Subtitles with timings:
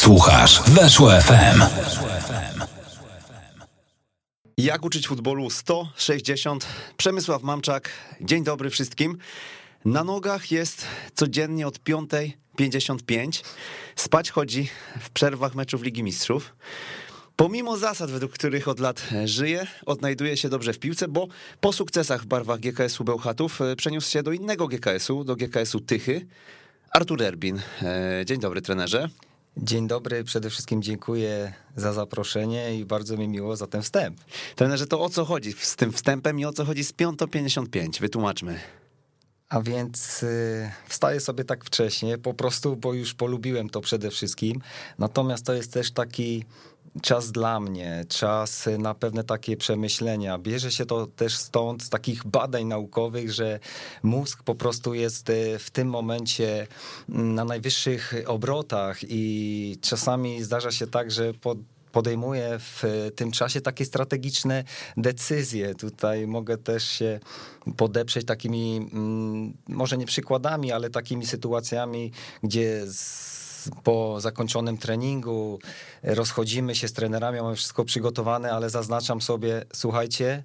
[0.00, 1.62] Słuchasz Weszło FM.
[4.58, 6.66] Jak uczyć futbolu 160?
[6.96, 7.90] Przemysław Mamczak.
[8.20, 9.18] Dzień dobry wszystkim.
[9.84, 13.44] Na nogach jest codziennie od 5.55.
[13.96, 14.68] Spać chodzi
[15.00, 16.56] w przerwach meczów Ligi Mistrzów.
[17.36, 21.28] Pomimo zasad, według których od lat żyje, odnajduje się dobrze w piłce, bo
[21.60, 26.26] po sukcesach w barwach GKS-u Bełchatów e, przeniósł się do innego GKS-u, do GKS-u Tychy.
[26.90, 27.60] Artur Erbin.
[27.82, 29.08] E, dzień dobry, trenerze.
[29.56, 34.20] Dzień dobry, przede wszystkim dziękuję za zaproszenie i bardzo mi miło za ten wstęp.
[34.56, 38.00] Trenerze, to o co chodzi z tym wstępem i o co chodzi z 5.55?
[38.00, 38.60] Wytłumaczmy.
[39.48, 44.60] A więc y, wstaję sobie tak wcześnie, po prostu, bo już polubiłem to przede wszystkim.
[44.98, 46.44] Natomiast to jest też taki
[47.02, 50.38] czas dla mnie, czas na pewne takie przemyślenia.
[50.38, 53.60] Bierze się to też stąd, z takich badań naukowych, że
[54.02, 56.66] mózg po prostu jest y, w tym momencie
[57.08, 61.58] mm, na najwyższych obrotach i czasami zdarza się tak, że pod
[61.92, 64.64] podejmuje w tym czasie takie strategiczne
[64.96, 65.74] decyzje.
[65.74, 67.20] Tutaj mogę też się
[67.76, 72.82] podeprzeć takimi, mm, może nie przykładami, ale takimi sytuacjami, gdzie
[73.82, 75.58] po zakończonym treningu
[76.02, 80.44] rozchodzimy się z trenerami, mamy wszystko przygotowane, ale zaznaczam sobie, słuchajcie,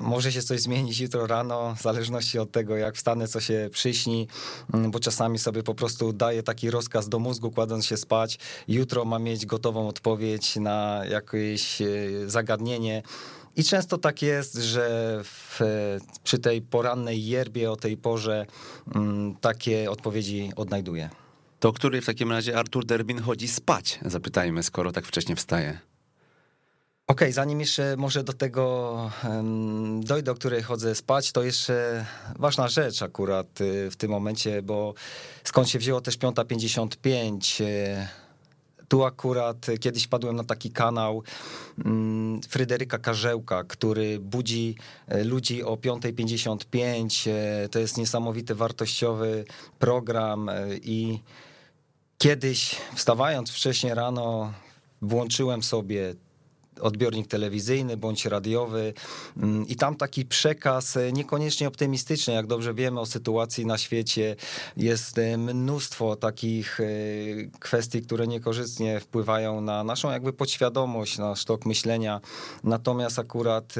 [0.00, 4.28] może się coś zmienić jutro rano, w zależności od tego, jak wstanę, co się przyśni,
[4.74, 8.38] mm, bo czasami sobie po prostu daję taki rozkaz do mózgu, kładąc się spać.
[8.68, 11.86] Jutro mam mieć gotową odpowiedź na jakieś e,
[12.26, 13.02] zagadnienie.
[13.56, 15.60] I często tak jest, że w,
[16.24, 18.46] przy tej porannej yerbie o tej porze
[18.94, 21.23] m, mm, takie odpowiedzi odnajduję.
[21.64, 23.98] To który w takim razie Artur Derbin chodzi spać?
[24.02, 25.68] Zapytajmy, skoro tak wcześnie wstaje.
[25.70, 25.78] Okej,
[27.06, 29.10] okay, zanim jeszcze może do tego
[30.00, 32.06] dojdę, o której chodzę spać, to jeszcze
[32.38, 34.94] ważna rzecz akurat y, w tym momencie, bo
[35.44, 37.64] skąd się wzięło też 5.55.
[37.64, 38.08] Y,
[38.88, 41.22] tu akurat kiedyś padłem na taki kanał
[41.84, 44.74] um, Fryderyka Karzełka, który budzi
[45.14, 47.30] y, ludzi o 5.55.
[47.70, 49.44] To jest niesamowity, wartościowy
[49.78, 50.50] program
[50.82, 51.18] i
[52.18, 54.52] kiedyś wstawając wcześniej rano
[55.02, 56.14] włączyłem sobie
[56.80, 58.94] odbiornik telewizyjny bądź radiowy
[59.36, 64.36] mm, i tam taki przekaz e, niekoniecznie optymistyczny, jak dobrze wiemy o sytuacji na świecie,
[64.76, 66.84] jest e, mnóstwo takich e,
[67.60, 72.20] kwestii, które niekorzystnie wpływają na naszą jakby podświadomość, na sztok myślenia.
[72.64, 73.74] Natomiast akurat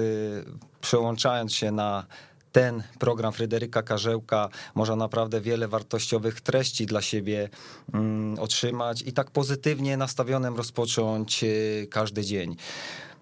[0.81, 2.06] przełączając się na
[2.54, 7.48] ten program Fryderyka Karzełka można naprawdę wiele wartościowych treści dla siebie
[7.94, 12.56] mm, otrzymać i tak pozytywnie nastawionym rozpocząć y, każdy dzień.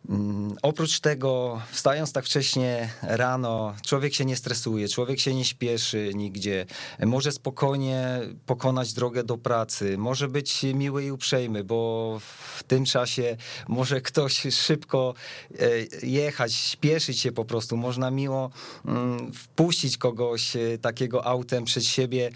[0.09, 6.11] Mm, oprócz tego, wstając tak wcześnie rano, człowiek się nie stresuje, człowiek się nie śpieszy
[6.15, 6.67] nigdzie,
[7.07, 13.37] może spokojnie pokonać drogę do pracy, może być miły i uprzejmy, bo w tym czasie
[13.69, 15.15] może ktoś szybko
[15.59, 18.51] e, jechać, śpieszyć się po prostu, można miło
[18.87, 22.31] mm, wpuścić kogoś e, takiego autem przed siebie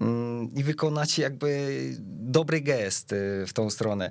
[0.00, 1.70] mm, i wykonać jakby
[2.08, 3.16] dobry gest e,
[3.46, 4.10] w tą stronę.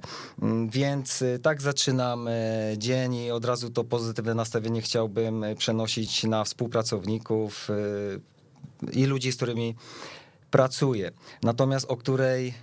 [0.70, 2.30] Więc tak zaczynam
[2.78, 9.06] dzień dzień i od razu to pozytywne nastawienie chciałbym e, przenosić na współpracowników e, i
[9.06, 9.76] ludzi, z którymi
[10.52, 11.12] pracuję.
[11.44, 12.54] Natomiast o której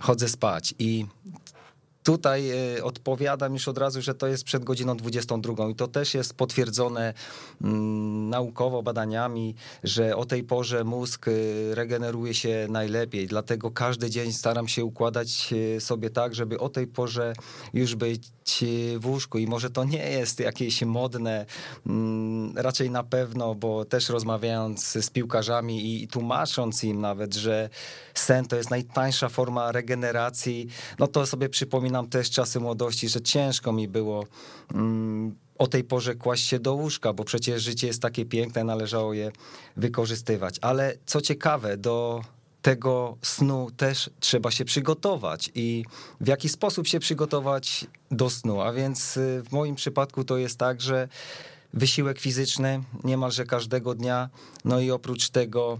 [0.00, 1.06] chodzę spać i
[2.08, 6.14] Tutaj e, odpowiadam już od razu, że to jest przed godziną 22 i to też
[6.14, 7.14] jest potwierdzone
[7.62, 9.54] mm, naukowo badaniami,
[9.84, 11.30] że o tej porze mózg e,
[11.74, 13.26] regeneruje się najlepiej.
[13.26, 17.32] Dlatego każdy dzień staram się układać e, sobie tak, żeby o tej porze
[17.74, 18.28] już być
[18.98, 19.38] w łóżku.
[19.38, 21.46] I może to nie jest jakieś modne,
[21.86, 27.68] mm, raczej na pewno, bo też rozmawiając z piłkarzami i tłumacząc im nawet, że
[28.14, 33.20] sen to jest najtańsza forma regeneracji, no to sobie przypominam Wspominam też czasy młodości, że
[33.20, 34.24] ciężko mi było
[34.74, 39.14] mm, o tej porze kłaść się do łóżka, bo przecież życie jest takie piękne, należało
[39.14, 39.32] je
[39.76, 40.56] wykorzystywać.
[40.60, 42.22] Ale co ciekawe, do
[42.62, 45.84] tego snu też trzeba się przygotować i
[46.20, 48.60] w jaki sposób się przygotować do snu.
[48.60, 51.08] A więc y, w moim przypadku to jest tak, że
[51.74, 54.28] wysiłek fizyczny niemalże każdego dnia,
[54.64, 55.78] no i oprócz tego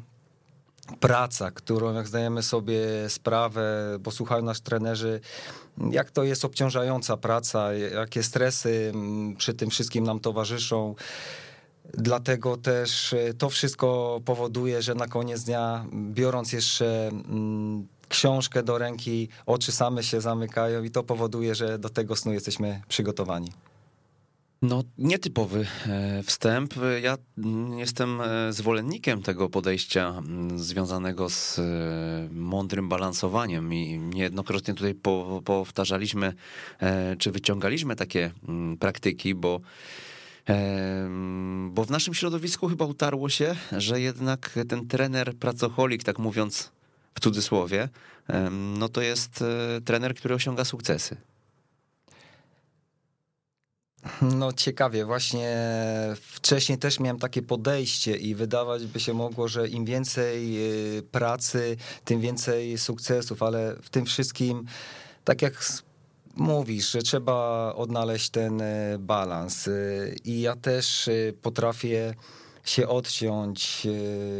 [1.00, 5.20] praca, którą jak zdajemy sobie sprawę, bo słuchają nas trenerzy,
[5.90, 10.94] jak to jest obciążająca praca, jakie stresy mm, przy tym wszystkim nam towarzyszą.
[11.94, 18.78] Dlatego też e, to wszystko powoduje, że na koniec dnia, biorąc jeszcze mm, książkę do
[18.78, 23.52] ręki, oczy same się zamykają i to powoduje, że do tego snu jesteśmy przygotowani.
[24.62, 26.74] No, nietypowy e, wstęp.
[27.02, 27.16] Ja
[27.76, 30.22] jestem e, zwolennikiem tego podejścia
[30.56, 31.62] związanego z e,
[32.32, 34.94] mądrym balansowaniem i niejednokrotnie tutaj
[35.44, 36.32] powtarzaliśmy,
[37.18, 38.30] czy wyciągaliśmy takie
[38.80, 39.60] praktyki, bo
[41.70, 46.72] bo w naszym środowisku chyba utarło się, że jednak ten trener pracocholik, tak mówiąc
[47.14, 47.88] w cudzysłowie,
[48.78, 49.44] no to jest
[49.84, 51.16] trener, który osiąga sukcesy.
[54.22, 55.56] No ciekawie, właśnie
[56.20, 60.56] wcześniej też miałem takie podejście i wydawać by się mogło, że im więcej
[60.98, 64.64] y, pracy, tym więcej sukcesów, ale w tym wszystkim,
[65.24, 65.64] tak jak
[66.36, 71.10] mówisz, że trzeba odnaleźć ten y, balans y, i ja też
[71.42, 72.14] potrafię
[72.64, 73.86] się odciąć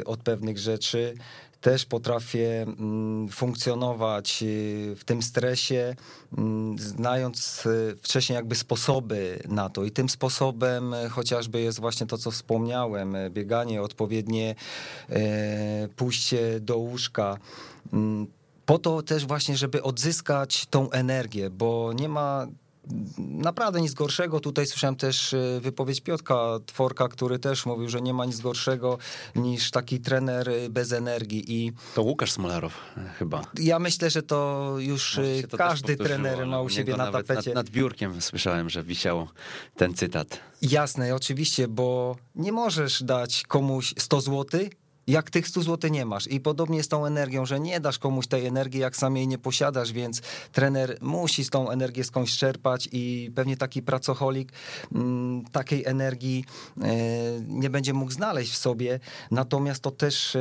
[0.04, 1.14] od pewnych rzeczy,
[1.60, 5.96] też potrafię mm, funkcjonować y, w tym stresie,
[6.38, 9.84] mm, znając y, wcześniej jakby sposoby na to.
[9.84, 14.54] I tym sposobem y, chociażby jest właśnie to, co wspomniałem, bieganie, odpowiednie
[15.96, 17.38] pójście do łóżka
[17.92, 18.26] mm,
[18.66, 22.46] po to też właśnie, żeby odzyskać tą energię, bo nie ma
[23.18, 24.40] naprawdę nic gorszego.
[24.40, 28.98] Tutaj słyszałem też e, wypowiedź Piotka Tworka, który też mówił, że nie ma nic gorszego
[29.36, 31.44] niż taki trener e, bez energii.
[31.48, 33.42] I to Łukasz Smolarow e, chyba.
[33.58, 35.20] Ja myślę, że to już
[35.50, 37.50] to każdy trener ma u siebie na tapecie.
[37.50, 39.28] Nad, nad biurkiem słyszałem, że wisiał
[39.76, 40.40] ten cytat.
[40.62, 46.26] Jasne, oczywiście, bo nie możesz dać komuś 100 złotych jak tych 100 zł nie masz.
[46.26, 49.38] I podobnie z tą energią, że nie dasz komuś tej energii, jak sam jej nie
[49.38, 50.22] posiadasz, więc
[50.52, 54.52] trener musi z tą energię skądś czerpać i pewnie taki pracocholik
[54.94, 56.44] mm, takiej energii
[56.82, 56.88] e,
[57.46, 59.00] nie będzie mógł znaleźć w sobie.
[59.30, 60.40] Natomiast to też, e,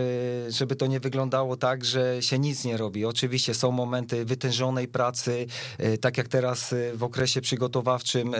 [0.50, 3.06] żeby to nie wyglądało tak, że się nic nie robi.
[3.06, 5.46] Oczywiście są momenty wytężonej pracy,
[5.78, 8.36] e, tak jak teraz w okresie przygotowawczym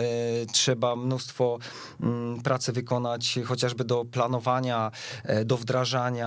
[0.52, 1.58] trzeba mnóstwo
[2.00, 4.90] mm, pracy wykonać, chociażby do planowania,
[5.44, 6.17] do wdrażania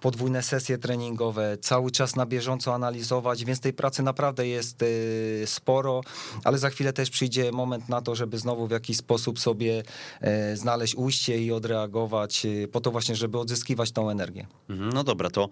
[0.00, 6.00] podwójne sesje treningowe, cały czas na bieżąco analizować, więc tej pracy naprawdę jest y, sporo,
[6.44, 9.82] ale za chwilę też przyjdzie moment na to, żeby znowu w jakiś sposób sobie
[10.20, 14.46] e, znaleźć ujście i odreagować y, po to właśnie, żeby odzyskiwać tą energię.
[14.68, 15.48] Mhm, no dobra, to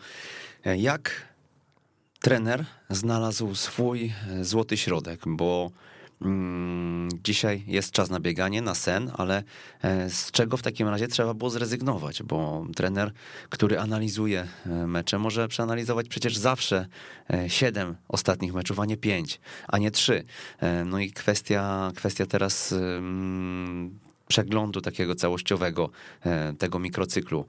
[0.65, 1.29] e, jak
[2.21, 5.71] trener znalazł swój e, złoty środek, bo
[7.25, 9.43] dzisiaj jest czas na bieganie, na sen, ale
[9.83, 12.23] e, z czego w takim razie trzeba było zrezygnować?
[12.23, 13.13] Bo trener,
[13.49, 16.87] który analizuje e, mecze, może przeanalizować przecież zawsze
[17.31, 20.25] e, siedem ostatnich meczów, a nie pięć, a nie trzy.
[20.87, 23.99] No i kwestia, kwestia teraz mm,
[24.29, 25.91] przeglądu takiego całościowego
[26.59, 27.47] tego mikrocyklu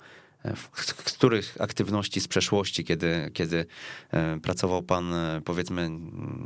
[1.05, 3.65] których aktywności z przeszłości, kiedy, kiedy
[4.11, 5.89] e, pracował pan, e, powiedzmy,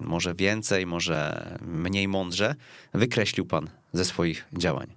[0.02, 2.56] może więcej, może mniej mądrze,
[2.94, 4.96] wykreślił pan ze swoich działań?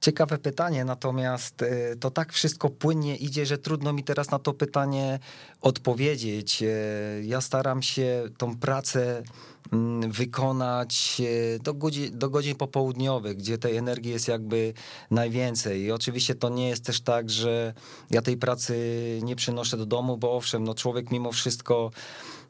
[0.00, 4.52] Ciekawe pytanie, natomiast e, to tak wszystko płynnie idzie, że trudno mi teraz na to
[4.54, 5.18] pytanie
[5.60, 6.64] odpowiedzieć.
[7.22, 9.22] Ja staram się tą pracę
[10.08, 11.22] wykonać
[11.56, 14.72] e, do godzin, do godzin popołudniowych, gdzie tej energii jest jakby
[15.10, 15.82] najwięcej.
[15.82, 17.74] I oczywiście to nie jest też tak, że
[18.10, 18.76] ja tej pracy
[19.22, 21.90] nie przynoszę do domu, bo owszem, no człowiek mimo wszystko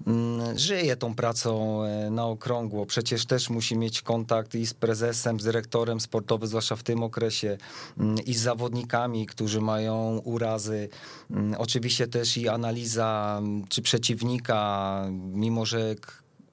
[0.06, 2.86] mm, żyje tą pracą e, na okrągło.
[2.86, 7.58] Przecież też musi mieć kontakt i z prezesem, z dyrektorem sportowym, zwłaszcza w tym okresie,
[7.98, 10.88] mm, i z zawodnikami, którzy mają urazy.
[11.58, 15.02] Oczywiście też i analiza czy przeciwnika,
[15.32, 15.94] mimo że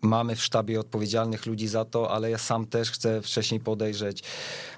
[0.03, 4.23] mamy w sztabie odpowiedzialnych ludzi za to, ale ja sam też chcę wcześniej podejrzeć.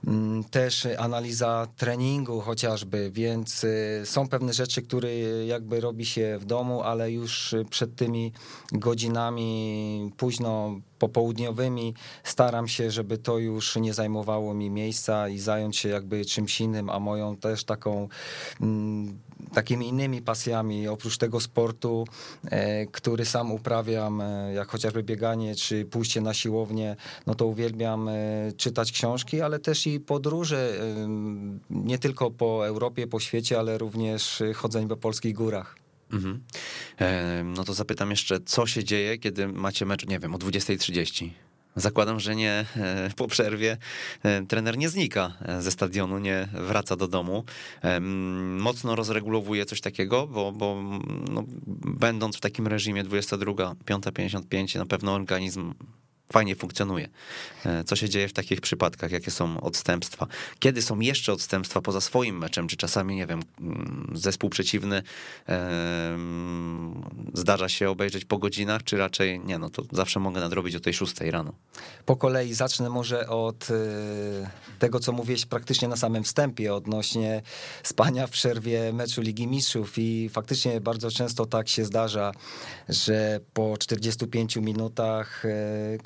[0.07, 6.45] Mm, też analiza treningu chociażby, więc y, są pewne rzeczy, które jakby robi się w
[6.45, 8.33] domu, ale już przed tymi
[8.71, 15.89] godzinami późno popołudniowymi staram się, żeby to już nie zajmowało mi miejsca i zająć się
[15.89, 18.07] jakby czymś innym, a moją też taką
[18.61, 19.19] mm,
[19.53, 22.07] takimi innymi pasjami, oprócz tego sportu,
[22.45, 26.95] e, który sam uprawiam, e, jak chociażby bieganie czy pójście na siłownię,
[27.27, 28.13] no to uwielbiam e,
[28.57, 30.73] czytać książki, ale też i podróże,
[31.69, 35.84] nie tylko po Europie, po świecie, ale również chodzenie po polskich górach.
[36.11, 36.43] Mhm.
[37.43, 41.29] No to zapytam jeszcze, co się dzieje, kiedy macie mecz, nie wiem, o 20.30?
[41.75, 43.77] Zakładam, że nie e, po przerwie
[44.23, 47.43] e, trener nie znika e, ze stadionu, nie wraca do domu.
[48.57, 50.83] Mocno rozregulowuje coś takiego, bo, bo
[51.31, 51.43] no,
[51.85, 55.73] będąc w takim reżimie 22, 5.55 na pewno organizm
[56.33, 57.09] fajnie funkcjonuje.
[57.65, 60.27] E, co się dzieje w takich przypadkach, jakie są odstępstwa?
[60.59, 65.03] Kiedy są jeszcze odstępstwa poza swoim meczem, czy czasami, nie wiem, mm, zespół przeciwny
[65.49, 66.17] e,
[67.33, 70.93] zdarza się obejrzeć po godzinach, czy raczej nie, no to zawsze mogę nadrobić o tej
[70.93, 71.53] szóstej rano.
[72.05, 77.41] Po kolei zacznę może od e, tego, co mówiłeś praktycznie na samym wstępie odnośnie
[77.83, 82.31] spania w przerwie meczu Ligi Mistrzów i faktycznie bardzo często tak się zdarza,
[82.89, 85.43] że po 45 minutach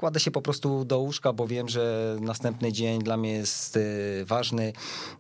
[0.10, 4.25] kładę się po prostu do łóżka, bo wiem, że następny dzień dla mnie jest y,
[4.25, 4.74] ważny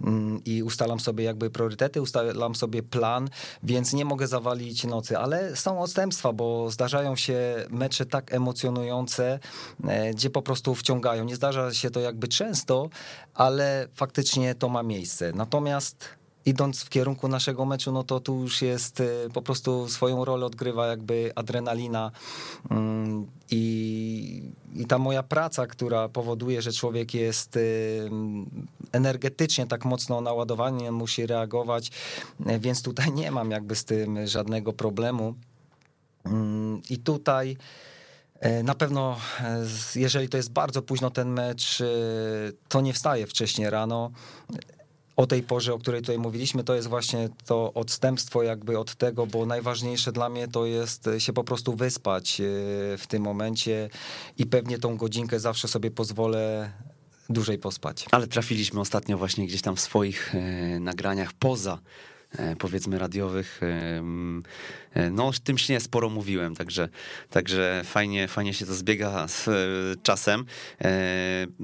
[0.03, 3.29] mm, i ustalam sobie jakby priorytety, ustalam sobie plan,
[3.63, 9.39] więc nie mogę zawalić nocy, ale są odstępstwa, bo zdarzają się mecze tak emocjonujące,
[9.87, 11.25] e, gdzie po prostu wciągają.
[11.25, 12.89] Nie zdarza się to jakby często,
[13.33, 15.31] ale faktycznie to ma miejsce.
[15.35, 16.18] Natomiast
[16.49, 20.45] idąc w kierunku naszego meczu, no to tu już jest y, po prostu swoją rolę
[20.45, 22.11] odgrywa jakby adrenalina
[22.71, 24.43] mm, i,
[24.75, 28.09] i ta moja praca, która powoduje, że człowiek jest y,
[28.91, 31.91] energetycznie tak mocno naładowany, musi reagować,
[32.49, 35.33] y, więc tutaj nie mam jakby z tym żadnego problemu.
[36.25, 37.57] Mm, I tutaj
[38.63, 39.17] na pewno,
[39.95, 41.83] jeżeli to jest bardzo późno ten mecz,
[42.67, 44.11] to nie wstaję wcześniej rano
[45.19, 49.27] o tej porze, o której tutaj mówiliśmy, to jest właśnie to odstępstwo jakby od tego,
[49.27, 52.43] bo najważniejsze dla mnie to jest się po prostu wyspać e,
[52.97, 53.89] w tym momencie
[54.37, 56.71] i pewnie tą godzinkę zawsze sobie pozwolę
[57.29, 58.05] dłużej pospać.
[58.11, 61.79] Ale trafiliśmy ostatnio właśnie gdzieś tam w swoich e, nagraniach poza
[62.31, 63.61] e, powiedzmy radiowych.
[65.11, 66.89] No, o tym śnie sporo mówiłem, także,
[67.29, 69.49] także fajnie, fajnie się to zbiega z
[70.03, 70.45] czasem.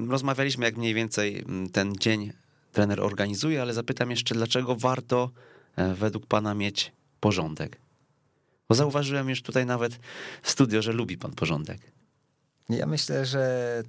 [0.10, 2.34] Rozmawialiśmy, jak mniej więcej ten dzień
[2.76, 5.30] trener organizuje, ale zapytam jeszcze, dlaczego warto
[5.76, 7.78] e, według pana mieć porządek?
[8.70, 10.00] Bo zauważyłem już tutaj nawet
[10.42, 11.80] w studio, że lubi pan porządek.
[12.70, 13.84] Ja myślę, że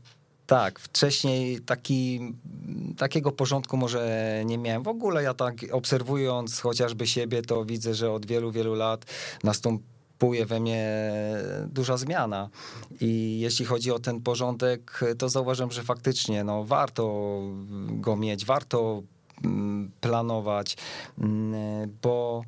[0.46, 2.20] tak, wcześniej taki,
[2.98, 4.82] takiego porządku może nie miałem.
[4.82, 9.04] W ogóle ja tak obserwując chociażby siebie, to widzę, że od wielu, wielu lat
[9.44, 10.88] nastąpiło następuje we mnie
[11.66, 12.48] duża zmiana.
[13.00, 17.40] I jeśli chodzi o ten porządek, to zauważam, że faktycznie no, warto
[17.90, 19.02] go mieć, warto
[19.44, 20.76] mm, planować,
[21.18, 22.44] mm, bo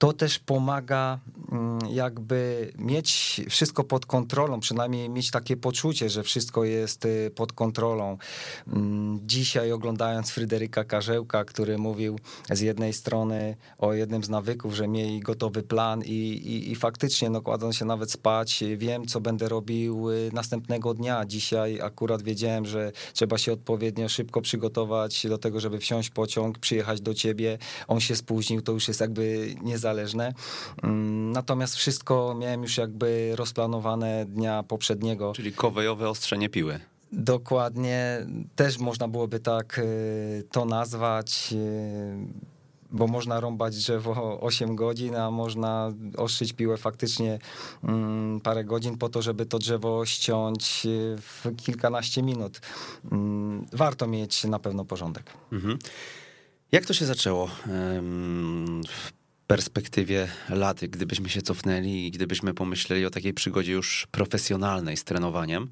[0.00, 1.18] to też pomaga
[1.52, 7.52] mm, jakby mieć wszystko pod kontrolą, przynajmniej mieć takie poczucie, że wszystko jest y, pod
[7.52, 8.18] kontrolą.
[8.66, 12.18] Mm, dzisiaj oglądając Fryderyka Karzełka, który mówił
[12.50, 17.30] z jednej strony o jednym z nawyków, że miej gotowy plan i, i, i faktycznie
[17.30, 21.24] no, kładąc się nawet spać, wiem co będę robił y, następnego dnia.
[21.26, 27.00] Dzisiaj akurat wiedziałem, że trzeba się odpowiednio szybko przygotować do tego, żeby wsiąść pociąg, przyjechać
[27.00, 27.58] do ciebie.
[27.88, 30.34] On się spóźnił, to już jest jakby niezależne niezależne.
[30.82, 35.32] Mm, natomiast wszystko miałem już jakby rozplanowane dnia poprzedniego.
[35.32, 36.80] Czyli kowejowe ostrzenie piły.
[37.12, 42.16] Dokładnie, też można byłoby tak y, to nazwać, y,
[42.90, 47.38] bo można rąbać drzewo 8 godzin, a można ostrzyć piłę faktycznie
[47.84, 52.60] mm, parę godzin po to, żeby to drzewo ściąć y, w kilkanaście minut.
[53.12, 55.32] Mm, warto mieć na pewno porządek.
[55.52, 55.78] Mhm.
[56.72, 57.48] Jak to się zaczęło?
[59.50, 65.70] Perspektywie lat, gdybyśmy się cofnęli i gdybyśmy pomyśleli o takiej przygodzie już profesjonalnej z trenowaniem,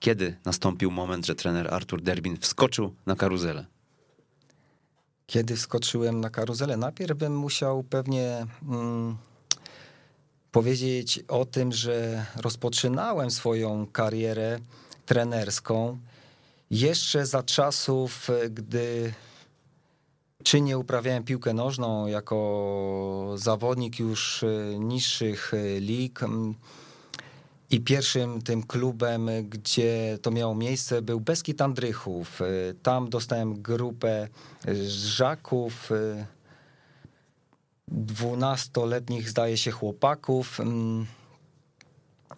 [0.00, 3.66] kiedy nastąpił moment, że trener Artur Derbin wskoczył na karuzelę?
[5.26, 6.76] Kiedy wskoczyłem na karuzelę?
[6.76, 9.16] Najpierw bym musiał pewnie mm,
[10.52, 14.58] powiedzieć o tym, że rozpoczynałem swoją karierę
[15.06, 15.98] trenerską
[16.70, 19.12] jeszcze za czasów, gdy
[20.46, 26.20] czy nie uprawiałem piłkę nożną jako zawodnik już e, niższych e, lig.
[27.70, 32.42] I pierwszym tym klubem, gdzie to miało miejsce, był Beskid Andrychów.
[32.42, 32.44] E,
[32.82, 34.28] tam dostałem grupę
[34.88, 35.90] żaków,
[37.88, 40.58] dwunastoletnich, zdaje się, chłopaków.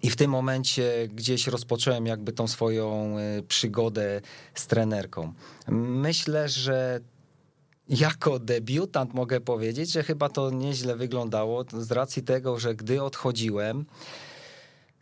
[0.03, 3.17] I w tym momencie gdzieś rozpocząłem jakby tą swoją
[3.49, 4.21] przygodę
[4.55, 5.33] z trenerką.
[5.69, 7.01] Myślę, że
[7.89, 13.85] jako debiutant mogę powiedzieć, że chyba to nieźle wyglądało z racji tego, że gdy odchodziłem,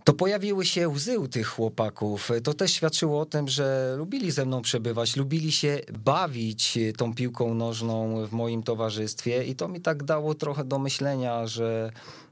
[0.05, 2.31] to pojawiły się łzy u tych chłopaków.
[2.45, 7.55] To też świadczyło o tym, że lubili ze mną przebywać, lubili się bawić tą piłką
[7.55, 11.91] nożną w moim towarzystwie i to mi tak dało trochę do myślenia, że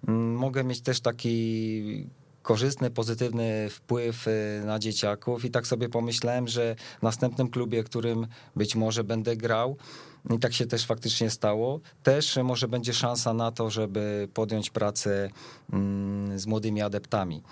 [0.09, 2.07] mm, mogę mieć też taki
[2.43, 8.27] korzystny, pozytywny wpływ y, na dzieciaków i tak sobie pomyślałem, że w następnym klubie, którym
[8.57, 9.77] być może będę grał,
[10.31, 11.81] i tak się też faktycznie stało.
[12.03, 15.31] Też może będzie szansa na to, żeby podjąć pracę
[15.73, 17.43] mm, z młodymi adeptami.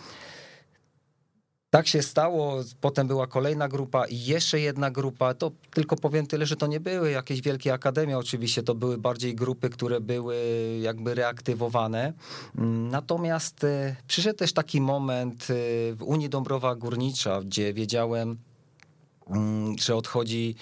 [1.70, 5.34] Tak się stało, potem była kolejna grupa i jeszcze jedna grupa.
[5.34, 9.34] To tylko powiem tyle, że to nie były jakieś wielkie akademie, oczywiście, to były bardziej
[9.34, 10.36] grupy, które były
[10.82, 12.12] jakby reaktywowane.
[12.58, 15.54] Mm, natomiast e, przyszedł też taki moment e,
[15.94, 18.38] w Unii Dąbrowa Górnicza, gdzie wiedziałem,
[19.30, 20.54] mm, że odchodzi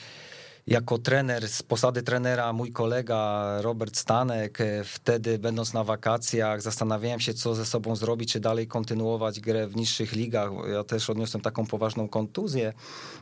[0.71, 7.21] jako trener, z posady trenera mój kolega Robert Stanek, e, wtedy będąc na wakacjach, zastanawiałem
[7.21, 10.51] się, co ze sobą zrobić, czy dalej kontynuować grę w niższych ligach.
[10.73, 12.73] Ja też odniosłem taką poważną kontuzję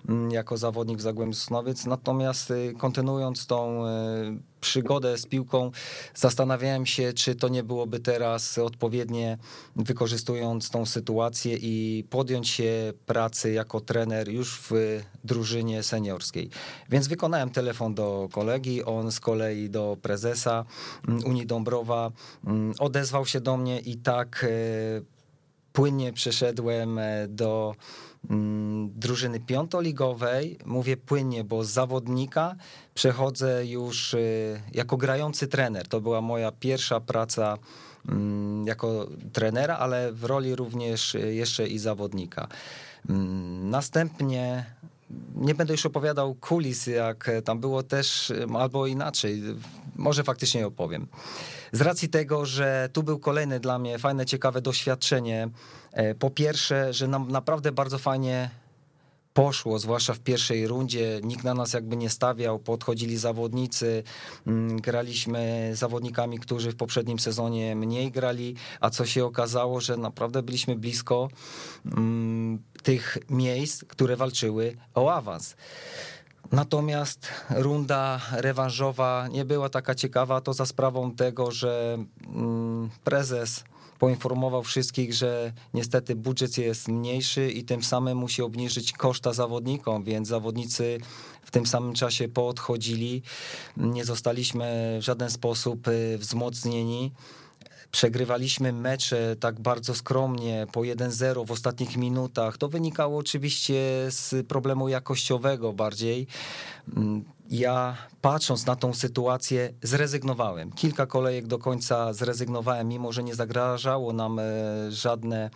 [0.09, 3.91] mm, jako zawodnik w Zagłębiu Sosnowiec, natomiast e, kontynuując tą e,
[4.61, 5.71] przygodę z piłką,
[6.15, 9.39] zastanawiałem się, czy to nie byłoby teraz odpowiednie,
[9.77, 16.51] wykorzystując tą sytuację i podjąć się pracy jako trener już w drużynie seniorskiej.
[16.89, 20.65] Więc wykonałem telefon do kolegi, on z kolei do prezesa
[21.09, 22.11] mm, Unii Dąbrowa
[22.47, 24.49] mm, odezwał się do mnie i tak e,
[25.73, 27.75] płynnie przeszedłem e, do
[28.89, 30.59] drużyny piątoligowej.
[30.65, 32.57] Mówię płynnie, bo z zawodnika
[32.95, 35.89] przechodzę już y, jako grający trener.
[35.89, 37.59] To była moja pierwsza praca
[38.09, 42.49] mm, jako trenera, ale w roli również y, jeszcze i zawodnika.
[43.09, 44.65] Mm, następnie
[45.37, 49.43] nie będę już opowiadał kulis, jak tam było też, albo inaczej,
[49.97, 51.07] może faktycznie opowiem.
[51.73, 55.49] Z racji tego, że tu był kolejne dla mnie fajne, ciekawe doświadczenie.
[55.99, 58.51] E, po pierwsze, że nam naprawdę bardzo fajnie
[59.35, 61.21] poszło, zwłaszcza w pierwszej rundzie.
[61.23, 64.03] Nikt na nas jakby nie stawiał, podchodzili zawodnicy,
[64.47, 70.43] mm, graliśmy zawodnikami, którzy w poprzednim sezonie mniej grali, a co się okazało, że naprawdę
[70.43, 71.29] byliśmy blisko
[71.85, 75.57] mm, tych miejsc, które walczyły o awans.
[76.53, 81.99] Natomiast runda rewanżowa nie była taka ciekawa, to za sprawą tego, że
[82.35, 83.65] mm, prezes
[83.99, 90.29] poinformował wszystkich, że niestety budżet jest mniejszy i tym samym musi obniżyć koszta zawodnikom, więc
[90.29, 90.99] zawodnicy
[91.43, 93.23] w tym samym czasie poodchodzili.
[93.77, 97.13] Nie zostaliśmy w żaden sposób y, wzmocnieni.
[97.91, 102.59] Przegrywaliśmy mecze tak bardzo skromnie, po 1-0 w ostatnich minutach.
[102.59, 103.75] To wynikało oczywiście
[104.09, 106.27] z problemu jakościowego bardziej.
[107.51, 110.73] Ja patrząc na tą sytuację zrezygnowałem.
[110.73, 114.43] Kilka kolejek do końca zrezygnowałem, mimo że nie zagrażało nam e,
[114.89, 115.51] żadne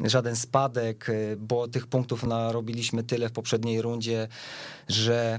[0.00, 4.28] żaden spadek, e, bo tych punktów narobiliśmy tyle w poprzedniej rundzie,
[4.88, 5.38] że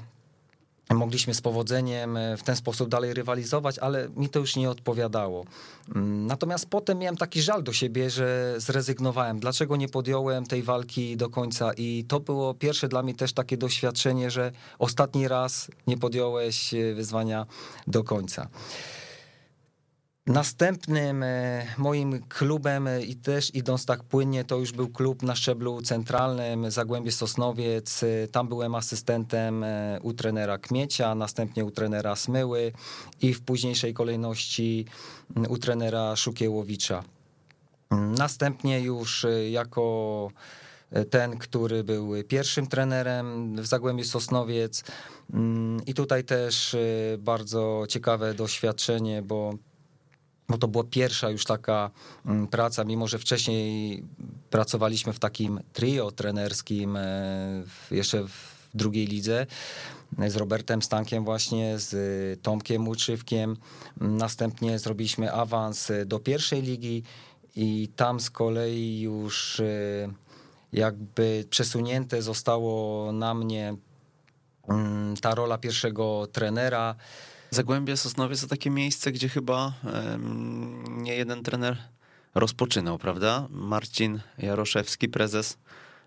[0.90, 5.46] mogliśmy z powodzeniem e, w ten sposób dalej rywalizować, ale mi to już nie odpowiadało.
[5.96, 9.40] Mm, natomiast potem miałem taki żal do siebie, że zrezygnowałem.
[9.40, 11.74] Dlaczego nie podjąłem tej walki do końca?
[11.74, 16.94] I to było pierwsze dla mnie też takie doświadczenie, że ostatni raz nie podjąłeś e,
[16.94, 17.46] wyzwania
[17.88, 18.48] do końca.
[20.28, 25.36] Następnym e, moim klubem e, i też idąc tak płynnie, to już był klub na
[25.36, 28.04] szczeblu centralnym, Zagłębie Sosnowiec.
[28.04, 29.66] E, tam byłem asystentem
[30.02, 32.72] u trenera Kmiecia, następnie u trenera Smyły
[33.22, 34.86] i w późniejszej kolejności
[35.50, 37.04] u trenera Szukiełowicza.
[37.92, 40.32] Następnie już jako
[41.10, 44.84] ten, który był pierwszym trenerem w Zagłębiu Sosnowiec
[45.34, 46.76] mm, i tutaj też
[47.20, 49.54] bardzo ciekawe doświadczenie, bo
[50.50, 51.92] bo to była pierwsza już taka
[52.26, 54.04] mm, praca, mimo że wcześniej
[54.50, 59.46] pracowaliśmy w takim trio trenerskim e, jeszcze w drugiej lidze
[60.28, 63.58] z Robertem Stankiem właśnie, z Tomkiem Łuczywkiem.
[63.98, 67.04] Następnie zrobiliśmy awans do pierwszej ligi
[67.56, 70.10] i tam z kolei już e,
[70.74, 73.76] jakby przesunięte zostało na mnie
[74.70, 76.96] mm, ta rola pierwszego trenera.
[77.54, 79.74] Zagłębie Sosnowiec to takie miejsce, gdzie chyba
[80.90, 81.78] nie jeden trener
[82.36, 83.48] rozpoczynał, prawda?
[83.50, 85.58] Marcin Jaroszewski, prezes,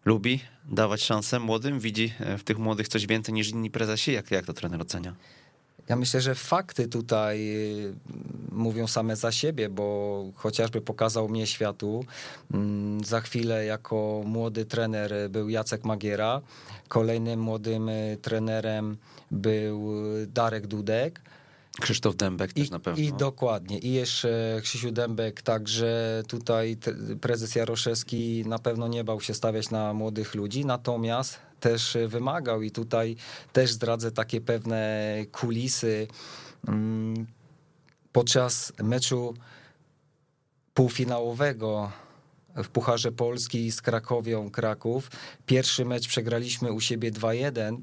[0.05, 4.13] lubi dawać szansę młodym, widzi e, w tych młodych coś więcej niż inni prezesi.
[4.13, 5.15] Jak, jak to trener ocenia?
[5.89, 7.95] Ja myślę, że fakty tutaj y,
[8.53, 12.05] mówią same za siebie, bo chociażby pokazał mnie światu.
[12.55, 16.41] Mm, za chwilę jako młody trener był Jacek Magiera.
[16.89, 18.97] Kolejnym młodym y, trenerem
[19.31, 19.95] był
[20.27, 21.21] Darek Dudek.
[21.81, 23.05] Krzysztof Dębek też I, na pewno.
[23.05, 23.79] I dokładnie.
[23.79, 26.77] I jeszcze Krzysiu Dębek, także tutaj
[27.21, 32.71] prezes Jaroszewski na pewno nie bał się stawiać na młodych ludzi, natomiast też wymagał i
[32.71, 33.17] tutaj
[33.53, 36.09] też zdradzę takie pewne kulisy.
[36.69, 37.27] Mm,
[38.12, 39.35] podczas meczu
[40.75, 41.93] półfinałowego
[42.57, 45.11] w Pucharze Polski z Krakowią Kraków.
[45.47, 47.79] Pierwszy mecz przegraliśmy u siebie 2-1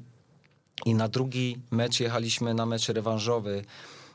[0.86, 3.64] i na drugi mecz jechaliśmy na mecz rewanżowy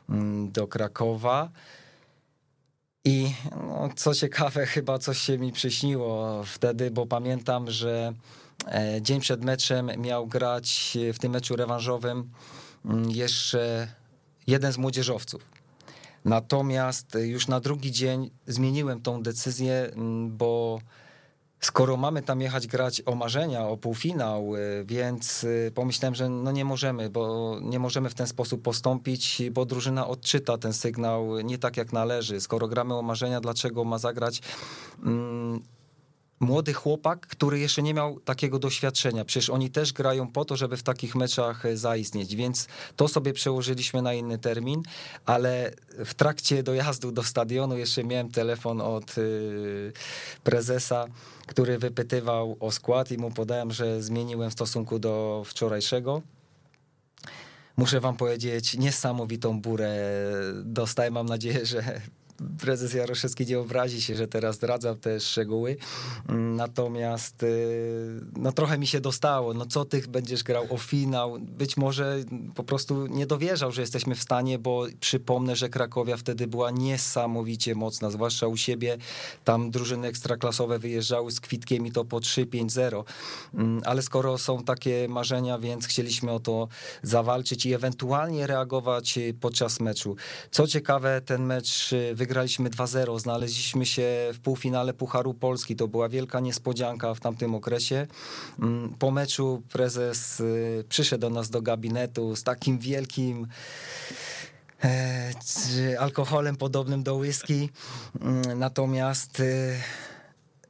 [0.08, 1.50] mm, do Krakowa.
[3.04, 8.12] I no, co ciekawe, chyba coś się mi przyśniło wtedy, bo pamiętam, że
[8.66, 12.30] e, dzień przed meczem miał grać w tym meczu rewanżowym
[12.84, 13.88] mm, jeszcze
[14.46, 15.42] jeden z młodzieżowców.
[16.24, 20.80] Natomiast już na drugi dzień zmieniłem tą decyzję, mm, bo
[21.60, 26.52] skoro mamy tam jechać grać o marzenia, o półfinał, y, więc y, pomyślałem, że no
[26.52, 31.58] nie możemy, bo nie możemy w ten sposób postąpić, bo drużyna odczyta ten sygnał nie
[31.58, 32.40] tak jak należy.
[32.40, 34.40] Skoro gramy o marzenia, dlaczego ma zagrać
[35.02, 35.60] mm,
[36.40, 39.24] młody chłopak, który jeszcze nie miał takiego doświadczenia.
[39.24, 43.32] Przecież oni też grają po to, żeby w takich meczach e, zaistnieć, więc to sobie
[43.32, 44.82] przełożyliśmy na inny termin,
[45.26, 45.70] ale
[46.04, 49.92] w trakcie dojazdu do stadionu jeszcze miałem telefon od y,
[50.44, 51.06] prezesa,
[51.50, 56.22] który wypytywał o skład i mu podałem, że zmieniłem w stosunku do wczorajszego
[57.76, 59.96] muszę wam powiedzieć, niesamowitą burę
[60.64, 61.14] dostałem.
[61.14, 62.00] Mam nadzieję, że
[62.58, 65.76] prezes Jaroszewski nie obrazi się, że teraz zdradzam te szczegóły.
[66.28, 69.54] Natomiast y, no trochę mi się dostało.
[69.54, 71.38] No co ty będziesz grał o finał?
[71.40, 72.24] Być może
[72.54, 77.74] po prostu nie dowierzał, że jesteśmy w stanie, bo przypomnę, że Krakowia wtedy była niesamowicie
[77.74, 78.98] mocna, zwłaszcza u siebie.
[79.44, 83.04] Tam drużyny ekstraklasowe wyjeżdżały z kwitkiem i to po 3-5-0.
[83.54, 86.68] Mm, ale skoro są takie marzenia, więc chcieliśmy o to
[87.02, 90.16] zawalczyć i ewentualnie reagować podczas meczu.
[90.50, 95.76] Co ciekawe, ten mecz wygrał wygraliśmy 2-0, znaleźliśmy się w półfinale Pucharu Polski.
[95.76, 98.06] To była wielka niespodzianka w tamtym okresie.
[98.58, 103.46] Mm, po meczu prezes y, przyszedł do nas do gabinetu z takim wielkim
[104.84, 107.68] e, alkoholem podobnym do whisky.
[108.20, 109.76] Mm, natomiast y,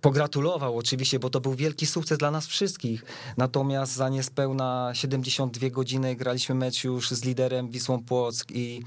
[0.00, 3.04] pogratulował oczywiście, bo to był wielki sukces dla nas wszystkich.
[3.36, 8.82] Natomiast za niespełna 72 godziny graliśmy mecz już z liderem Wisłą Płock i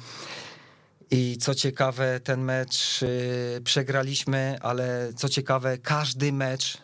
[1.14, 6.78] i co ciekawe, ten mecz y, przegraliśmy, ale co ciekawe, każdy mecz,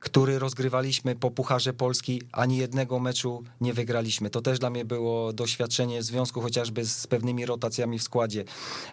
[0.00, 4.30] który rozgrywaliśmy po Pucharze Polski, ani jednego meczu nie wygraliśmy.
[4.30, 8.44] To też dla mnie było doświadczenie w związku chociażby z pewnymi rotacjami w składzie.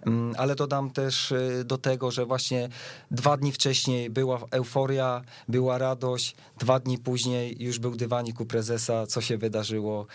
[0.05, 2.69] Mm, ale dodam też y, do tego, że właśnie
[3.11, 9.07] dwa dni wcześniej była euforia, była radość, dwa dni później już był dywanik u prezesa,
[9.07, 10.07] co się wydarzyło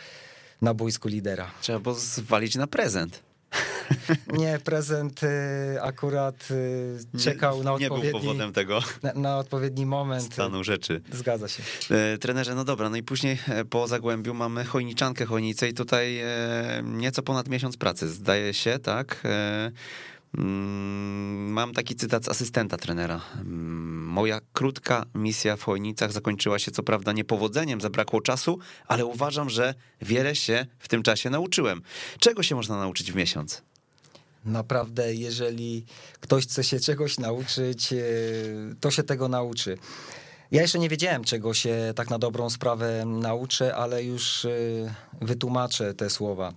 [0.62, 1.50] na boisku lidera.
[1.60, 3.29] Trzeba było zwalić na prezent.
[4.32, 8.04] Nie, prezent y, akurat y, czekał na odpowiedni...
[8.04, 8.80] Nie był powodem tego.
[9.02, 10.32] Na, na odpowiedni moment.
[10.32, 11.00] Stanu rzeczy.
[11.12, 11.62] Zgadza się.
[11.90, 16.18] E, trenerze, no dobra, no i później e, po Zagłębiu mamy chojniczankę chojnice i tutaj
[16.18, 16.26] e,
[16.84, 19.20] nieco ponad miesiąc pracy, zdaje się, tak?
[19.24, 19.72] Mm,
[20.32, 23.20] mam taki cytat z asystenta trenera.
[23.34, 29.50] Mm, moja krótka misja w Chojnicach zakończyła się co prawda niepowodzeniem, zabrakło czasu, ale uważam,
[29.50, 31.82] że wiele się w tym czasie nauczyłem.
[32.18, 33.62] Czego się można nauczyć w miesiąc?
[34.44, 35.84] Naprawdę, jeżeli
[36.20, 37.96] ktoś chce się czegoś nauczyć, e,
[38.80, 39.78] to się tego nauczy.
[40.50, 44.50] Ja jeszcze nie wiedziałem, czego się tak na dobrą sprawę nauczę, ale już e,
[45.20, 46.52] wytłumaczę te słowa.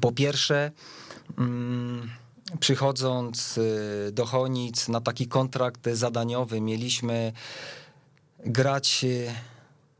[0.00, 0.70] Po pierwsze,
[1.38, 2.10] mm,
[2.60, 7.32] przychodząc y, do Chonic na taki kontrakt zadaniowy, mieliśmy
[8.46, 9.34] grać y,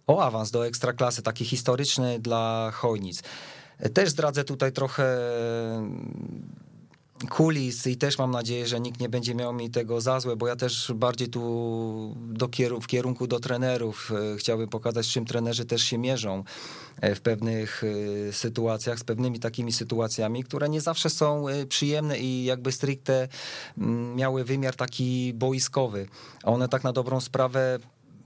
[0.06, 3.22] o awans do ekstraklasy, taki historyczny dla Chojnic.
[3.94, 5.18] Też zdradzę tutaj trochę
[7.28, 10.48] kulis i też mam nadzieję, że nikt nie będzie miał mi tego za złe, bo
[10.48, 15.64] ja też bardziej tu do kierunku, w kierunku do trenerów e, chciałbym pokazać, czym trenerzy
[15.64, 16.44] też się mierzą
[17.00, 17.84] e, w pewnych
[18.28, 23.28] e, sytuacjach, z pewnymi takimi sytuacjami, które nie zawsze są przyjemne i jakby stricte
[23.78, 26.08] mm, miały wymiar taki boiskowy.
[26.42, 27.78] A one tak na dobrą sprawę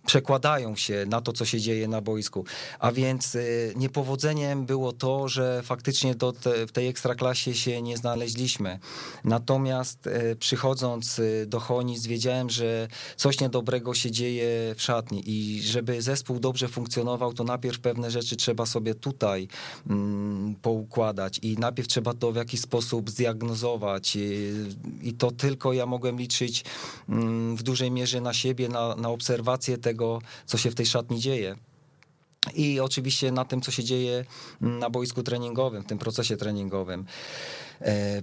[0.06, 2.44] przekładają się na to, co się dzieje na boisku.
[2.78, 7.96] A więc y, niepowodzeniem było to, że faktycznie do te, w tej ekstraklasie się nie
[7.96, 8.78] znaleźliśmy.
[9.24, 15.62] Natomiast y, przychodząc y, do Chonic wiedziałem, że coś niedobrego się dzieje w szatni i
[15.62, 19.48] żeby zespół dobrze funkcjonował, to najpierw pewne rzeczy trzeba sobie tutaj
[19.90, 24.16] mm, poukładać i najpierw trzeba to w jakiś sposób zdiagnozować
[25.02, 26.64] i to tylko ja mogłem liczyć
[27.08, 30.86] mm, w dużej mierze na siebie, na, na obserwację tego, tego, co się w tej
[30.86, 31.56] szatni dzieje.
[32.54, 34.24] I oczywiście na tym, co się dzieje
[34.60, 37.04] na boisku treningowym, w tym procesie treningowym.
[37.80, 38.22] E,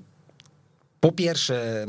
[1.00, 1.86] po pierwsze,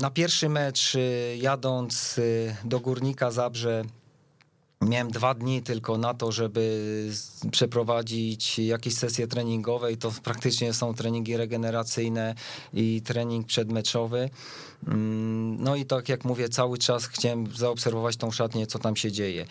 [0.00, 2.22] na pierwszy mecz e, jadąc e,
[2.68, 3.84] do Górnika Zabrze
[4.80, 7.10] Miałem dwa dni tylko na to, żeby
[7.50, 12.34] przeprowadzić jakieś sesje treningowe i to praktycznie są treningi regeneracyjne
[12.72, 14.30] i trening przedmeczowy.
[14.88, 19.12] Mm, no i tak jak mówię, cały czas chciałem zaobserwować tą szatnię, co tam się
[19.12, 19.46] dzieje.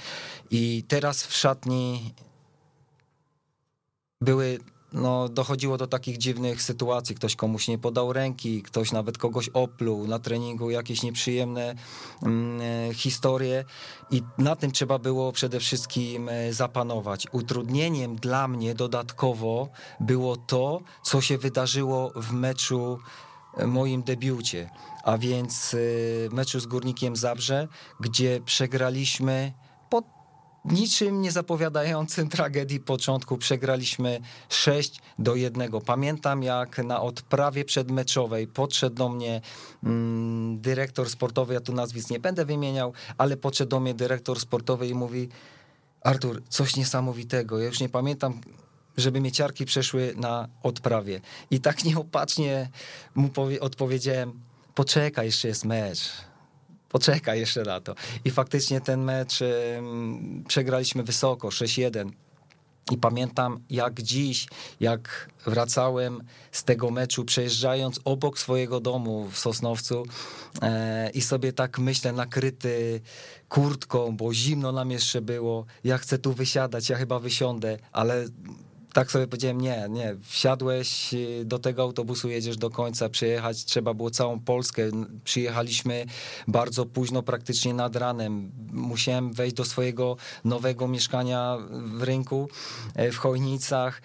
[0.51, 2.13] I teraz w szatni
[4.21, 4.59] były
[4.93, 7.15] no, dochodziło do takich dziwnych sytuacji.
[7.15, 11.75] Ktoś komuś nie podał ręki, ktoś nawet kogoś opluł na treningu, jakieś nieprzyjemne
[12.23, 13.65] mm, e, historie
[14.11, 17.27] i na tym trzeba było przede wszystkim e, zapanować.
[17.31, 19.69] Utrudnieniem dla mnie dodatkowo
[19.99, 22.99] było to, co się wydarzyło w meczu
[23.65, 24.69] moim debiucie,
[25.03, 25.75] a więc
[26.31, 27.67] meczu z Górnikiem Zabrze,
[27.99, 29.53] gdzie przegraliśmy
[30.65, 35.71] niczym nie zapowiadającym tragedii początku przegraliśmy 6 do 1.
[35.85, 39.41] Pamiętam jak na odprawie przedmeczowej podszedł do mnie
[39.83, 44.87] mm, dyrektor sportowy, ja tu nazwisk nie będę wymieniał, ale podszedł do mnie dyrektor sportowy
[44.87, 45.29] i mówi
[46.01, 48.41] Artur, coś niesamowitego, ja już nie pamiętam
[48.97, 51.21] żeby mieciarki przeszły na odprawie.
[51.51, 52.69] I tak nieopatrznie
[53.15, 53.29] mu
[53.61, 54.41] odpowiedziałem,
[54.75, 56.11] poczekaj, jeszcze jest mecz
[56.93, 57.95] poczekaj jeszcze na to.
[58.25, 59.39] I faktycznie ten mecz
[60.47, 62.09] przegraliśmy wysoko, 6-1.
[62.91, 64.47] I pamiętam jak dziś,
[64.79, 70.05] jak wracałem z tego meczu, przejeżdżając obok swojego domu w Sosnowcu
[70.61, 73.01] e, i sobie tak myślę, nakryty
[73.49, 75.65] kurtką, bo zimno nam jeszcze było.
[75.83, 78.25] Ja chcę tu wysiadać, ja chyba wysiądę, ale
[78.93, 83.93] tak sobie powiedziałem, nie, nie, wsiadłeś y, do tego autobusu, jedziesz do końca, przyjechać trzeba
[83.93, 84.83] było całą Polskę.
[85.23, 86.05] Przyjechaliśmy
[86.47, 88.51] bardzo późno, praktycznie nad ranem.
[88.71, 92.49] Musiałem wejść do swojego nowego mieszkania w rynku,
[92.95, 94.01] e, w Chojnicach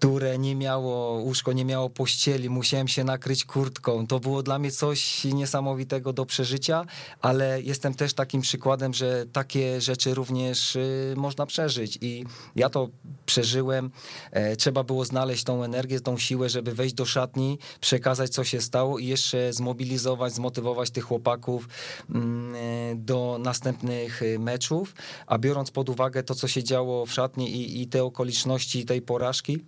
[0.00, 4.06] które nie miało, łóżko nie miało pościeli, musiałem się nakryć kurtką.
[4.06, 6.84] To było dla mnie coś niesamowitego do przeżycia,
[7.20, 12.24] ale jestem też takim przykładem, że takie rzeczy również y, można przeżyć i
[12.56, 12.88] ja to
[13.26, 13.90] przeżyłem.
[14.30, 18.60] E, trzeba było znaleźć tą energię, tą siłę, żeby wejść do szatni, przekazać co się
[18.60, 21.68] stało i jeszcze zmobilizować, zmotywować tych chłopaków
[22.10, 24.94] mm, e, do następnych y, meczów,
[25.26, 29.02] a biorąc pod uwagę to, co się działo w szatni i, i te okoliczności tej
[29.02, 29.64] porażki,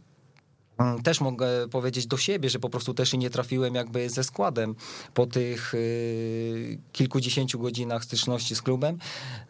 [1.05, 4.75] też mogę powiedzieć do siebie, że po prostu też nie trafiłem jakby ze składem
[5.15, 8.99] po tych y, kilkudziesięciu godzinach styczności z klubem.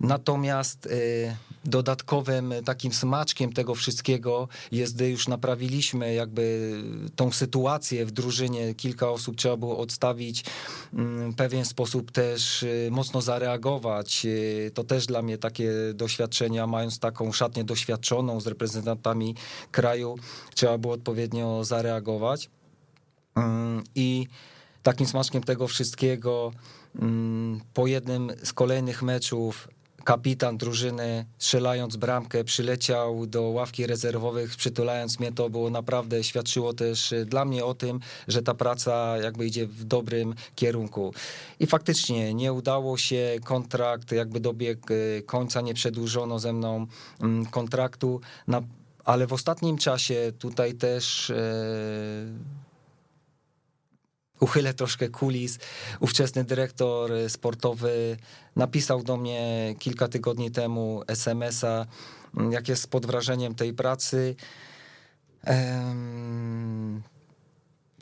[0.00, 6.72] Natomiast y, dodatkowym takim smaczkiem tego wszystkiego jest, gdy już naprawiliśmy jakby
[7.16, 10.44] tą sytuację w drużynie, kilka osób trzeba było odstawić,
[10.94, 14.26] mm, w pewien sposób też y, mocno zareagować.
[14.74, 19.34] To też dla mnie takie doświadczenia, mając taką szatnię doświadczoną z reprezentantami
[19.70, 20.16] kraju,
[20.54, 22.50] trzeba było odpowiedzieć odpowiednio zareagować.
[23.34, 24.26] Mm, I
[24.82, 26.52] takim smaczkiem tego wszystkiego
[27.00, 29.68] mm, po jednym z kolejnych meczów
[30.04, 37.14] kapitan drużyny strzelając bramkę przyleciał do ławki rezerwowych, przytulając mnie, to było naprawdę, świadczyło też
[37.26, 41.14] dla mnie o tym, że ta praca jakby idzie w dobrym kierunku.
[41.60, 44.86] I faktycznie nie udało się, kontrakt jakby dobiegł
[45.26, 46.86] końca, nie przedłużono ze mną
[47.20, 48.20] mm, kontraktu.
[48.46, 48.62] Na
[49.04, 51.34] ale w ostatnim czasie tutaj też e,
[54.40, 55.58] uchylę troszkę kulis.
[56.00, 58.16] Ówczesny dyrektor sportowy
[58.56, 61.86] napisał do mnie kilka tygodni temu SMS-a,
[62.50, 64.36] jak jest pod wrażeniem tej pracy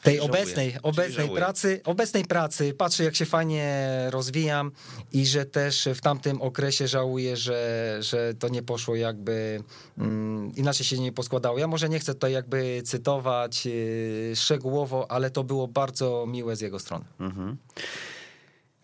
[0.02, 4.72] tej obecnej, obecnej pracy, obecnej pracy, patrzę jak się fajnie rozwijam
[5.12, 9.62] i że też w tamtym okresie żałuję, że, że to nie poszło jakby
[9.98, 11.58] um, inaczej się nie poskładało.
[11.58, 16.60] Ja może nie chcę tutaj jakby cytować yy, szczegółowo, ale to było bardzo miłe z
[16.60, 17.04] jego strony.
[17.20, 17.56] Mhm.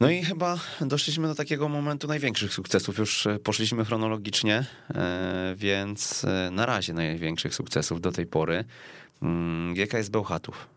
[0.00, 2.98] No i chyba doszliśmy do takiego momentu największych sukcesów.
[2.98, 8.64] Już e, poszliśmy chronologicznie, e, więc e, na razie największych sukcesów do tej pory.
[9.22, 10.75] Mm, GKS Bełchatów.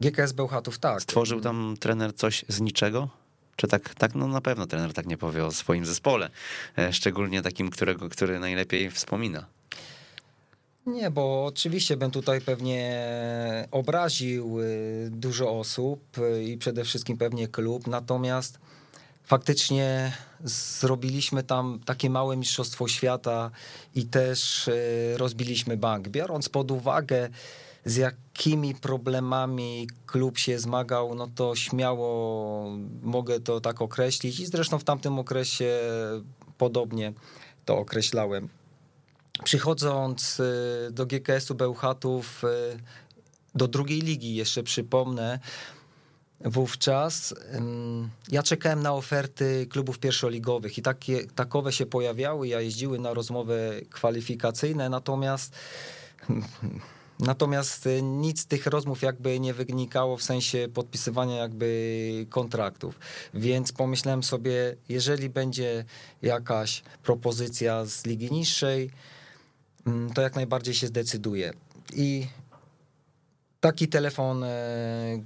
[0.00, 1.02] GKS Bełchatów, tak.
[1.02, 3.08] Stworzył tam trener coś z niczego?
[3.56, 6.30] Czy tak, tak, no na pewno trener tak nie powie o swoim zespole,
[6.78, 9.46] e, szczególnie takim, którego, który najlepiej wspomina.
[10.86, 13.08] Nie, bo oczywiście bym tutaj pewnie
[13.70, 18.58] obraził y, dużo osób y, i przede wszystkim pewnie klub, natomiast
[19.24, 20.12] faktycznie
[20.44, 23.50] zrobiliśmy tam takie małe mistrzostwo świata
[23.94, 24.70] i też
[25.16, 26.08] rozbiliśmy bank.
[26.08, 27.28] Biorąc pod uwagę
[27.86, 32.70] z jakimi problemami klub się zmagał, no to śmiało
[33.02, 35.78] mogę to tak określić i zresztą w tamtym okresie
[36.58, 37.12] podobnie
[37.64, 38.48] to określałem.
[39.44, 42.48] Przychodząc y, do GKS-u Bełchatów, y,
[43.54, 45.38] do drugiej ligi, jeszcze przypomnę,
[46.40, 47.34] wówczas
[48.28, 53.86] ja czekałem na oferty klubów pierwszoligowych i takie, takowe się pojawiały, ja jeździły na rozmowy
[53.90, 55.54] kwalifikacyjne, natomiast
[57.20, 62.98] Natomiast y, nic z tych rozmów jakby nie wynikało w sensie podpisywania jakby kontraktów.
[63.34, 65.84] Więc pomyślałem sobie, jeżeli będzie
[66.22, 68.90] jakaś propozycja z ligi niższej,
[69.86, 71.52] mm, to jak najbardziej się zdecyduje.
[71.92, 72.26] I
[73.60, 74.44] taki telefon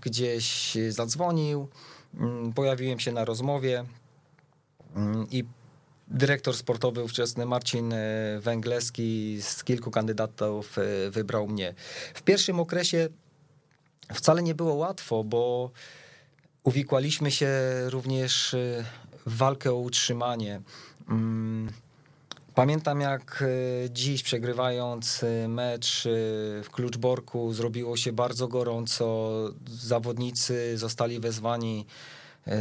[0.01, 1.69] gdzieś zadzwonił,
[2.15, 3.85] mm, pojawiłem się na rozmowie
[4.97, 5.45] mm, i
[6.11, 7.95] dyrektor sportowy ówczesny Marcin
[8.41, 10.77] Węgleski z kilku kandydatów
[11.11, 11.75] wybrał mnie.
[12.15, 13.09] W pierwszym okresie
[14.15, 15.71] wcale nie było łatwo, bo
[16.65, 17.51] uwikłaliśmy się
[17.87, 18.57] również
[19.27, 20.61] w walkę o utrzymanie.
[21.09, 21.71] Mm,
[22.55, 26.11] Pamiętam jak e, dziś przegrywając e, mecz e,
[26.63, 29.31] w Kluczborku zrobiło się bardzo gorąco.
[29.67, 31.87] Zawodnicy zostali wezwani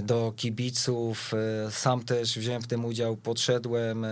[0.02, 1.32] do kibiców.
[1.70, 4.06] Sam też wziąłem w tym udział, podszedłem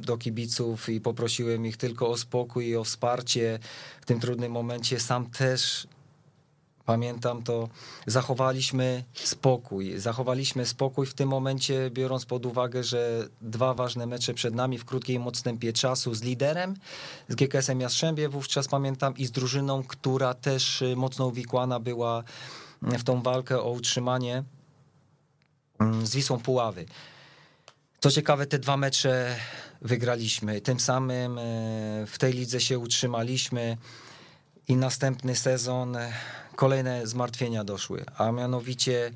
[0.00, 3.58] do kibiców i poprosiłem ich tylko o spokój i o wsparcie
[4.00, 5.00] w tym trudnym momencie.
[5.00, 5.86] Sam też
[6.90, 7.68] Pamiętam to,
[8.06, 9.98] zachowaliśmy spokój.
[9.98, 14.84] Zachowaliśmy spokój w tym momencie, biorąc pod uwagę, że dwa ważne mecze przed nami w
[14.84, 16.76] krótkim odstępie czasu z liderem,
[17.28, 22.24] z GKS-em Jastrzębie wówczas pamiętam i z drużyną, która też y, mocno uwikłana była
[22.82, 24.59] w tą walkę o utrzymanie mm,
[26.02, 26.86] z Wisłą Puławy.
[28.00, 29.36] Co ciekawe, te dwa mecze
[29.82, 30.60] wygraliśmy.
[30.60, 33.76] Tym samym y, w tej lidze się utrzymaliśmy
[34.68, 35.96] i następny sezon
[36.56, 39.10] kolejne zmartwienia doszły, a mianowicie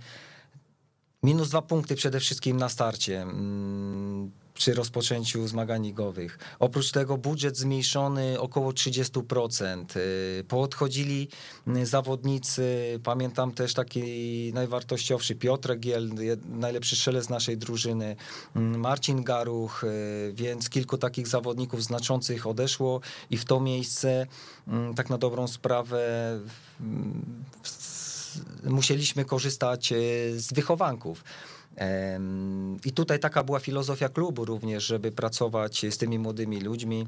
[1.23, 6.39] minus dwa punkty przede wszystkim na starcie mm, przy rozpoczęciu zmagań ligowych.
[6.59, 9.97] Oprócz tego budżet zmniejszony około 30%.
[9.97, 11.29] Y, poodchodzili
[11.69, 16.11] y, zawodnicy, pamiętam też taki najwartościowszy Piotr Giel,
[16.49, 18.17] najlepszy strzelec naszej drużyny,
[18.57, 24.27] mm, Marcin Garuch, y, więc kilku takich zawodników znaczących odeszło i w to miejsce
[24.97, 26.41] tak na dobrą sprawę
[28.65, 29.93] musieliśmy korzystać
[30.37, 31.25] z wychowanków.
[32.85, 37.07] I tutaj taka była filozofia klubu również, żeby pracować z tymi młodymi ludźmi.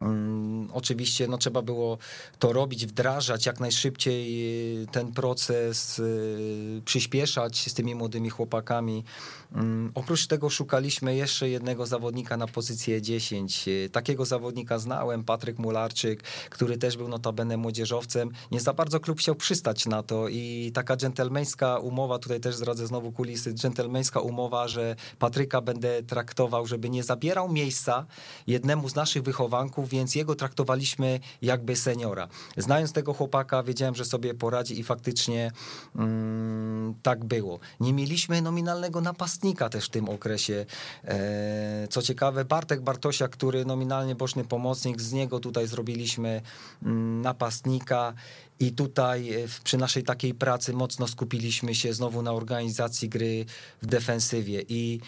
[0.00, 1.98] Mm, oczywiście no, trzeba było
[2.38, 9.04] to robić, wdrażać jak najszybciej y, ten proces, y, przyspieszać z tymi młodymi chłopakami.
[9.52, 13.68] Mm, oprócz tego szukaliśmy jeszcze jednego zawodnika na pozycję 10.
[13.68, 18.30] Y, takiego zawodnika znałem, Patryk Mularczyk, który też był notabene młodzieżowcem.
[18.50, 22.86] Nie za bardzo klub chciał przystać na to i taka dżentelmeńska umowa, tutaj też zdradzę
[22.86, 28.06] znowu kulisy, dżentelmeńska umowa, że Patryka będę traktował, żeby nie zabierał miejsca
[28.46, 32.28] jednemu z naszych wychowanków, więc jego traktowaliśmy jakby seniora.
[32.56, 35.52] Znając tego chłopaka, wiedziałem, że sobie poradzi i faktycznie
[35.96, 37.58] mm, tak było.
[37.80, 40.66] Nie mieliśmy nominalnego napastnika też w tym okresie.
[41.04, 46.42] E, co ciekawe, Bartek Bartosia, który nominalnie boczny pomocnik, z niego tutaj zrobiliśmy
[46.82, 48.14] mm, napastnika.
[48.60, 53.44] I tutaj e, przy naszej takiej pracy mocno skupiliśmy się znowu na organizacji gry
[53.82, 55.00] w defensywie i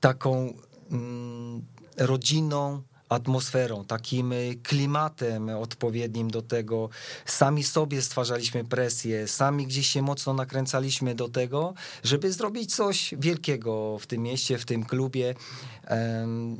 [0.00, 0.54] taką
[0.90, 1.62] mm,
[1.96, 6.88] rodziną atmosferą, takim y, klimatem odpowiednim do tego.
[7.26, 13.98] Sami sobie stwarzaliśmy presję, sami gdzieś się mocno nakręcaliśmy do tego, żeby zrobić coś wielkiego
[13.98, 15.34] w tym mieście, w tym klubie.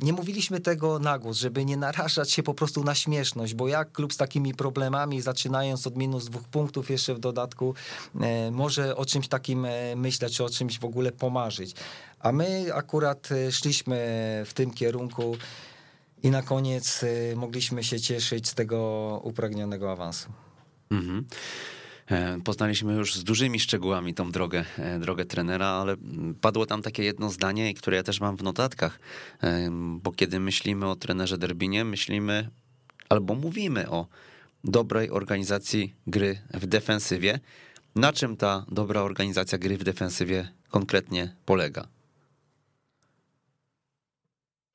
[0.01, 3.91] Nie mówiliśmy tego na głos, żeby nie narażać się po prostu na śmieszność, bo jak
[3.91, 7.75] klub z takimi problemami, zaczynając od minus dwóch punktów jeszcze w dodatku,
[8.21, 11.75] e, może o czymś takim e, myśleć, czy o czymś w ogóle pomarzyć.
[12.19, 13.97] A my akurat e, szliśmy
[14.45, 15.37] w tym kierunku.
[16.25, 20.29] I na koniec y, mogliśmy się cieszyć z tego upragnionego awansu.
[20.91, 21.25] Mhm.
[22.07, 25.95] E, poznaliśmy już z dużymi szczegółami tą drogę, e, drogę trenera, ale
[26.41, 28.99] padło tam takie jedno zdanie, które ja też mam w notatkach,
[29.43, 32.49] e, bo kiedy myślimy o trenerze Derbinie, myślimy
[33.09, 34.07] albo mówimy o
[34.63, 37.39] dobrej organizacji gry w defensywie.
[37.95, 41.87] Na czym ta dobra organizacja gry w defensywie konkretnie polega?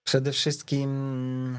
[0.04, 1.58] Przede wszystkim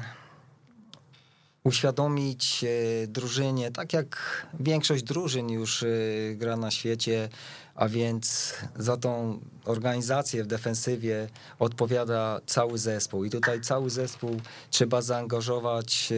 [1.64, 4.16] uświadomić e, drużynie, tak jak
[4.60, 5.86] większość drużyn już e,
[6.34, 7.28] gra na świecie,
[7.74, 11.28] a więc za tą organizację w defensywie
[11.58, 13.24] odpowiada cały zespół.
[13.24, 16.12] I tutaj cały zespół trzeba zaangażować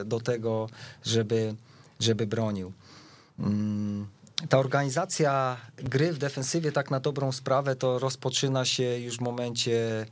[0.00, 0.68] e, do tego,
[1.04, 1.54] żeby,
[2.00, 2.72] żeby bronił.
[3.38, 4.06] Mm,
[4.48, 10.06] ta organizacja gry w defensywie, tak na dobrą sprawę, to rozpoczyna się już w momencie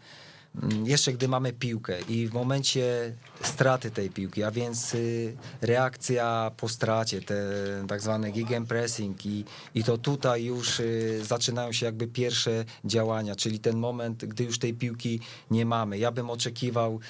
[0.84, 6.68] jeszcze gdy mamy piłkę i w momencie straty tej piłki, a więc y, reakcja po
[6.68, 7.44] stracie, te
[7.88, 13.58] tak zwane gegenpressing i, i to tutaj już y, zaczynają się jakby pierwsze działania, czyli
[13.58, 15.98] ten moment, gdy już tej piłki nie mamy.
[15.98, 17.00] Ja bym oczekiwał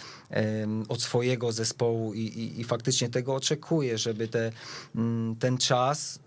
[0.88, 4.52] od swojego zespołu i, i, i faktycznie tego oczekuję, żeby te,
[4.94, 6.18] mm, ten czas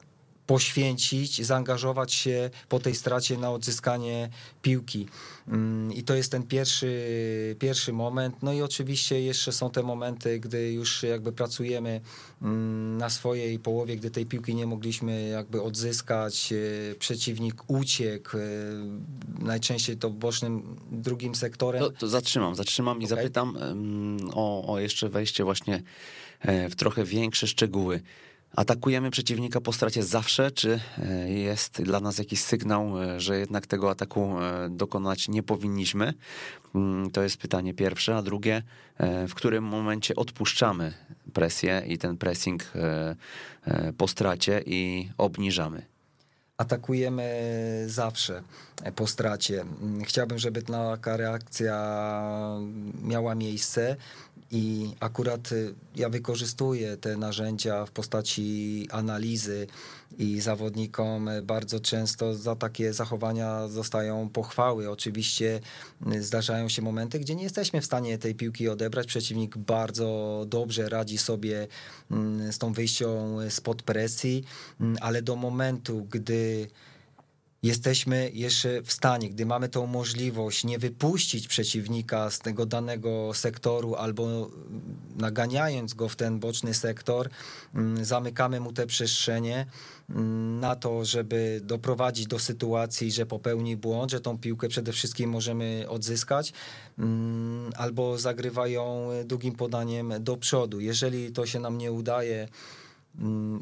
[0.48, 4.30] poświęcić, zaangażować się po tej stracie na odzyskanie
[4.62, 5.08] piłki.
[5.48, 8.36] Mm, I to jest ten pierwszy, pierwszy moment.
[8.42, 12.02] No i oczywiście jeszcze są te momenty, gdy już jakby pracujemy
[12.42, 18.42] mm, na swojej połowie, gdy tej piłki nie mogliśmy jakby odzyskać, e, przeciwnik uciekł, e,
[19.40, 21.82] najczęściej to bocznym drugim sektorem.
[21.82, 23.18] To, to zatrzymam, zatrzymam i okay.
[23.18, 23.58] zapytam
[24.34, 25.84] o, o jeszcze wejście właśnie
[26.40, 28.02] e, w trochę większe szczegóły.
[28.58, 33.68] Atakujemy przeciwnika po stracie zawsze, czy e, jest dla nas jakiś sygnał, e, że jednak
[33.68, 36.14] tego ataku e, dokonać nie powinniśmy?
[36.76, 38.16] Mm, to jest pytanie pierwsze.
[38.16, 38.64] A drugie,
[39.28, 40.94] w którym momencie odpuszczamy
[41.34, 42.72] presję i ten pressing
[43.98, 45.86] po stracie i obniżamy?
[46.58, 48.44] atakujemy zawsze
[48.96, 49.62] po stracie.
[49.62, 51.78] Mm, chciałbym, żeby taka reakcja
[53.04, 53.96] miała miejsce
[54.52, 59.68] i akurat y, ja wykorzystuję te narzędzia w postaci analizy
[60.18, 64.90] i zawodnikom bardzo często za takie zachowania zostają pochwały.
[64.90, 65.60] Oczywiście
[66.14, 69.08] y, zdarzają się momenty, gdzie nie jesteśmy w stanie tej piłki odebrać.
[69.08, 71.68] Przeciwnik bardzo dobrze radzi sobie
[72.12, 74.44] mm, z tą wyjścią spod presji,
[74.82, 76.68] mm, ale do momentu, gdy
[77.68, 83.96] jesteśmy jeszcze w stanie, gdy mamy tą możliwość, nie wypuścić przeciwnika z tego danego sektoru
[83.96, 84.50] albo
[85.16, 87.30] naganiając go w ten boczny sektor,
[87.76, 89.66] mm, zamykamy mu te przestrzenie
[90.10, 95.30] mm, na to, żeby doprowadzić do sytuacji, że popełni błąd, że tą piłkę przede wszystkim
[95.30, 96.54] możemy odzyskać,
[97.00, 100.80] mm, albo zagrywają długim podaniem do przodu.
[100.80, 102.87] Jeżeli to się nam nie udaje, Mm,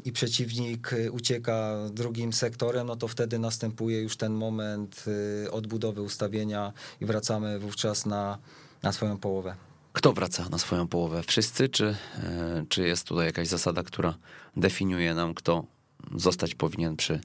[0.04, 5.04] i przeciwnik y, ucieka drugim sektorem, no to wtedy następuje już ten moment
[5.46, 8.38] y, odbudowy ustawienia i wracamy wówczas na,
[8.82, 9.56] na swoją połowę.
[9.96, 11.22] Kto wraca na swoją połowę?
[11.22, 14.14] Wszyscy, czy, e, czy jest tutaj jakaś zasada, która
[14.56, 15.64] definiuje nam, kto
[16.14, 17.20] zostać powinien przy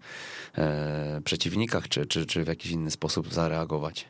[0.57, 4.05] e, przeciwnikach, czy, czy, czy w jakiś inny sposób zareagować?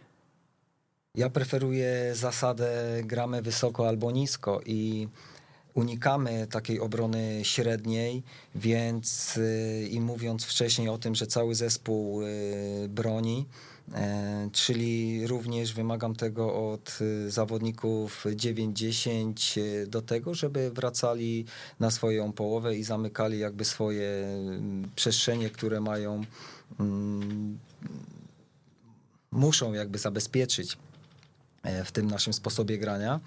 [1.15, 5.07] Ja preferuję zasadę gramy wysoko albo nisko i
[5.74, 8.24] unikamy takiej obrony średniej,
[8.55, 13.45] więc y, i mówiąc wcześniej o tym, że cały zespół y, broni,
[13.93, 21.45] e, czyli również wymagam tego od y, zawodników 9-10 do tego, żeby wracali
[21.80, 24.28] na swoją połowę i zamykali jakby swoje
[24.95, 26.22] przestrzenie, które mają
[26.80, 27.59] mm,
[29.32, 30.78] muszą jakby zabezpieczyć
[31.63, 33.19] e, w tym naszym sposobie grania.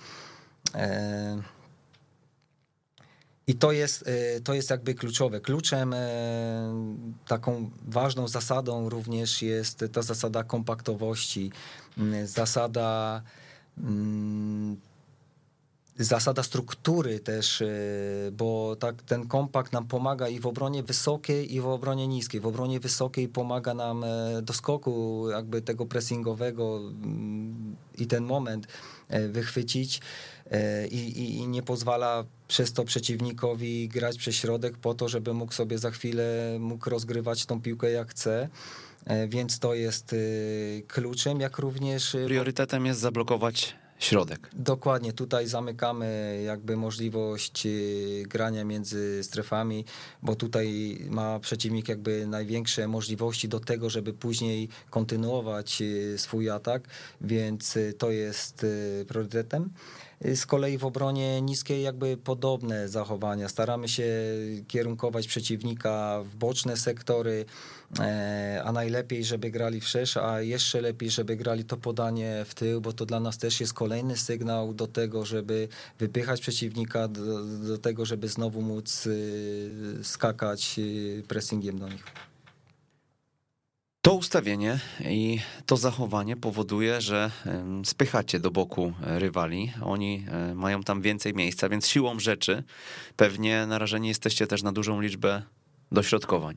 [3.49, 5.41] E, i to jest, y, to jest jakby kluczowe.
[5.41, 5.97] Kluczem, y,
[7.27, 11.53] taką ważną zasadą również jest ta zasada kompaktowości,
[11.99, 13.23] y, zasada
[13.79, 14.77] mm,
[15.99, 17.63] zasada struktury też,
[18.33, 22.41] bo tak ten kompakt nam pomaga i w obronie wysokiej, i w obronie niskiej.
[22.41, 24.05] W obronie wysokiej pomaga nam
[24.43, 28.67] do skoku jakby tego pressingowego mm, i ten moment
[29.29, 30.01] wychwycić.
[30.51, 35.53] E, i, i, nie pozwala przez to przeciwnikowi grać przez środek po to, żeby mógł
[35.53, 38.49] sobie za chwilę mógł rozgrywać tą piłkę jak chce.
[39.07, 42.17] E, więc to jest y, kluczem, jak również.
[42.27, 44.51] Priorytetem jest zablokować środek.
[44.53, 47.67] Dokładnie, tutaj zamykamy jakby możliwość
[48.23, 49.85] grania między strefami,
[50.23, 55.83] bo tutaj ma przeciwnik jakby największe możliwości do tego, żeby później kontynuować
[56.17, 56.89] swój atak,
[57.21, 58.67] więc to jest
[59.09, 59.71] priorytetem.
[60.25, 63.49] Z kolei w obronie niskiej jakby podobne zachowania.
[63.49, 64.05] Staramy się
[64.69, 67.45] kierunkować przeciwnika w boczne sektory,
[68.01, 72.81] e, a najlepiej, żeby grali wszerz, a jeszcze lepiej, żeby grali to podanie w tył,
[72.81, 75.69] bo to dla nas też jest kolejny sygnał do tego, żeby
[75.99, 79.71] wypychać przeciwnika, do, do tego, żeby znowu móc y,
[80.03, 82.05] skakać y, pressingiem do nich.
[84.05, 87.31] To ustawienie i to zachowanie powoduje, że
[87.85, 89.73] spychacie do boku rywali.
[89.83, 92.63] Oni e, mają tam więcej miejsca, więc siłą rzeczy
[93.17, 95.43] pewnie narażeni jesteście też na dużą liczbę
[95.93, 96.57] dośrodkowań.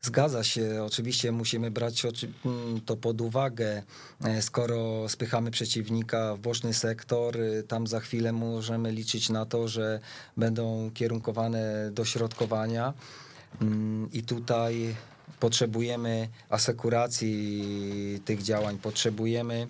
[0.00, 3.82] Zgadza się, oczywiście musimy brać mm, to pod uwagę.
[4.24, 9.68] E, skoro spychamy przeciwnika w boczny sektor, y, tam za chwilę możemy liczyć na to,
[9.68, 10.00] że
[10.36, 12.94] będą kierunkowane dośrodkowania.
[13.60, 14.94] Mm, I tutaj
[15.40, 19.66] potrzebujemy asekuracji tych działań, potrzebujemy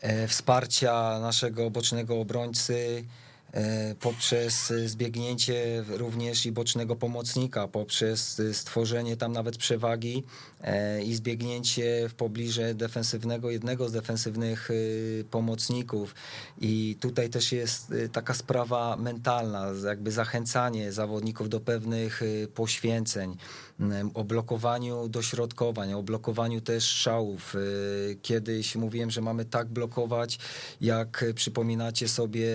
[0.00, 3.04] e, wsparcia naszego bocznego obrońcy,
[3.52, 10.24] e, poprzez zbiegnięcie również i bocznego pomocnika, poprzez stworzenie tam nawet przewagi.
[10.55, 10.55] e,
[11.04, 14.68] i zbiegnięcie w pobliżu defensywnego, jednego z defensywnych
[15.30, 16.14] pomocników.
[16.60, 22.22] I tutaj też jest taka sprawa mentalna, jakby zachęcanie zawodników do pewnych
[22.54, 23.36] poświęceń
[24.14, 27.54] o blokowaniu dośrodkowań, o blokowaniu też szałów.
[27.54, 30.38] Y, kiedyś mówiłem, że mamy tak blokować,
[30.80, 32.48] jak przypominacie sobie,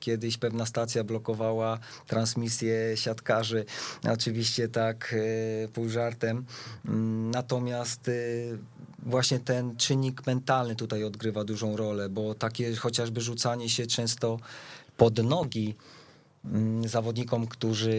[0.00, 3.64] kiedyś pewna stacja blokowała transmisję siatkarzy.
[4.12, 6.44] Oczywiście tak y, pół żartem.
[6.84, 8.58] Mm, natomiast y,
[9.02, 14.38] właśnie ten czynnik mentalny tutaj odgrywa dużą rolę, bo takie chociażby rzucanie się często
[14.96, 15.74] pod nogi,
[16.86, 17.96] zawodnikom, którzy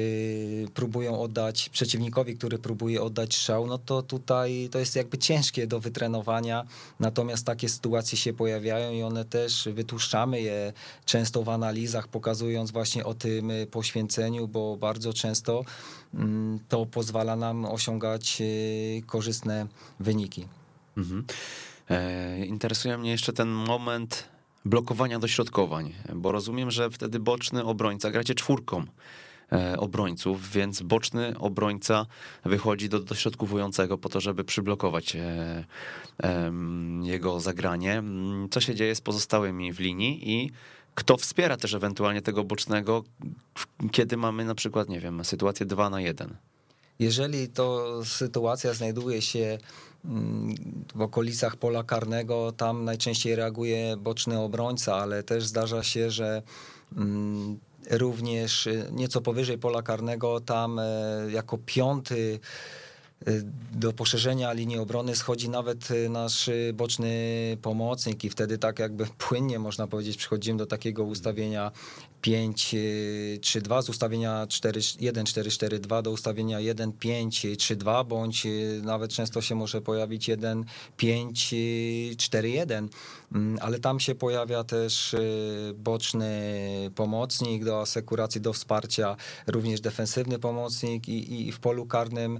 [0.74, 5.80] próbują oddać, przeciwnikowi, który próbuje oddać strzał, no to tutaj to jest jakby ciężkie do
[5.80, 6.66] wytrenowania,
[7.00, 10.74] natomiast takie sytuacje się pojawiają i one też wytłuszczamy je
[11.06, 15.66] często w analizach, pokazując właśnie o tym poświęceniu, bo bardzo często
[16.14, 19.68] mm, to pozwala nam osiągać y, korzystne
[20.00, 20.48] wyniki.
[20.98, 21.26] Mhm.
[21.90, 24.30] E, interesuje mnie jeszcze ten moment
[24.66, 28.86] blokowania dośrodkowań, bo rozumiem, że wtedy boczny obrońca, gracie czwórką
[29.52, 32.06] e, obrońców, więc boczny obrońca
[32.46, 35.64] wychodzi do dośrodkowującego po to, żeby przyblokować e,
[37.02, 38.04] jego zagranie.
[38.52, 40.52] Co się dzieje z pozostałymi w linii i
[40.96, 43.04] kto wspiera też ewentualnie tego bocznego,
[43.92, 46.36] kiedy mamy na przykład, nie wiem, sytuację 2 na 1?
[47.00, 49.58] Jeżeli to sytuacja znajduje się
[50.06, 50.56] mm,
[50.96, 56.42] w okolicach pola karnego, tam najczęściej reaguje boczny obrońca, ale też zdarza się, że
[56.98, 57.60] mm,
[57.92, 60.86] również nieco powyżej pola karnego, tam e,
[61.32, 62.40] jako piąty
[63.28, 69.06] Y, do poszerzenia linii obrony schodzi nawet y, nasz boczny pomocnik i wtedy tak jakby
[69.28, 71.72] płynnie można powiedzieć przechodzimy do takiego ustawienia
[72.22, 78.48] 5-3-2 z ustawienia 1-4-4-2 do ustawienia 1-5-3-2 bądź
[78.84, 82.88] nawet często się może pojawić 1-5-4-1
[83.32, 85.16] mm, ale tam się pojawia też
[85.76, 86.30] boczny
[86.96, 89.16] pomocnik do asekuracji, do wsparcia,
[89.48, 92.40] również defensywny pomocnik i, i w polu karnym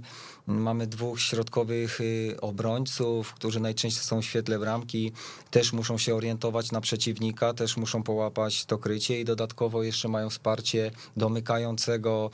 [0.50, 5.12] Mamy dwóch środkowych y, obrońców, którzy najczęściej są w świetle bramki,
[5.50, 10.30] też muszą się orientować na przeciwnika, też muszą połapać to krycie i dodatkowo jeszcze mają
[10.30, 12.30] wsparcie domykającego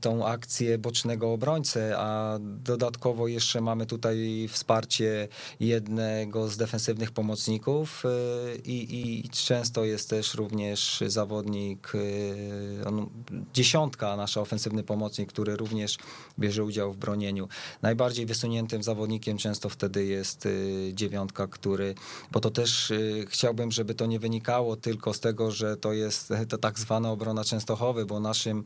[0.00, 5.28] tą akcję bocznego obrońcę, a dodatkowo jeszcze mamy tutaj wsparcie
[5.60, 13.10] jednego z defensywnych pomocników y, i, i często jest też również zawodnik, y, on,
[13.54, 15.98] dziesiątka, nasz ofensywny pomocnik, który również
[16.38, 17.48] bierze udział w bronieniu.
[17.82, 21.94] Najbardziej wysuniętym zawodnikiem często wtedy jest y, dziewiątka, który,
[22.32, 22.92] bo to też
[23.26, 27.44] chciałbym, żeby to nie wynikało tylko z tego, że to jest to tak zwana obrona
[27.44, 28.64] Częstochowy, bo naszym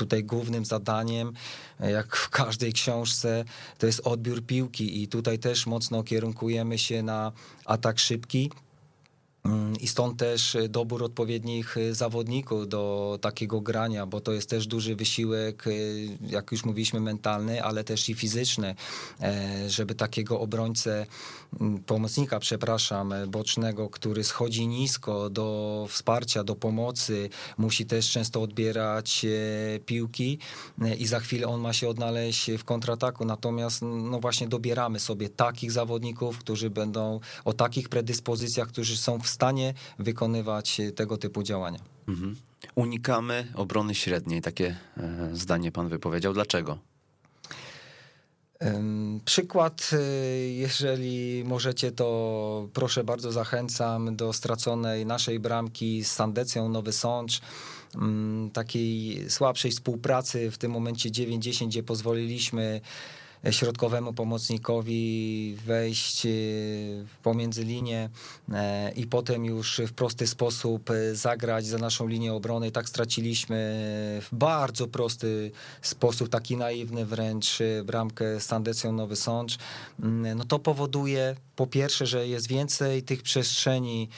[0.00, 1.32] tutaj głównym zadaniem,
[1.80, 3.44] jak w każdej książce,
[3.78, 7.32] to jest odbiór piłki i tutaj też mocno kierunkujemy się na
[7.64, 8.50] atak szybki
[9.80, 14.66] I stąd też e, dobór odpowiednich e, zawodników do takiego grania, bo to jest też
[14.66, 15.70] duży wysiłek, e,
[16.26, 18.74] jak już mówiliśmy, mentalny, ale też i fizyczny,
[19.68, 21.06] żeby takiego obrońcę,
[21.60, 27.28] mm, pomocnika, przepraszam, bocznego, który schodzi nisko do wsparcia, do pomocy,
[27.58, 29.26] musi też często odbierać
[29.86, 30.38] piłki
[30.98, 33.24] i za chwilę on ma się odnaleźć w kontrataku.
[33.24, 39.29] Natomiast no właśnie dobieramy sobie takich zawodników, którzy będą o takich predyspozycjach, którzy są w
[39.30, 41.78] stanie wykonywać tego typu działania.
[42.08, 42.36] Mhm.
[42.74, 46.32] Unikamy obrony średniej, takie e, zdanie pan wypowiedział.
[46.32, 46.78] Dlaczego?
[49.24, 49.98] Przykład, e,
[50.50, 57.40] jeżeli możecie, to proszę bardzo zachęcam do straconej naszej bramki z Sandecją Nowy Sącz,
[58.52, 62.80] takiej słabszej współpracy w tym momencie 9-10, gdzie pozwoliliśmy
[63.50, 66.30] środkowemu pomocnikowi wejść e,
[67.22, 68.08] pomiędzy linię
[68.52, 72.70] e, i potem już w prosty sposób e, zagrać za naszą linię obrony.
[72.70, 73.56] Tak straciliśmy
[74.22, 75.50] w bardzo prosty
[75.82, 79.58] sposób, taki naiwny wręcz, bramkę z Sandecją Nowy Sącz.
[80.02, 84.08] Mm, no to powoduje po pierwsze, że jest więcej tych przestrzeni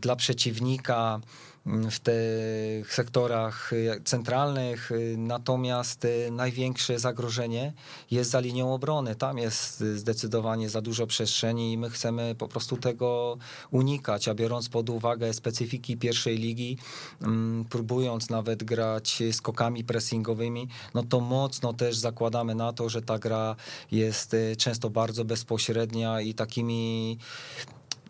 [0.00, 1.20] dla przeciwnika,
[1.66, 7.72] w tych sektorach y, centralnych, y, natomiast y, największe zagrożenie
[8.10, 9.16] jest za linią obrony.
[9.16, 13.38] Tam jest zdecydowanie za dużo przestrzeni i my chcemy po prostu tego
[13.70, 16.78] unikać, a biorąc pod uwagę specyfiki pierwszej ligi,
[17.20, 23.18] mm, próbując nawet grać skokami pressingowymi, no to mocno też zakładamy na to, że ta
[23.18, 23.56] gra
[23.90, 27.18] jest często bardzo bezpośrednia i takimi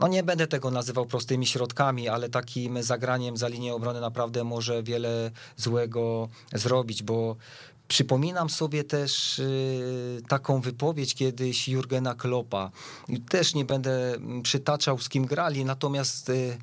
[0.02, 4.82] no nie będę tego nazywał prostymi środkami, ale takim zagraniem za linię obrony naprawdę może
[4.82, 7.36] wiele złego zrobić, bo
[7.88, 12.70] Przypominam sobie też y, taką wypowiedź kiedyś Jurgena Kloppa.
[13.28, 16.58] Też nie będę przytaczał z kim grali, natomiast y,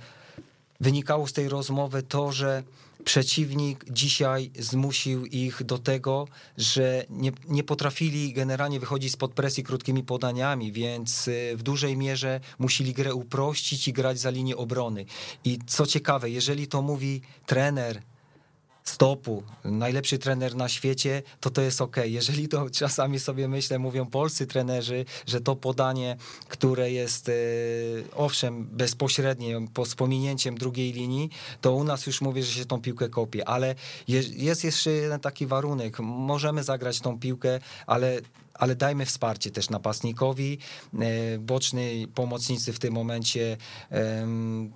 [0.79, 2.63] wynikało z tej rozmowy to, że
[3.03, 6.27] przeciwnik dzisiaj zmusił ich do tego,
[6.57, 12.39] że nie, nie potrafili generalnie wychodzić spod presji krótkimi podaniami, więc y, w dużej mierze
[12.59, 15.05] musieli grę uprościć i grać za linię obrony.
[15.43, 18.01] I co ciekawe, jeżeli to mówi trener,
[18.89, 21.97] stopu, najlepszy trener na świecie, to to jest ok.
[22.05, 26.17] Jeżeli to czasami sobie myślę, mówią polscy trenerzy, że to podanie,
[26.47, 27.33] które jest e,
[28.15, 31.29] owszem bezpośrednie, po, z pominięciem drugiej linii,
[31.61, 33.75] to u nas już mówię, że się tą piłkę kopie, ale
[34.37, 35.99] jest jeszcze jeden taki warunek.
[35.99, 38.21] Możemy zagrać tą piłkę, ale
[38.59, 40.57] ale dajmy wsparcie też napastnikowi.
[40.99, 43.57] E, boczni pomocnicy w tym momencie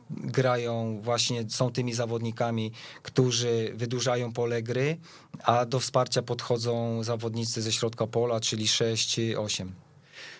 [0.09, 2.71] grają właśnie, są tymi zawodnikami,
[3.03, 4.97] którzy wydłużają pole gry,
[5.43, 9.67] a do wsparcia podchodzą zawodnicy ze środka pola, czyli 6-8.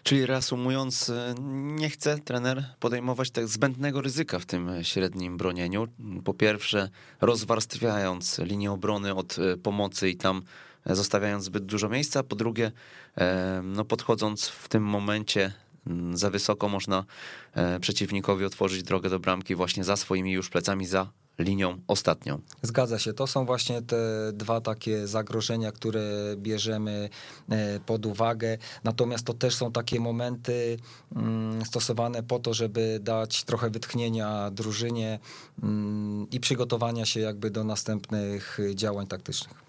[0.03, 1.35] Czyli reasumując, e,
[1.75, 5.87] nie chce trener podejmować tak zbędnego ryzyka w tym średnim bronieniu.
[6.23, 6.89] Po pierwsze,
[7.21, 10.41] rozwarstwiając linię obrony od e, pomocy i tam
[10.85, 12.23] zostawiając zbyt dużo miejsca.
[12.23, 12.71] Po drugie,
[13.17, 15.53] e, no podchodząc w tym momencie
[15.87, 17.05] mm, za wysoko, można
[17.53, 22.41] e, przeciwnikowi otworzyć drogę do bramki właśnie za swoimi już plecami, za linią ostatnią.
[22.61, 23.13] Zgadza się.
[23.13, 23.97] To są właśnie te
[24.33, 26.01] dwa takie zagrożenia, które
[26.37, 27.09] bierzemy
[27.49, 28.57] e, pod uwagę.
[28.83, 30.77] Natomiast to też są takie momenty
[31.15, 35.19] mm, stosowane po to, żeby dać trochę wytchnienia drużynie
[35.63, 39.62] mm, i przygotowania się jakby do następnych działań taktycznych.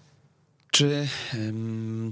[0.75, 1.07] Czy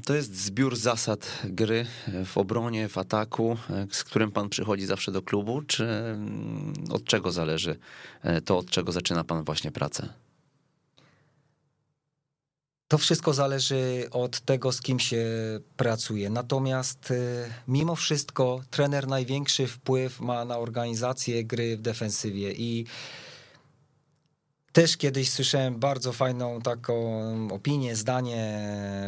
[0.06, 1.86] to jest zbiór zasad gry
[2.26, 3.58] w obronie, w ataku,
[3.92, 5.88] z którym pan przychodzi zawsze do klubu, czy
[6.90, 7.80] od czego zależy
[8.22, 10.14] e, to, od czego zaczyna pan właśnie pracę?
[12.88, 15.26] To wszystko zależy od tego, z kim się
[15.78, 16.30] pracuje.
[16.30, 17.16] Natomiast e,
[17.68, 22.86] mimo wszystko trener największy wpływ ma na organizację gry w defensywie i
[24.74, 27.22] też kiedyś słyszałem bardzo fajną taką
[27.52, 28.62] opinię, zdanie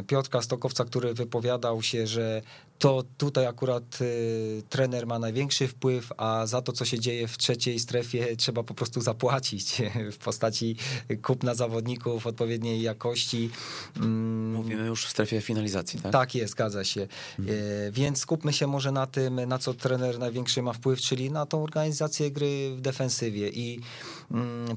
[0.07, 2.41] Piotra Stokowca, który wypowiadał się, że
[2.79, 7.37] to tutaj akurat y, trener ma największy wpływ, a za to, co się dzieje w
[7.37, 9.81] trzeciej strefie, trzeba po prostu zapłacić
[10.15, 10.75] w postaci
[11.21, 13.49] kupna zawodników odpowiedniej jakości.
[13.97, 14.53] Mm.
[14.53, 16.11] Mówimy już w strefie finalizacji, tak?
[16.11, 17.07] Tak jest, zgadza się.
[17.37, 17.55] Hmm.
[17.91, 21.63] Więc skupmy się może na tym, na co trener największy ma wpływ, czyli na tą
[21.63, 23.49] organizację gry w defensywie.
[23.49, 23.79] I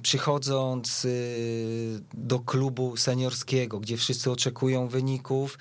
[0.03, 5.59] przychodząc y, do klubu seniorskiego, gdzie wszyscy oczekują wyników,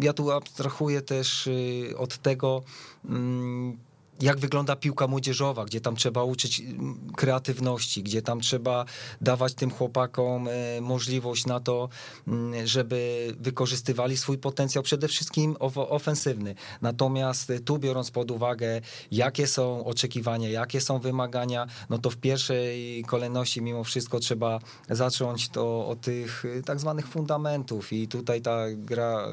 [0.00, 1.48] ja tu abstrahuję też
[1.96, 2.62] od tego,
[3.04, 3.78] mm,
[4.20, 8.84] jak wygląda piłka młodzieżowa, gdzie tam trzeba uczyć mm, kreatywności, gdzie tam trzeba
[9.20, 11.88] dawać tym chłopakom e, możliwość na to,
[12.28, 16.54] mm, żeby wykorzystywali swój potencjał przede wszystkim ofensywny.
[16.82, 23.04] Natomiast tu biorąc pod uwagę, jakie są oczekiwania, jakie są wymagania, no to w pierwszej
[23.04, 24.60] kolejności mimo wszystko trzeba
[24.90, 29.26] zacząć to od tych e, tak zwanych fundamentów i tutaj ta gra,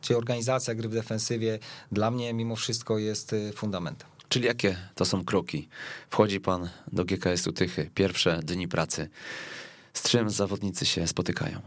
[0.00, 1.58] czy organizacja gry w defensywie
[1.92, 3.52] dla mnie mimo wszystko jest e,
[3.82, 4.08] fundamentem.
[4.28, 5.68] Czyli jakie to są kroki?
[6.10, 9.08] Wchodzi pan do GKS-u Tychy, pierwsze dni pracy.
[9.94, 11.60] Z czym zawodnicy się spotykają?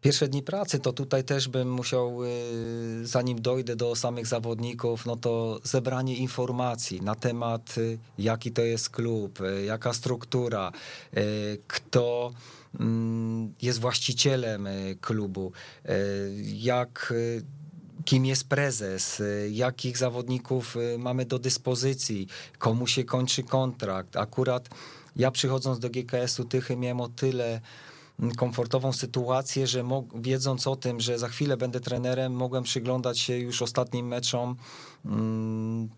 [0.00, 5.16] Pierwsze dni pracy to tutaj też bym musiał, y, zanim dojdę do samych zawodników, no
[5.16, 10.72] to zebranie informacji na temat, y, jaki to jest klub, y, jaka struktura,
[11.66, 12.30] kto
[12.80, 14.68] mm, jest właścicielem
[15.00, 15.52] klubu,
[16.44, 17.12] jak
[18.04, 22.26] kim jest prezes, y, jakich zawodników y, mamy do dyspozycji,
[22.58, 24.16] komu się kończy kontrakt.
[24.16, 24.68] Akurat
[25.16, 27.60] ja przychodząc do GKS-u Tychy miałem o tyle
[28.20, 29.84] mm, komfortową sytuację, że
[30.14, 34.56] wiedząc o tym, że za chwilę będę trenerem, mogłem przyglądać się już ostatnim meczom
[35.04, 35.88] mm,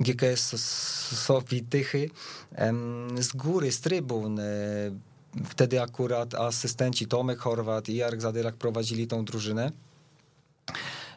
[0.00, 0.60] GKS
[1.24, 2.10] Sofii Tychy
[3.18, 4.38] z góry, z trybun.
[4.38, 4.92] Y,
[5.44, 9.72] wtedy akurat asystenci Tomek Horwat i Jarek Zadylak prowadzili tą drużynę.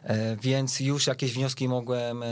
[0.04, 2.26] E, więc już jakieś wnioski mogłem e,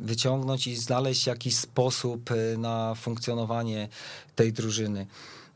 [0.00, 3.88] wyciągnąć i znaleźć jakiś sposób e, na funkcjonowanie
[4.34, 5.06] tej drużyny.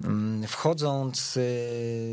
[0.05, 1.39] Mm, wchodząc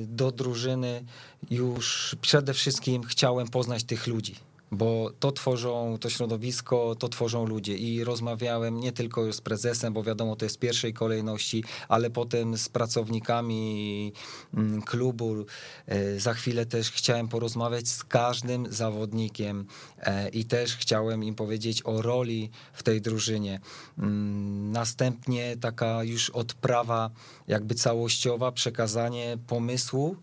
[0.08, 1.04] do drużyny,
[1.50, 4.36] już przede wszystkim chciałem poznać tych ludzi
[4.76, 9.94] bo to tworzą, to środowisko, to tworzą ludzie i rozmawiałem nie tylko już z prezesem,
[9.94, 14.14] bo wiadomo, to jest pierwszej kolejności, ale potem z pracownikami
[14.54, 15.46] mm, klubu.
[15.88, 19.66] E, za chwilę też chciałem porozmawiać z każdym zawodnikiem
[20.00, 23.60] e, i też chciałem im powiedzieć o roli w tej drużynie.
[24.00, 27.10] Mm, następnie taka już odprawa
[27.48, 30.16] jakby całościowa, przekazanie pomysłu,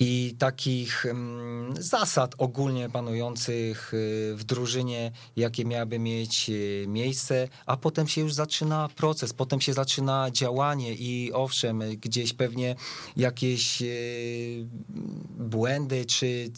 [0.00, 1.06] i takich
[1.78, 8.34] zasad ogólnie panujących y, w drużynie, jakie miałyby mieć y, miejsce, a potem się już
[8.34, 12.76] zaczyna proces, potem się zaczyna działanie i owszem, gdzieś pewnie
[13.16, 14.66] jakieś y,
[15.38, 16.50] błędy czy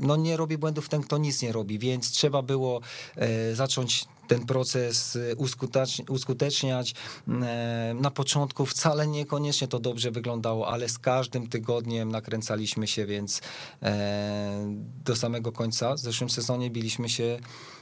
[0.00, 2.80] no nie robi błędów ten, kto nic nie robi, więc trzeba było
[3.16, 5.36] e, zacząć ten proces y,
[6.08, 6.94] uskuteczniać.
[7.28, 13.40] E, na początku wcale niekoniecznie to dobrze wyglądało, ale z każdym tygodniem nakręcaliśmy się, więc
[13.82, 17.38] e, do samego końca w zeszłym sezonie biliśmy się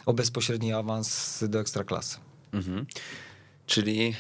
[0.07, 2.19] o bezpośredni awans do ekstraklasy.
[2.53, 2.87] Mhm.
[3.67, 4.15] Czyli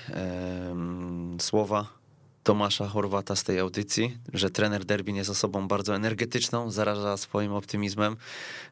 [1.40, 1.97] słowa
[2.42, 8.16] Tomasza Chorwata z tej audycji, że trener Derbin jest osobą bardzo energetyczną, zaraża swoim optymizmem.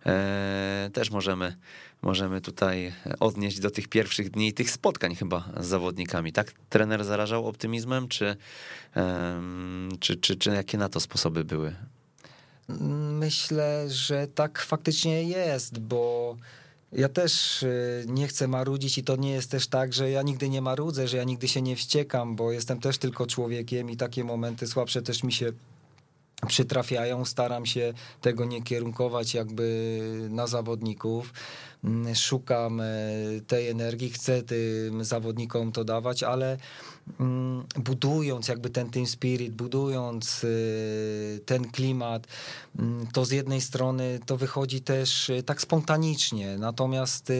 [0.06, 1.56] E, też możemy,
[2.02, 6.32] możemy tutaj odnieść do tych pierwszych dni, tych spotkań chyba z zawodnikami.
[6.32, 8.36] Tak trener zarażał optymizmem, czy,
[10.00, 11.76] czy, czy, czy jakie na to sposoby były?
[13.18, 16.36] Myślę, że tak faktycznie jest, bo
[16.92, 20.48] ja też y, nie chcę marudzić i to nie jest też tak, że ja nigdy
[20.48, 24.24] nie marudzę, że ja nigdy się nie wściekam, bo jestem też tylko człowiekiem i takie
[24.24, 25.52] momenty słabsze też mi się
[26.46, 27.24] przytrafiają.
[27.24, 31.32] Staram się tego nie kierunkować jakby na zawodników.
[31.86, 32.84] Mm, szukam e,
[33.46, 36.56] tej energii, chcę tym zawodnikom to dawać, ale
[37.20, 40.48] mm, budując jakby ten team spirit, budując e,
[41.38, 42.26] ten klimat,
[42.78, 47.32] mm, to z jednej strony to wychodzi też e, tak spontanicznie, natomiast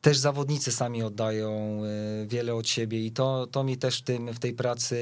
[0.00, 1.82] też zawodnicy sami oddają
[2.26, 4.96] wiele od siebie i to, to mi też w, tym, w tej pracy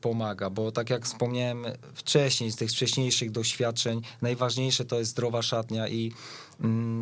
[0.00, 5.88] pomaga, bo tak jak wspomniałem wcześniej, z tych wcześniejszych doświadczeń, najważniejsze to jest zdrowa szatnia
[5.88, 6.12] i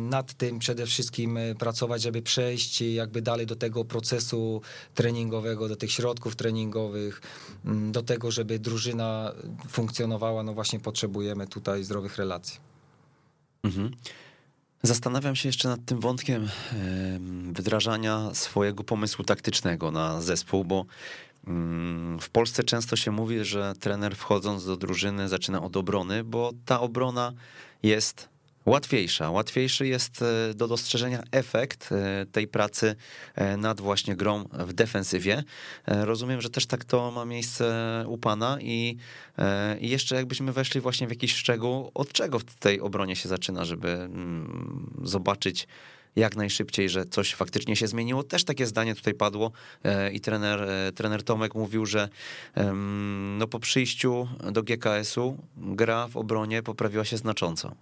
[0.09, 4.61] nad tym przede wszystkim e, pracować, żeby przejść jakby dalej do tego procesu
[4.95, 7.21] treningowego, do tych środków treningowych,
[7.65, 9.31] mm, do tego, żeby drużyna
[9.67, 12.59] funkcjonowała, no właśnie potrzebujemy tutaj zdrowych relacji.
[13.63, 13.91] Mhm.
[14.83, 16.49] Zastanawiam się jeszcze nad tym wątkiem
[17.53, 20.85] wdrażania swojego pomysłu taktycznego na zespół, bo
[21.47, 26.51] mm, w Polsce często się mówi, że trener wchodząc do drużyny zaczyna od obrony, bo
[26.65, 27.33] ta obrona
[27.83, 28.32] jest
[28.65, 29.31] łatwiejsza.
[29.31, 32.95] Łatwiejszy jest e, do dostrzeżenia efekt e, tej pracy
[33.35, 35.43] e, nad właśnie grą w defensywie.
[35.87, 38.97] Rozumiem, że też tak to ma miejsce u pana i,
[39.81, 43.89] jeszcze jakbyśmy weszli właśnie w jakiś szczegół, od czego w tej obronie się zaczyna, żeby
[43.89, 45.67] mm, zobaczyć
[46.15, 48.23] jak najszybciej, że coś faktycznie się zmieniło.
[48.23, 49.51] Też takie zdanie tutaj padło
[50.13, 52.09] i trener, trener Tomek mówił, że
[53.37, 57.75] no po przyjściu do GKS-u gra w obronie poprawiła się znacząco.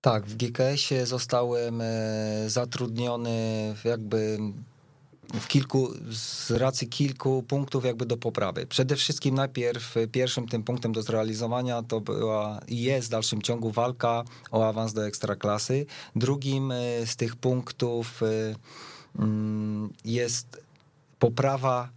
[0.00, 1.84] Tak, w GKS-ie zostałem e,
[2.46, 4.38] zatrudniony jakby
[5.34, 8.66] w kilku, z racji kilku punktów jakby do poprawy.
[8.66, 13.70] Przede wszystkim najpierw pierwszym tym punktem do zrealizowania to była i jest w dalszym ciągu
[13.70, 15.86] walka o awans do ekstraklasy.
[16.16, 18.54] Drugim e, z tych punktów e,
[19.18, 20.62] mm, jest
[21.18, 21.88] poprawa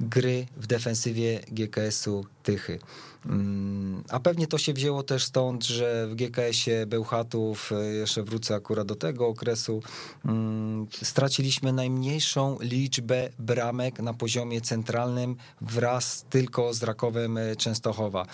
[0.00, 2.78] gry w defensywie GKS-u Tychy.
[3.28, 8.54] Mm, a pewnie to się wzięło też stąd, że w GKS-ie Bełchatów, e, jeszcze wrócę
[8.54, 9.82] akurat do tego okresu,
[10.24, 18.26] mm, straciliśmy najmniejszą liczbę bramek na poziomie centralnym wraz tylko z Rakowem e, Częstochowa.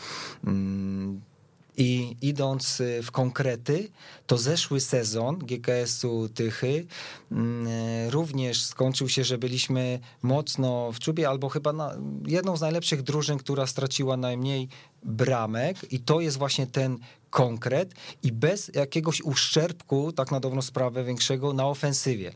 [1.76, 3.90] I idąc y, w konkrety,
[4.26, 6.86] to zeszły sezon GKS-u Tychy
[7.32, 11.96] mm, y, również skończył się, że byliśmy mocno w czubie, albo chyba na,
[12.26, 14.68] jedną z najlepszych drużyn, która straciła najmniej
[15.02, 16.98] bramek i to jest właśnie ten
[17.30, 22.32] konkret i bez jakiegoś uszczerbku, tak na dobrą sprawę większego, na ofensywie.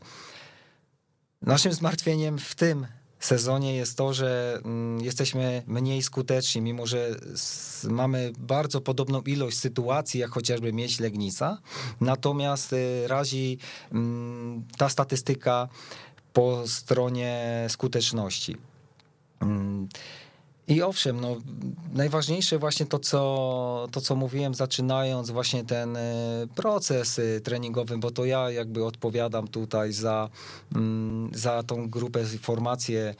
[1.41, 2.87] Naszym zmartwieniem w tym
[3.19, 7.15] sezonie jest to, że mm, jesteśmy mniej skuteczni, mimo że
[7.83, 11.57] mamy bardzo podobną ilość sytuacji, jak chociażby mieć Legnica.
[12.01, 13.57] Natomiast y, razi
[13.91, 15.67] mm, ta statystyka
[16.33, 18.57] po stronie skuteczności.
[20.69, 21.37] I owszem, no,
[21.93, 28.11] najważniejsze właśnie to co, to, co mówiłem, zaczynając właśnie ten e, proces e, treningowy, bo
[28.11, 30.29] to ja jakby odpowiadam tutaj za,
[30.75, 33.15] mm, za tą grupę, formację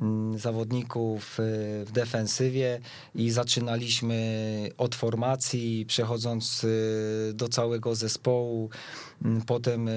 [0.00, 2.80] mm, zawodników w defensywie
[3.14, 6.66] i zaczynaliśmy od formacji, przechodząc
[7.34, 8.70] do całego zespołu.
[9.24, 9.90] Mm, potem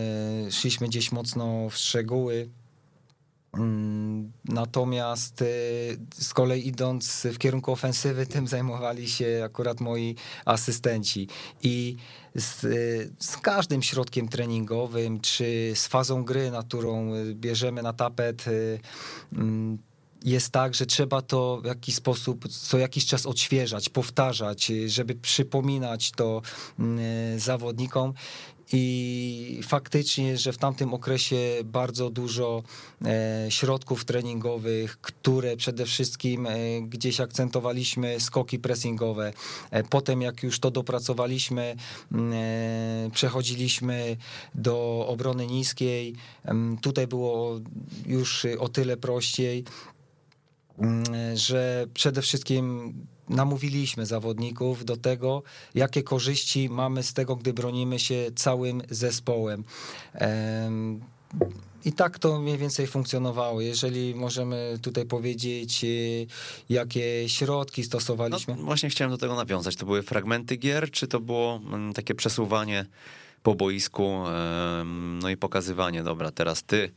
[0.51, 2.49] szliśmy gdzieś mocno w szczegóły.
[3.57, 5.43] Mm, natomiast
[6.13, 11.27] z kolei idąc w kierunku ofensywy, tym zajmowali się akurat moi asystenci.
[11.63, 11.95] I
[12.35, 12.61] z,
[13.19, 18.45] z, każdym środkiem treningowym, czy z fazą gry, na którą bierzemy na tapet,
[19.33, 19.77] mm,
[20.25, 26.11] jest tak, że trzeba to w jakiś sposób co jakiś czas odświeżać, powtarzać, żeby przypominać
[26.11, 26.41] to
[26.79, 28.13] mm, zawodnikom.
[28.73, 32.63] I faktycznie, że w tamtym okresie bardzo dużo
[33.05, 39.33] e, środków treningowych, które przede wszystkim e, gdzieś akcentowaliśmy skoki pressingowe.
[39.71, 41.75] E, potem, jak już to dopracowaliśmy,
[43.13, 44.17] przechodziliśmy
[44.55, 46.15] do obrony niskiej.
[46.81, 47.59] Tutaj było
[48.05, 49.63] już o tyle prościej,
[51.33, 52.93] że przede wszystkim
[53.29, 55.43] namówiliśmy zawodników do tego,
[55.75, 59.63] jakie korzyści mamy z tego, gdy bronimy się całym zespołem.
[61.85, 63.61] I tak to mniej więcej funkcjonowało.
[63.61, 66.27] Jeżeli możemy tutaj powiedzieć, y,
[66.69, 68.55] jakie środki stosowaliśmy.
[68.55, 69.75] No, właśnie chciałem do tego nawiązać.
[69.75, 72.85] To były fragmenty gier, czy to było mm, takie przesuwanie
[73.43, 74.23] po boisku,
[75.21, 76.91] no i pokazywanie, dobra, teraz ty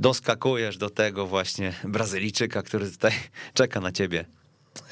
[0.00, 3.12] doskakujesz do tego właśnie Brazylijczyka, który tutaj
[3.54, 4.24] czeka na ciebie.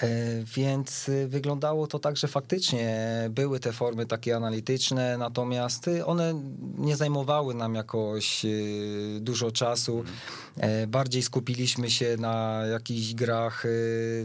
[0.02, 0.08] E,
[0.56, 6.42] więc y, wyglądało to tak, że faktycznie były te formy takie analityczne, natomiast y, one
[6.78, 9.98] nie zajmowały nam jakoś y, dużo czasu.
[9.98, 10.16] Mhm.
[10.56, 13.64] E, bardziej skupiliśmy się na jakichś grach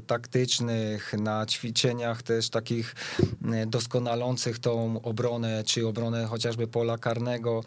[0.07, 2.95] taktycznych, na ćwiczeniach też takich
[3.67, 7.63] doskonalących tą obronę, czy obronę chociażby pola karnego.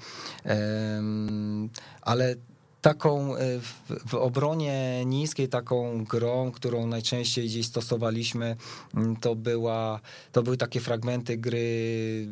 [2.02, 2.34] Ale
[2.80, 3.60] taką e,
[4.06, 8.56] w, obronie niskiej, taką grą, którą najczęściej gdzieś stosowaliśmy,
[8.94, 10.00] mm, to, była,
[10.32, 12.28] to były takie fragmenty gry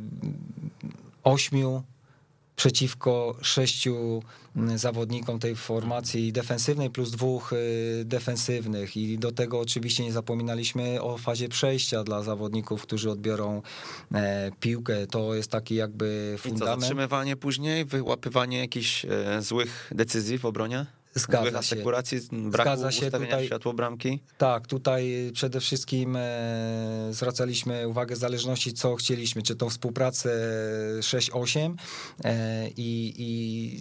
[1.25, 1.83] ośmiu
[2.57, 4.23] przeciwko sześciu
[4.57, 11.03] mm, zawodnikom tej formacji defensywnej plus dwóch y, defensywnych i do tego oczywiście nie zapominaliśmy
[11.03, 13.63] o fazie przejścia dla zawodników, którzy odbiorą
[14.15, 15.07] e, piłkę.
[15.07, 16.73] To jest taki jakby fundament.
[16.73, 20.87] I co, zatrzymywanie później, wyłapywanie jakichś e, złych decyzji w obronie?
[21.17, 21.59] Zgadza się.
[21.59, 24.23] Asekuracji, braku Zgadza się tutaj, światło bramki?
[24.39, 30.31] Tak, tutaj przede wszystkim e, zwracaliśmy uwagę w zależności co chcieliśmy, czy tą współpracę
[31.01, 31.75] 6-8
[32.25, 33.81] e, i, i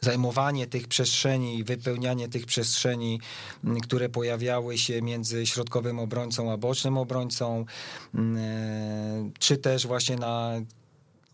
[0.00, 3.20] zajmowanie tych przestrzeni, wypełnianie tych przestrzeni,
[3.82, 7.64] które pojawiały się między środkowym obrońcą a bocznym obrońcą,
[8.14, 10.60] e, czy też właśnie na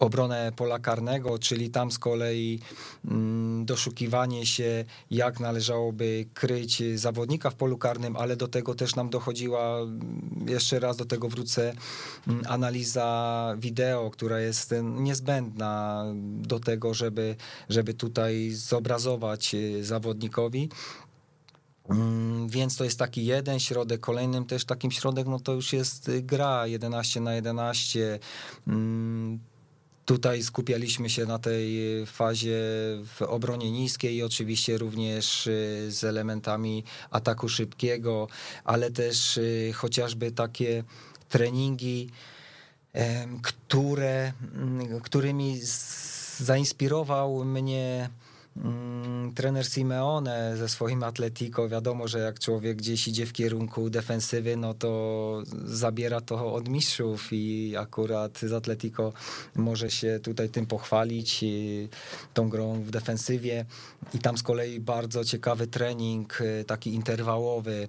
[0.05, 2.61] obronę pola karnego, czyli tam z kolei
[3.05, 9.11] mm, doszukiwanie się, jak należałoby kryć zawodnika w polu karnym, ale do tego też nam
[9.11, 11.73] dochodziła, mm, jeszcze raz do tego wrócę,
[12.29, 17.37] mm, analiza wideo, która jest niezbędna do tego, żeby,
[17.69, 20.69] żeby tutaj zobrazować y, zawodnikowi.
[22.49, 24.01] Więc to jest taki jeden środek.
[24.01, 28.19] Kolejnym też takim środek, no to już jest gra 11 na 11
[30.05, 32.59] Tutaj skupialiśmy się na tej fazie
[33.15, 38.29] w obronie niskiej oczywiście również y, z elementami ataku szybkiego,
[38.65, 40.85] ale też y, chociażby takie
[41.29, 42.11] treningi,
[43.43, 45.61] które, mm, którymi
[46.39, 48.11] zainspirował mnie
[49.35, 54.75] trener Simeone ze swoim Atletico, wiadomo, że jak człowiek gdzieś idzie w kierunku defensywy, no
[54.75, 59.13] to zabiera to od mistrzów i akurat z Atletico
[59.57, 61.45] może się tutaj tym pochwalić,
[62.35, 63.65] tą grą w defensywie.
[64.15, 67.89] I tam z kolei bardzo ciekawy trening, y, taki interwałowy y,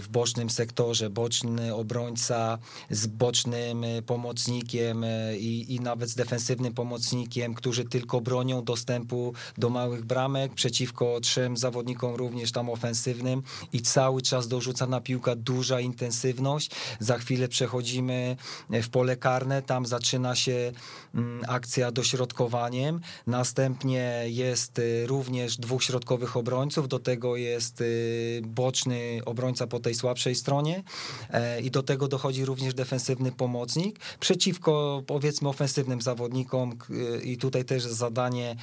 [0.00, 2.58] w bocznym sektorze, boczny obrońca
[2.90, 5.04] z bocznym y, pomocnikiem
[5.38, 11.56] i, i nawet z defensywnym pomocnikiem, którzy tylko bronią dostępu do małych bramek przeciwko trzem
[11.56, 16.70] zawodnikom również tam ofensywnym i cały czas dorzucana piłka, duża intensywność.
[17.00, 18.36] Za chwilę przechodzimy
[18.70, 20.72] w pole karne, tam zaczyna się
[21.14, 29.20] mm, akcja dośrodkowaniem, następnie jest y, również dwóch środkowych obrońców, do tego jest y, boczny
[29.24, 30.82] obrońca po tej słabszej stronie
[31.30, 36.78] e, i do tego dochodzi również defensywny pomocnik przeciwko powiedzmy ofensywnym zawodnikom
[37.24, 38.56] i tutaj też zadanie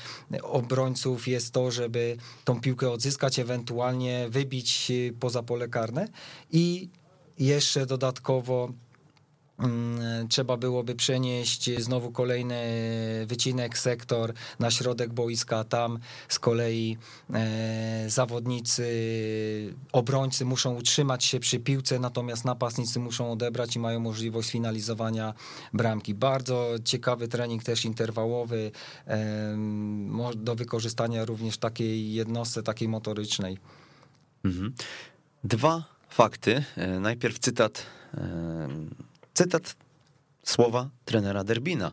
[0.43, 6.07] obrońców jest to, żeby tą piłkę odzyskać, ewentualnie wybić poza pole karne.
[6.51, 6.89] I
[7.39, 8.73] jeszcze dodatkowo
[10.29, 12.55] trzeba byłoby przenieść znowu kolejny
[13.27, 15.63] wycinek, sektor na środek boiska.
[15.63, 15.99] Tam
[16.29, 16.97] z kolei
[17.33, 18.85] e, zawodnicy,
[19.91, 25.33] obrońcy muszą utrzymać się przy piłce, natomiast napastnicy muszą odebrać i mają możliwość finalizowania
[25.73, 26.13] bramki.
[26.13, 28.71] Bardzo ciekawy trening też interwałowy
[30.35, 33.57] do wykorzystania również takiej jednostce, takiej motorycznej.
[34.43, 34.73] Mhm.
[35.43, 36.63] Dwa fakty.
[36.77, 37.85] E, najpierw cytat
[39.33, 39.75] Cytat
[40.43, 41.91] słowa trenera Derbina.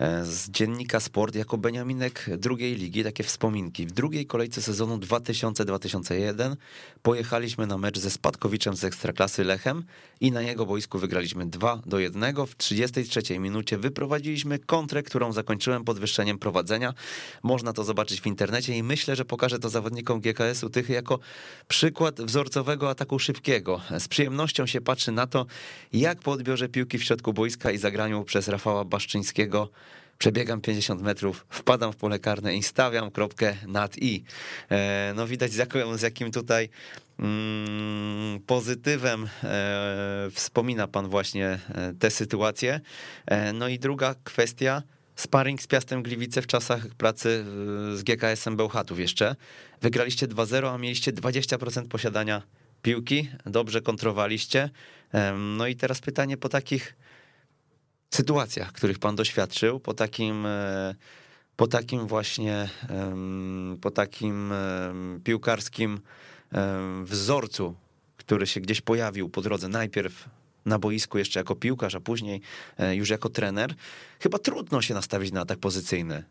[0.00, 3.86] E, z dziennika Sport jako Beniaminek drugiej ligi, takie wspominki.
[3.86, 6.56] W drugiej kolejce sezonu 2000-2001
[7.02, 9.84] pojechaliśmy na mecz ze Spadkowiczem z Ekstraklasy Lechem
[10.20, 12.46] i na jego boisku wygraliśmy 2 do 1.
[12.46, 16.94] W 33 minucie wyprowadziliśmy kontrę, którą zakończyłem podwyższeniem prowadzenia.
[17.42, 21.18] Można to zobaczyć w internecie i myślę, że pokażę to zawodnikom GKS-u Tychy jako
[21.68, 23.80] przykład wzorcowego ataku szybkiego.
[23.98, 25.46] Z przyjemnością się patrzy na to,
[25.92, 29.70] jak po odbiorze piłki w środku boiska i zagraniu przez Rafała Baszczyńskiego
[30.18, 34.24] przebiegam 50 metrów, wpadam w pole karne i stawiam kropkę nad i.
[34.70, 36.68] E, no widać z jakim, tutaj
[37.18, 42.80] mm, pozytywem e, wspomina pan właśnie e, tę sytuację.
[43.54, 44.82] No i druga kwestia,
[45.16, 47.44] sparring z Piastem Gliwice w czasach pracy
[47.94, 49.36] z GKS-em Bełchatów jeszcze.
[49.82, 52.42] Wygraliście 2-0, a mieliście 20% posiadania
[52.82, 54.70] piłki, dobrze kontrowaliście.
[55.36, 56.96] No i teraz pytanie po takich
[58.16, 60.94] sytuacjach, których pan doświadczył, po takim, e,
[61.56, 62.68] po takim właśnie,
[63.80, 64.52] po takim
[65.24, 66.00] piłkarskim
[67.04, 67.74] wzorcu,
[68.16, 70.28] który się gdzieś pojawił po drodze, najpierw
[70.66, 72.40] na boisku jeszcze jako piłkarz, a później
[72.78, 73.74] e, już jako trener,
[74.20, 76.24] chyba trudno się nastawić na atak pozycyjny.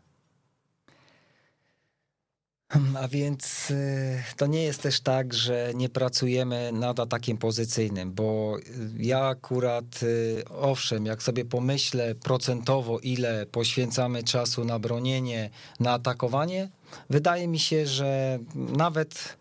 [3.02, 8.56] A więc y, to nie jest też tak, że nie pracujemy nad atakiem pozycyjnym, bo
[8.96, 15.50] ja akurat, y, owszem, jak sobie pomyślę procentowo, ile poświęcamy czasu na bronienie,
[15.80, 16.70] na atakowanie,
[17.10, 19.36] wydaje mi się, że nawet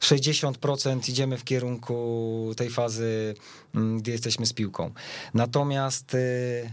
[0.00, 3.34] 60% idziemy w kierunku tej fazy,
[3.74, 4.90] mm, gdy jesteśmy z piłką.
[5.34, 6.70] Natomiast y,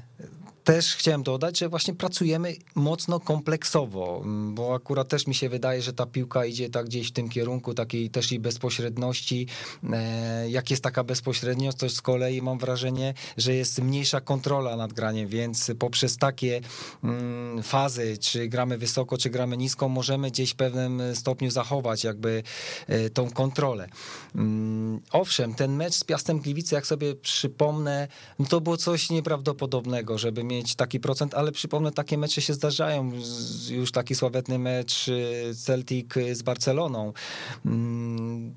[0.68, 5.82] też chciałem dodać, że właśnie pracujemy mocno kompleksowo, mm, bo akurat też mi się wydaje,
[5.82, 9.48] że ta piłka idzie tak gdzieś w tym kierunku takiej też i bezpośredności.
[9.94, 14.94] E, jak jest taka bezpośredniość, to z kolei mam wrażenie, że jest mniejsza kontrola nad
[14.94, 16.62] graniem, więc poprzez takie
[17.04, 22.44] mm, fazy, czy gramy wysoko, czy gramy nisko, możemy gdzieś w pewnym stopniu zachować jakby
[22.88, 23.90] e, tą kontrolę.
[24.36, 28.08] Mm, owszem, ten mecz z Piastem Gliwice, jak sobie przypomnę,
[28.40, 32.54] no to było coś nieprawdopodobnego, żeby mieć mieć taki procent, ale przypomnę, takie mecze się
[32.54, 33.12] zdarzają.
[33.70, 37.14] Już taki sławetny mecz y, Celtic z Barceloną
[37.66, 38.54] mm,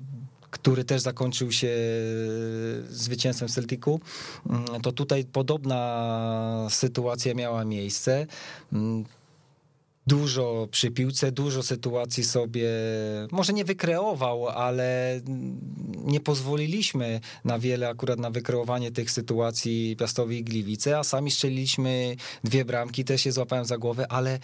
[0.51, 1.75] który też zakończył się
[2.89, 3.99] zwycięstwem Celticu,
[4.49, 8.27] mm, to tutaj podobna sytuacja miała miejsce.
[10.07, 12.69] Dużo przy piłce, dużo sytuacji sobie
[13.31, 15.21] może nie wykreował, ale
[15.95, 22.15] nie pozwoliliśmy na wiele akurat na wykreowanie tych sytuacji Piastowi i Gliwice, a sami strzeliliśmy
[22.43, 24.39] dwie bramki, też się złapałem za głowę, ale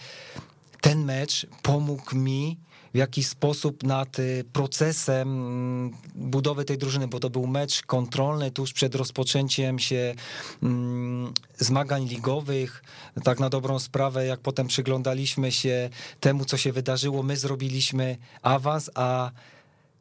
[0.80, 2.58] ten mecz pomógł mi
[2.94, 8.50] w jakiś sposób nad y, procesem mm, budowy tej drużyny, bo to był mecz kontrolny
[8.50, 10.14] tuż przed rozpoczęciem się
[10.62, 12.82] mm, zmagań ligowych.
[13.24, 18.90] Tak na dobrą sprawę, jak potem przyglądaliśmy się temu, co się wydarzyło, my zrobiliśmy awans,
[18.94, 19.30] a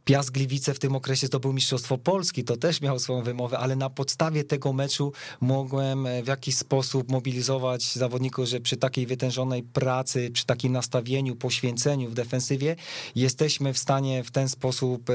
[0.08, 3.89] Piast Gliwice w tym okresie zdobył Mistrzostwo Polski, to też miał swoją wymowę, ale na
[3.89, 10.30] podstawie tego meczu mogłem e, w jakiś sposób mobilizować zawodników, że przy takiej wytężonej pracy,
[10.34, 12.76] przy takim nastawieniu, poświęceniu w defensywie
[13.16, 15.14] jesteśmy w stanie w ten sposób e,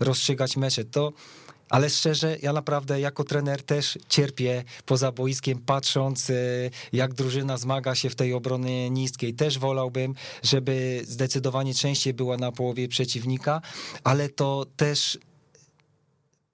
[0.00, 0.84] rozstrzygać mecze.
[0.84, 1.12] To
[1.70, 7.94] ale szczerze, ja naprawdę jako trener też cierpię poza boiskiem, patrząc y, jak drużyna zmaga
[7.94, 9.34] się w tej obronie niskiej.
[9.34, 13.60] Też wolałbym, żeby zdecydowanie częściej była na połowie przeciwnika,
[14.04, 15.18] ale to też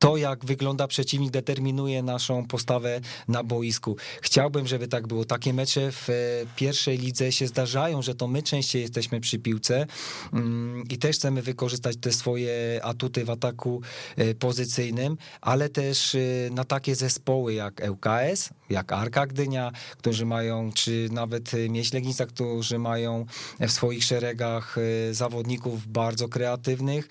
[0.06, 3.96] to, jak wygląda przeciwnik, determinuje naszą postawę na boisku.
[4.22, 5.24] Chciałbym, żeby tak było.
[5.24, 6.12] Takie mecze w e,
[6.56, 9.86] pierwszej lidze się zdarzają, że to my częściej jesteśmy przy piłce
[10.32, 13.80] mm, i też chcemy wykorzystać te swoje atuty w ataku
[14.16, 16.18] e, pozycyjnym, ale też e,
[16.50, 22.78] na takie zespoły jak ŁKS, jak Arka Gdynia, którzy mają, czy nawet Mieś Legnica, którzy
[22.78, 23.26] mają
[23.60, 24.76] w swoich szeregach
[25.10, 27.08] zawodników bardzo kreatywnych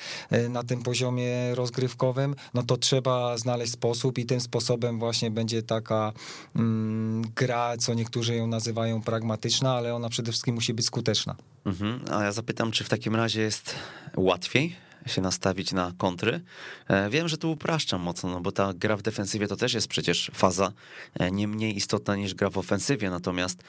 [0.50, 6.14] na tym poziomie rozgrywkowym, no to trzeba znaleźć sposób i tym sposobem właśnie będzie taka
[6.56, 11.36] mm, gra, co niektórzy ją nazywają pragmatyczna, ale ona przede wszystkim musi być skuteczna.
[11.66, 12.00] Mhm.
[12.12, 13.76] A ja zapytam, czy w takim razie jest
[14.18, 14.76] łatwiej
[15.06, 16.42] się nastawić na kontry.
[16.88, 19.88] E, wiem, że tu upraszczam mocno, no bo ta gra w defensywie to też jest
[19.88, 20.72] przecież faza
[21.20, 23.64] e, nie mniej istotna niż gra w ofensywie, natomiast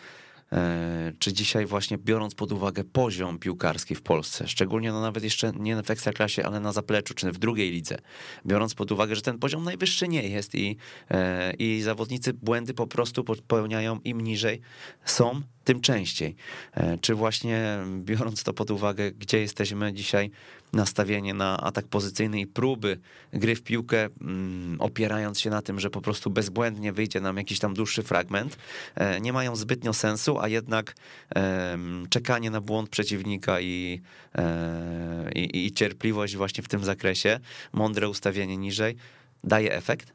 [1.19, 5.83] czy dzisiaj właśnie biorąc pod uwagę poziom piłkarski w Polsce, szczególnie no nawet jeszcze nie
[5.83, 7.99] w ekstraklasie, ale na zapleczu, czy w drugiej lidze,
[8.47, 10.77] biorąc pod uwagę, że ten poziom najwyższy nie jest i,
[11.11, 14.61] e, i zawodnicy błędy po prostu popełniają im niżej
[15.05, 16.37] są, tym częściej.
[16.75, 20.31] E, czy właśnie biorąc to pod uwagę, gdzie jesteśmy dzisiaj,
[20.73, 22.99] nastawienie na atak pozycyjny i próby
[23.33, 27.59] gry w piłkę, mm, opierając się na tym, że po prostu bezbłędnie wyjdzie nam jakiś
[27.59, 28.59] tam dłuższy fragment,
[28.95, 30.95] e, nie mają zbytnio sensu, a jednak
[32.11, 34.01] czekanie na błąd przeciwnika i,
[34.35, 37.41] e, i, i cierpliwość właśnie w tym zakresie,
[37.73, 38.97] mądre ustawienie niżej,
[39.45, 40.13] daje efekt?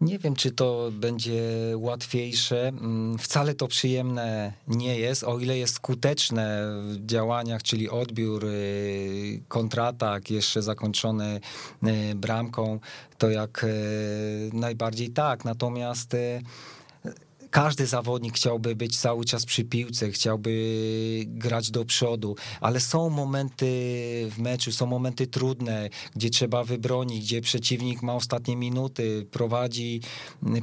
[0.00, 1.42] Nie wiem, czy to będzie
[1.76, 2.68] łatwiejsze.
[2.68, 9.42] Mm, wcale to przyjemne nie jest, o ile jest skuteczne w działaniach, czyli odbiór, y,
[9.48, 11.40] kontratak, jeszcze zakończony
[11.82, 12.80] y, bramką,
[13.18, 15.44] to jak y, najbardziej tak.
[15.44, 16.16] Natomiast
[17.56, 20.50] każdy zawodnik chciałby być cały czas przy piłce, chciałby
[21.26, 23.66] grać do przodu, ale są momenty
[24.30, 30.00] w meczu, są momenty trudne, gdzie trzeba wybronić, gdzie przeciwnik ma ostatnie minuty, prowadzi,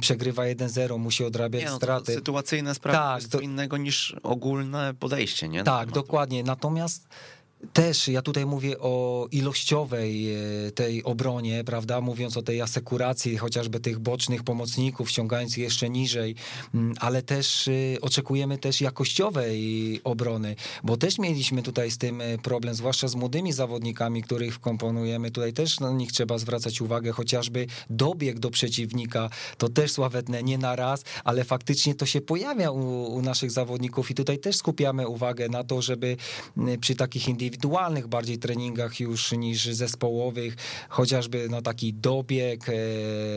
[0.00, 2.14] przegrywa 1-0, musi odrabiać nie, no, straty.
[2.14, 5.64] Sytuacyjne sprawy tak, to innego niż ogólne podejście, nie?
[5.64, 6.42] Tak, dokładnie.
[6.42, 7.08] Natomiast
[7.72, 13.80] też ja tutaj mówię o ilościowej e, tej obronie, prawda, mówiąc o tej asekuracji, chociażby
[13.80, 16.34] tych bocznych pomocników, ściągając jeszcze niżej,
[16.74, 22.38] mm, ale też e, oczekujemy też jakościowej obrony, bo też mieliśmy tutaj z tym e,
[22.38, 27.66] problem, zwłaszcza z młodymi zawodnikami, których wkomponujemy, tutaj też na nich trzeba zwracać uwagę, chociażby
[27.90, 33.14] dobieg do przeciwnika, to też sławetne nie na raz, ale faktycznie to się pojawia u,
[33.14, 36.16] u naszych zawodników i tutaj też skupiamy uwagę na to, żeby
[36.80, 40.56] przy takich indywidualnych indywidualnych bardziej treningach już niż zespołowych,
[40.88, 42.72] chociażby no, taki dobieg e,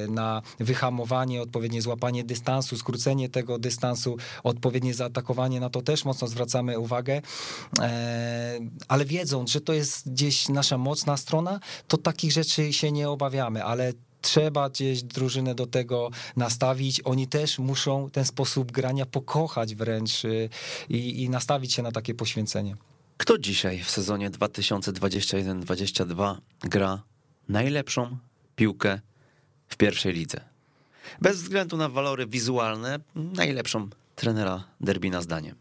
[0.08, 6.80] na wyhamowanie, odpowiednie złapanie dystansu, skrócenie tego dystansu, odpowiednie zaatakowanie, na to też mocno zwracamy
[6.80, 7.22] uwagę,
[7.82, 13.10] e, ale wiedząc, że to jest gdzieś nasza mocna strona, to takich rzeczy się nie
[13.10, 17.02] obawiamy, ale trzeba gdzieś drużynę do tego nastawić.
[17.06, 20.50] Oni też muszą ten sposób grania pokochać wręcz y,
[20.90, 22.76] i, i nastawić się na takie poświęcenie.
[23.18, 27.04] Kto dzisiaj w sezonie 2021-2022 gra
[27.50, 28.18] najlepszą
[28.56, 29.00] piłkę
[29.68, 30.42] w pierwszej lidze?
[31.22, 35.56] Bez względu na walory wizualne, najlepszą trenera Derbina zdaniem.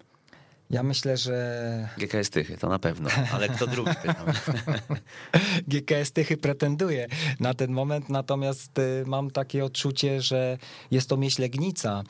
[0.71, 1.89] Ja myślę, że.
[1.99, 3.91] GKS Tychy, to na pewno, ale kto drugi?
[5.69, 7.07] GKS Tychy pretenduje
[7.41, 10.59] na ten moment, natomiast y, mam takie odczucie, że
[10.91, 12.03] jest to myśl Legnica.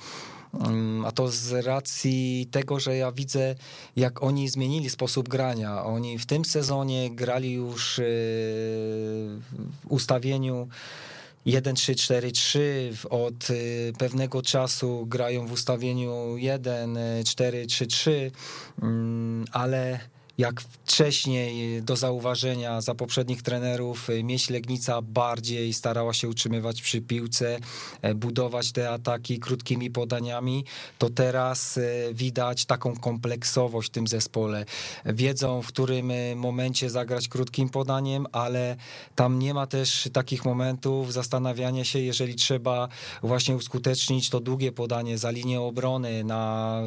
[0.54, 3.54] Mm, a to z racji tego, że ja widzę,
[3.96, 5.84] jak oni zmienili sposób grania.
[5.84, 10.68] Oni w tym sezonie grali już y, w ustawieniu
[11.46, 12.58] 1-3-4-3
[13.10, 18.30] od y, pewnego czasu grają w ustawieniu 1-4-3-3,
[18.82, 20.00] mm, ale
[20.38, 27.00] jak wcześniej do zauważenia za poprzednich trenerów y, Mieś Legnica bardziej starała się utrzymywać przy
[27.00, 27.58] piłce,
[28.02, 30.64] e, budować te ataki krótkimi podaniami,
[30.98, 31.82] to teraz e,
[32.14, 34.64] widać taką kompleksowość w tym zespole.
[35.04, 38.76] Wiedzą, w którym momencie zagrać krótkim podaniem, ale
[39.14, 42.88] tam nie ma też takich momentów zastanawiania się, jeżeli trzeba
[43.22, 46.80] właśnie uskutecznić to długie podanie za linię obrony na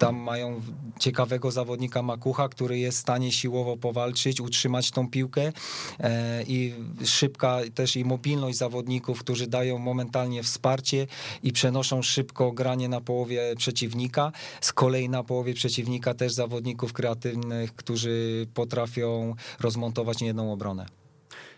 [0.00, 0.60] tam mają
[0.98, 5.52] ciekawego zawodnika Makucha, który jest w stanie siłowo powalczyć, utrzymać tą piłkę
[6.00, 11.06] e, i szybka też i mobilność zawodników, którzy dają momentalnie wsparcie
[11.42, 14.32] i przenoszą szybko granie na połowie przeciwnika.
[14.60, 20.86] Z kolei na połowie przeciwnika też zawodników kreatywnych, którzy potrafią rozmontować niejedną obronę.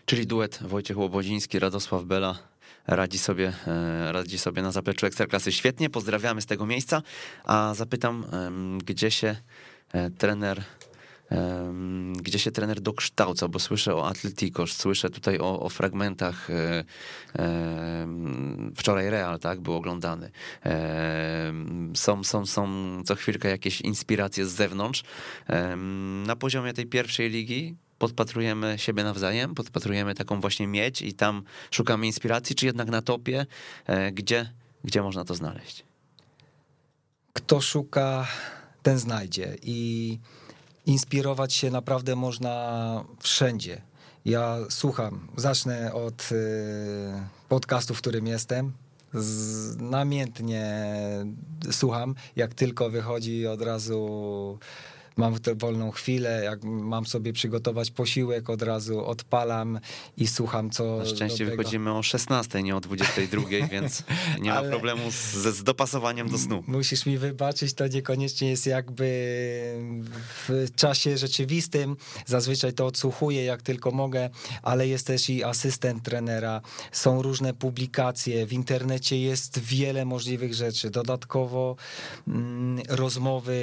[0.05, 2.39] Czyli duet Wojciech Łobodziński, Radosław Bela
[2.87, 5.89] radzi sobie, e, radzi sobie na zapleczu Ekstraklasy świetnie.
[5.89, 7.01] Pozdrawiamy z tego miejsca,
[7.43, 8.25] a zapytam,
[8.85, 9.35] gdzie się
[9.93, 10.63] e, trener
[12.15, 16.83] gdzie się trener dokształca, bo słyszę o Atletico, słyszę tutaj o, o fragmentach e,
[18.75, 20.31] wczoraj Real, tak, był oglądany.
[21.95, 22.67] Są, są, są
[23.05, 25.03] co chwilkę jakieś inspiracje z zewnątrz.
[26.25, 32.07] Na poziomie tej pierwszej ligi podpatrujemy siebie nawzajem, podpatrujemy taką właśnie miedź i tam szukamy
[32.07, 33.45] inspiracji, czy jednak na topie,
[33.85, 34.53] e, gdzie,
[34.83, 35.83] gdzie można to znaleźć?
[37.33, 38.27] Kto szuka,
[38.83, 40.19] ten znajdzie i
[40.85, 43.81] inspirować się naprawdę można wszędzie.
[44.25, 48.73] Ja słucham, zacznę od e, podcastu, w którym jestem.
[49.77, 50.85] Namiętnie
[51.71, 54.59] słucham, jak tylko wychodzi od razu
[55.17, 59.79] mam tę wolną chwilę, jak mam sobie przygotować posiłek, od razu odpalam
[60.17, 60.97] i słucham, co.
[60.97, 63.41] Na szczęście wychodzimy o 16, nie o 22,
[63.71, 64.03] więc
[64.41, 66.63] nie ma problemu z, z dopasowaniem do snu.
[66.67, 69.03] Musisz mi wybaczyć, to niekoniecznie jest jakby
[70.47, 71.95] w czasie rzeczywistym.
[72.25, 74.29] Zazwyczaj to odsłuchuję jak tylko mogę,
[74.61, 76.61] ale jest też i asystent trenera.
[76.91, 78.45] Są różne publikacje.
[78.45, 80.89] W internecie jest wiele możliwych rzeczy.
[80.89, 81.75] Dodatkowo
[82.27, 83.53] mm, rozmowy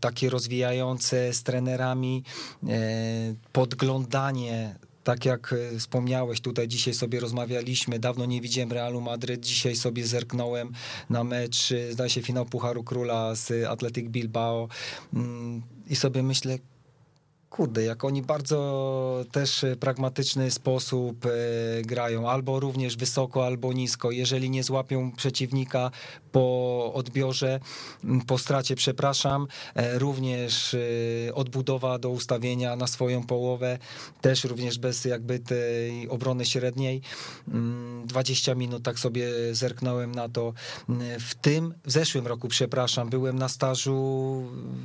[0.00, 2.22] takie rozwijające z trenerami,
[2.68, 2.78] e,
[3.52, 4.74] podglądanie
[5.08, 10.06] tak jak e, wspomniałeś, tutaj dzisiaj sobie rozmawialiśmy, dawno nie widziałem Realu Madryt, dzisiaj sobie
[10.06, 10.72] zerknąłem
[11.10, 14.68] na mecz, e, zdaje się finał Pucharu Króla z Athletic Bilbao
[15.14, 16.58] mm, i sobie myślę,
[17.58, 21.30] kurde, jak oni bardzo też e, pragmatyczny sposób e,
[21.82, 24.10] grają, albo również wysoko, albo nisko.
[24.10, 25.90] Jeżeli nie złapią przeciwnika
[26.32, 27.60] po odbiorze,
[28.26, 30.76] po stracie, przepraszam, e, również
[31.34, 33.78] odbudowa do ustawienia na swoją połowę,
[34.20, 37.00] też również bez jakby tej obrony średniej.
[37.48, 40.54] Mm, 20 minut tak sobie zerknąłem na to.
[40.88, 43.98] Mm, W tym, w zeszłym roku, przepraszam, byłem na stażu,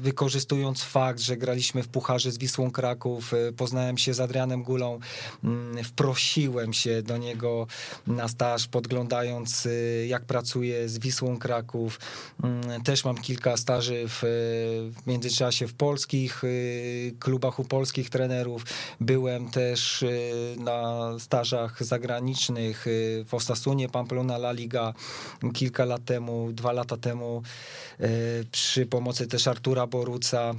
[0.01, 4.99] wykorzystując fakt, że graliśmy w Pucharze z Wisłą Kraków, e, poznałem się z Adrianem Gulą,
[5.43, 7.67] mm, wprosiłem się do niego
[8.07, 9.69] na staż, podglądając e,
[10.07, 11.99] jak pracuje z Wisłą Kraków.
[12.43, 14.19] Mm, Też mam kilka staży w,
[15.03, 16.41] w międzyczasie w polskich
[17.19, 18.65] klubach u polskich trenerów.
[18.99, 20.05] Byłem też
[20.57, 22.85] na stażach zagranicznych
[23.27, 24.93] w Osasunie, Pamplona, La Liga
[25.53, 27.41] kilka lat temu, dwa lata temu
[28.51, 30.53] przy pomocy też Artura Boruca.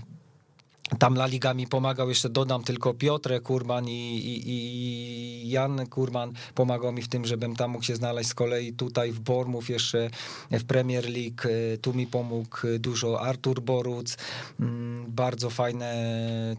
[0.99, 6.33] Tam La Liga mi pomagał, jeszcze dodam tylko Piotrek Kurman i, i, i Jan Kurman
[6.55, 8.31] pomagał mi w tym, żebym tam mógł się znaleźć.
[8.31, 10.11] Z kolei tutaj w Bormów jeszcze
[10.51, 14.17] w Premier League, e, tu mi pomógł dużo Artur Boruc.
[14.61, 15.95] Mm, Bardzo fajne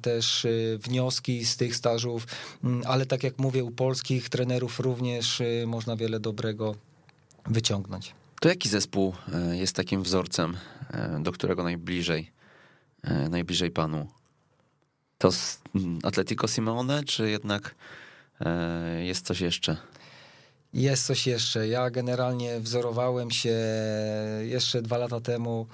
[0.02, 2.28] też e, wnioski z tych stażów,
[2.64, 6.76] Mm, ale tak jak mówię, u polskich trenerów również e, można wiele dobrego
[7.46, 8.14] wyciągnąć.
[8.42, 10.58] To jaki zespół e, jest takim wzorcem,
[10.92, 12.32] e, do którego najbliżej,
[13.04, 14.08] e, najbliżej panu?
[15.18, 17.76] To s- mm, Atletico Simeone, czy jednak
[18.42, 19.78] e, jest coś jeszcze?
[20.74, 21.68] Jest coś jeszcze.
[21.68, 23.56] Ja generalnie wzorowałem się
[24.42, 25.68] jeszcze dwa lata temu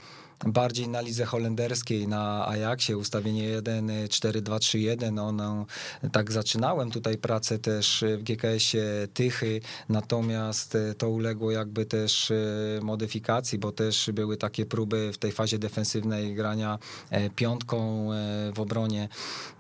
[0.45, 5.19] bardziej na lidze holenderskiej, na Ajaxie, ustawienie 1, 4, 2, 3, 1.
[5.19, 5.65] Ono,
[6.11, 12.35] tak zaczynałem tutaj pracę też w GKS-ie Tychy, natomiast to uległo jakby też e,
[12.81, 18.59] modyfikacji, bo też były takie próby w tej fazie defensywnej grania e, piątką e, w
[18.59, 19.09] obronie.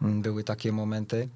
[0.01, 1.29] Mm, Były takie momenty.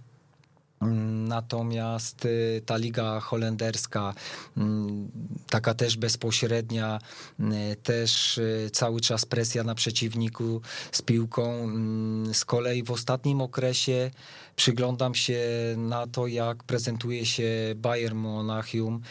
[0.81, 4.13] Natomiast y, ta liga holenderska,
[4.57, 5.11] mm,
[5.49, 6.99] taka też bezpośrednia,
[7.39, 10.61] y, też y, cały czas presja na przeciwniku
[10.91, 11.63] z piłką.
[11.63, 14.11] Mm, Z kolei w ostatnim okresie
[14.55, 15.41] przyglądam się
[15.77, 19.01] na to, jak prezentuje się Bayern Monachium.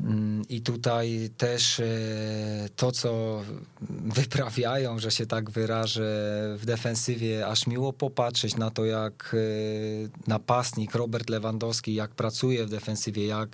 [0.00, 1.86] Mm, I tutaj też e,
[2.76, 3.42] to, co
[3.90, 6.02] wyprawiają, że się tak wyrażę,
[6.58, 12.70] w defensywie, aż miło popatrzeć na to, jak e, napastnik Robert Lewandowski, jak pracuje w
[12.70, 13.48] defensywie, jak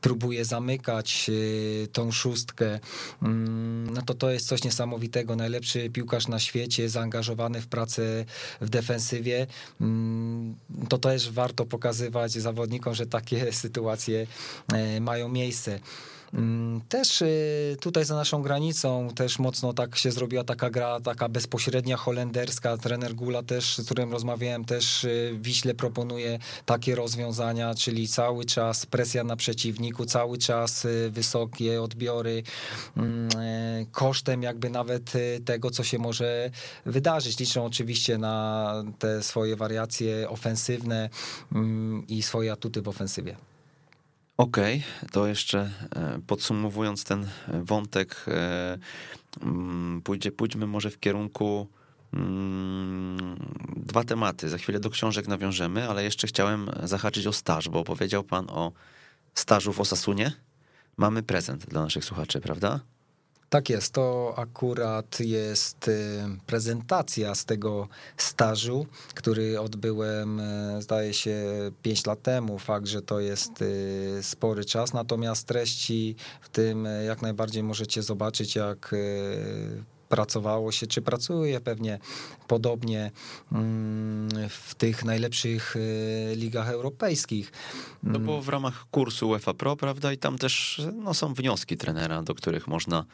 [0.00, 2.80] próbuje zamykać e, tą szóstkę.
[3.22, 5.36] Mm, No to to jest coś niesamowitego.
[5.36, 8.24] Najlepszy piłkarz na świecie, zaangażowany w pracę
[8.60, 9.46] w defensywie.
[9.80, 10.54] Mm,
[10.88, 14.26] To też warto pokazywać zawodnikom, że takie sytuacje
[15.00, 15.81] mają miejsce.
[16.34, 21.28] Mm, Też y, tutaj za naszą granicą też mocno tak się zrobiła taka gra, taka
[21.28, 22.76] bezpośrednia holenderska.
[22.76, 28.86] Trener Gula też, z którym rozmawiałem, też y, Wiśle proponuje takie rozwiązania, czyli cały czas
[28.86, 32.42] presja na przeciwniku, cały czas y, wysokie odbiory,
[32.96, 35.12] mm, e, kosztem jakby nawet
[35.44, 36.50] tego, co się może
[36.86, 37.38] wydarzyć.
[37.38, 41.10] Liczą oczywiście na te swoje wariacje ofensywne
[41.52, 43.51] mm, i swoje atuty w ofensywie.
[44.36, 44.82] Okej,
[45.12, 48.78] to jeszcze e, podsumowując ten wątek, e,
[49.42, 51.68] mm, pójdzie, pójdźmy może w kierunku
[52.14, 53.36] mm,
[53.76, 54.48] dwa tematy.
[54.48, 58.72] Za chwilę do książek nawiążemy, ale jeszcze chciałem zahaczyć o staż, bo opowiedział pan o
[59.34, 60.32] stażu w Osasunie.
[60.96, 62.80] Mamy prezent dla naszych słuchaczy, prawda?
[63.52, 71.42] Tak jest, to akurat jest y, prezentacja z tego stażu, który odbyłem, y, zdaje się,
[71.82, 72.58] 5 lat temu.
[72.58, 78.56] Fakt, że to jest y, spory czas, natomiast treści w tym jak najbardziej możecie zobaczyć,
[78.56, 78.94] jak
[80.08, 81.98] pracowało się, czy pracuje pewnie
[82.48, 83.10] podobnie
[83.52, 85.76] mm, w tych najlepszych
[86.36, 87.52] ligach europejskich.
[88.02, 92.22] No bo w ramach kursu UEFA Pro, prawda, i tam też no, są wnioski trenera,
[92.22, 93.04] do których można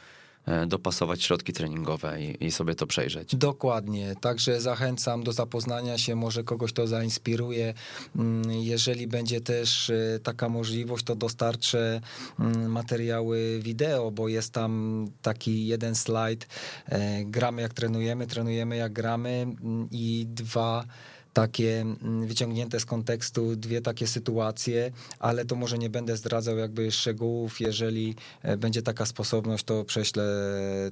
[0.67, 3.35] dopasować środki treningowe i, i sobie to przejrzeć.
[3.35, 7.73] Dokładnie, także zachęcam do zapoznania się, może kogoś to zainspiruje.
[8.15, 12.01] Mm, jeżeli będzie też e, taka możliwość, to dostarczę
[12.39, 16.47] mm, materiały wideo, bo jest tam taki jeden slajd,
[16.85, 20.85] e, gramy jak trenujemy, trenujemy jak gramy mm, i dwa
[21.33, 26.91] takie mm, wyciągnięte z kontekstu dwie takie sytuacje, ale to może nie będę zdradzał jakby
[26.91, 27.61] szczegółów.
[27.61, 30.23] Jeżeli e, będzie taka sposobność, to prześlę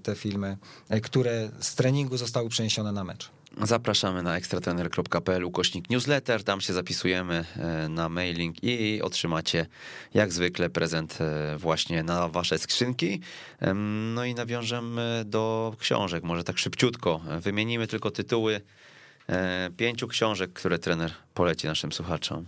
[0.03, 0.57] te filmy,
[0.89, 3.29] e, które z treningu zostały przeniesione na mecz.
[3.63, 9.65] Zapraszamy na ekstratener.pl ukośnik newsletter, tam się zapisujemy e, na mailing i otrzymacie
[10.13, 11.19] jak zwykle prezent
[11.57, 13.21] właśnie na wasze skrzynki.
[14.13, 17.21] No i nawiążemy do książek, może tak szybciutko.
[17.41, 18.61] Wymienimy tylko tytuły
[19.77, 22.45] pięciu książek, które trener poleci naszym słuchaczom.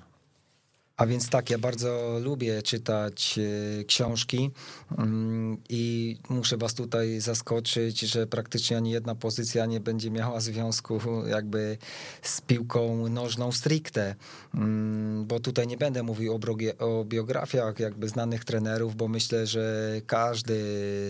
[1.00, 3.40] A więc tak, ja bardzo lubię czytać
[3.80, 4.52] e, książki
[4.98, 11.00] mm, i muszę was tutaj zaskoczyć, że praktycznie ani jedna pozycja nie będzie miała związku
[11.28, 11.78] jakby
[12.22, 14.16] z piłką nożną stricte,
[14.56, 16.40] mm, bo tutaj nie będę mówił
[16.80, 20.56] o, biografiach jakby znanych trenerów, bo myślę, że każdy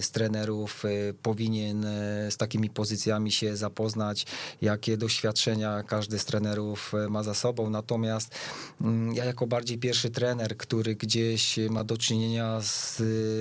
[0.02, 4.26] z trenerów e, powinien e, z takimi pozycjami się zapoznać,
[4.62, 7.70] jakie doświadczenia każdy z trenerów ma za sobą.
[7.70, 8.36] Natomiast
[8.82, 12.96] mm, ja jako bardziej pierwszy trener, który gdzieś ma do czynienia z,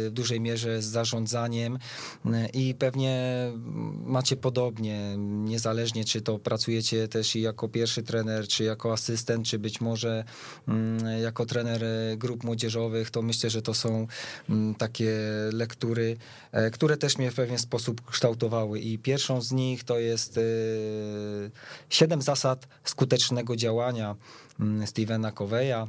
[0.09, 1.79] w dużej mierze z zarządzaniem
[2.55, 3.53] i pewnie
[4.05, 9.59] macie podobnie, niezależnie czy to pracujecie też i jako pierwszy trener, czy jako asystent, czy
[9.59, 10.25] być może
[10.69, 11.85] mm, jako trener
[12.17, 14.07] grup młodzieżowych, to myślę, że to są
[14.49, 15.11] mm, takie
[15.53, 16.17] lektury,
[16.53, 20.41] e, które też mnie w pewien sposób kształtowały i pierwszą z nich to jest e,
[21.91, 24.17] siedem zasad skutecznego działania
[24.61, 25.89] mm, Stevena Coveya.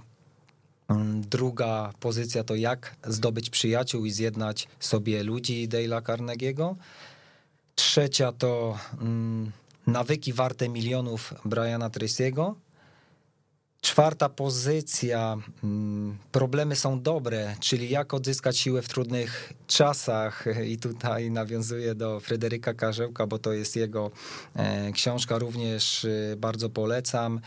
[0.89, 6.75] Mm, druga pozycja to jak zdobyć przyjaciół i zjednać sobie ludzi Dale'a Carnegie'ego.
[7.75, 9.51] Trzecia to mm,
[9.87, 12.53] nawyki warte milionów Briana Tracy'ego.
[13.81, 20.45] Czwarta pozycja, mm, problemy są dobre, czyli jak odzyskać siłę w trudnych czasach.
[20.65, 24.11] I tutaj nawiązuję do Fryderyka Karzełka, bo to jest jego
[24.55, 27.41] e, książka, również e, bardzo polecam.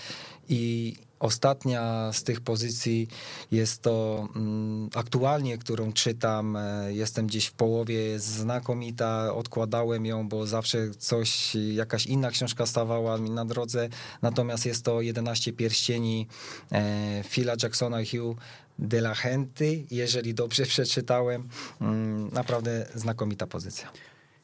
[0.49, 3.09] I Ostatnia z tych pozycji
[3.51, 6.57] jest to mm, aktualnie, którą czytam.
[6.57, 9.35] E, jestem gdzieś w połowie, jest znakomita.
[9.35, 13.89] Odkładałem ją, bo zawsze coś, jakaś inna książka stawała mi na drodze.
[14.23, 16.27] Natomiast jest to 11 pierścieni
[16.73, 18.37] e, Phila Jacksona Hugh
[18.79, 21.49] de la Henty, jeżeli dobrze przeczytałem.
[21.81, 23.91] Mm, naprawdę znakomita pozycja.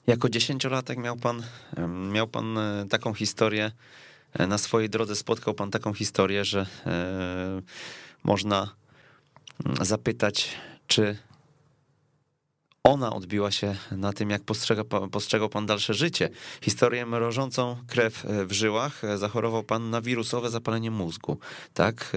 [0.07, 1.43] Jako dziesięciolatek miał pan,
[2.13, 3.73] miał pan e, taką historię,
[4.47, 7.62] na swojej drodze spotkał pan taką historię, że e,
[8.24, 8.74] można
[9.66, 10.51] mm, zapytać,
[10.86, 11.16] czy
[12.82, 16.31] ona odbiła się na tym, jak postrzega, postrzegał pan dalsze życie.
[16.62, 21.39] Historię mrożącą krew e, w żyłach zachorował pan na wirusowe zapalenie mózgu.
[21.74, 22.12] Tak?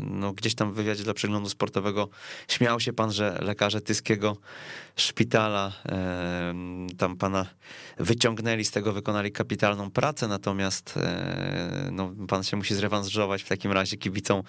[0.00, 2.08] No, gdzieś tam w wywiadzie dla przeglądu sportowego
[2.48, 4.36] śmiał się pan, że lekarze tyskiego
[4.96, 5.72] szpitala.
[6.98, 7.46] Tam pana
[7.98, 10.98] wyciągnęli z tego, wykonali kapitalną pracę, natomiast
[11.92, 14.42] no, pan się musi zrewanżować w takim razie kibicą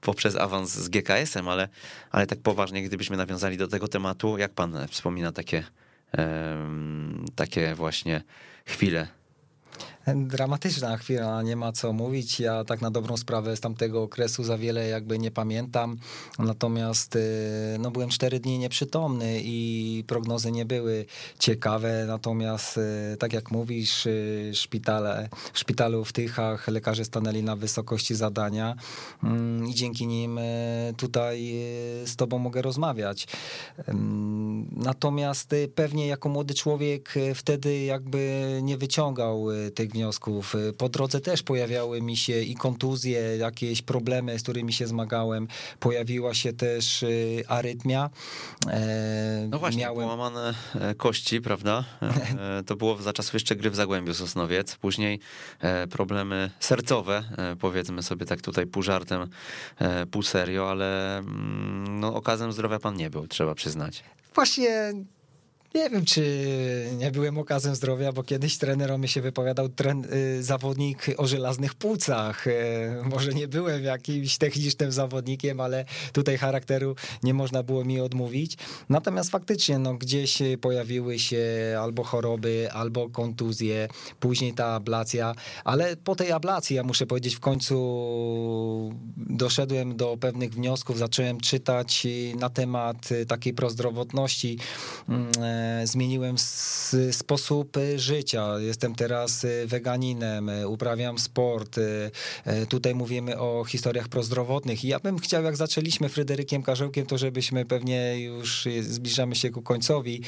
[0.00, 1.68] poprzez awans z GKS-em, ale,
[2.10, 5.64] ale tak poważnie, gdybyśmy nawiązali do tego tematu, jak pan wspomina takie,
[7.34, 8.22] takie właśnie
[8.66, 9.08] chwile
[10.06, 12.40] Dramatyczna chwila, nie ma co mówić.
[12.40, 15.96] Ja tak na dobrą sprawę z tamtego okresu za wiele jakby nie pamiętam.
[16.38, 17.20] Natomiast y,
[17.78, 21.06] no, byłem cztery dni nieprzytomny i prognozy nie były
[21.38, 22.04] ciekawe.
[22.08, 28.14] Natomiast y, tak jak mówisz, y, szpitale, w szpitalu w Tychach lekarze stanęli na wysokości
[28.14, 28.74] zadania
[29.22, 30.40] mm, i dzięki nim
[30.96, 31.54] tutaj
[32.06, 33.26] z tobą mogę rozmawiać.
[34.76, 40.54] Natomiast pewnie jako młody człowiek wtedy jakby nie wyciągał tych wniosków.
[40.78, 45.48] Po drodze też pojawiały mi się i kontuzje, jakieś problemy, z którymi się zmagałem.
[45.80, 48.10] Pojawiła się też y, arytmia.
[48.70, 50.04] E, no właśnie, Miałem...
[50.04, 51.84] połamane e, kości, prawda?
[52.58, 54.76] E, to było za czasów jeszcze gry w Zagłębiu Sosnowiec.
[54.76, 55.20] Później
[55.90, 57.24] problemy sercowe,
[57.60, 59.28] powiedzmy sobie tak tutaj pół żartem,
[60.10, 64.04] pół serio, ale mm, no, okazem zdrowia pan nie był, trzeba przyznać.
[64.34, 64.92] Właśnie
[65.74, 66.24] nie wiem, czy
[66.98, 71.26] nie byłem okazem zdrowia, bo kiedyś trener o mnie się wypowiadał tren, y, zawodnik o
[71.26, 72.46] żelaznych płucach.
[72.46, 72.52] Y,
[73.04, 78.56] może nie byłem jakimś technicznym zawodnikiem, ale tutaj charakteru nie można było mi odmówić.
[78.88, 81.44] Natomiast faktycznie no, gdzieś pojawiły się
[81.80, 83.88] albo choroby, albo kontuzje,
[84.20, 85.34] później ta ablacja,
[85.64, 87.74] ale po tej ablacji, ja muszę powiedzieć, w końcu
[89.16, 92.06] doszedłem do pewnych wniosków, zacząłem czytać
[92.38, 94.58] na temat takiej prozdrowotności,
[95.08, 95.32] mm,
[95.84, 96.36] zmieniłem
[97.10, 98.58] sposób życia.
[98.58, 101.80] Jestem teraz weganinem, uprawiam sport.
[102.68, 107.64] Tutaj mówimy o historiach prozdrowotnych i ja bym chciał, jak zaczęliśmy Fryderykiem Karzełkiem, to żebyśmy
[107.64, 110.22] pewnie już zbliżamy się ku końcowi,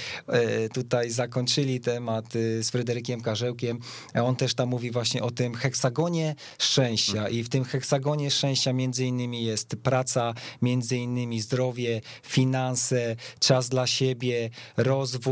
[0.74, 3.78] tutaj zakończyli temat z Fryderykiem Karzełkiem.
[4.14, 9.04] On też tam mówi właśnie o tym heksagonie szczęścia i w tym heksagonie szczęścia między
[9.04, 15.25] innymi jest praca, między innymi zdrowie, finanse, czas dla siebie, rozwój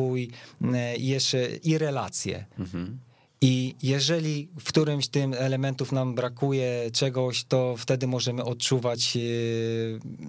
[0.75, 2.45] e, i jeszcze i relacje.
[2.59, 2.99] Mhm.
[3.45, 9.21] I jeżeli w którymś tym elementów nam brakuje czegoś, to wtedy możemy odczuwać e,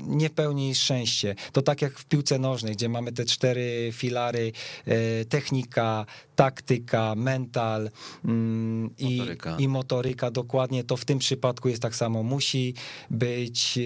[0.08, 1.36] niepełni szczęście.
[1.52, 4.52] To tak jak w piłce nożnej, gdzie mamy te cztery filary:
[4.86, 6.06] e, technika,
[6.36, 7.90] taktyka, mental
[8.26, 9.58] mm, i, motoryka.
[9.60, 10.32] i motoryka.
[10.32, 12.24] Dokładnie to w tym przypadku jest tak samo.
[12.24, 12.74] Musi
[13.10, 13.80] być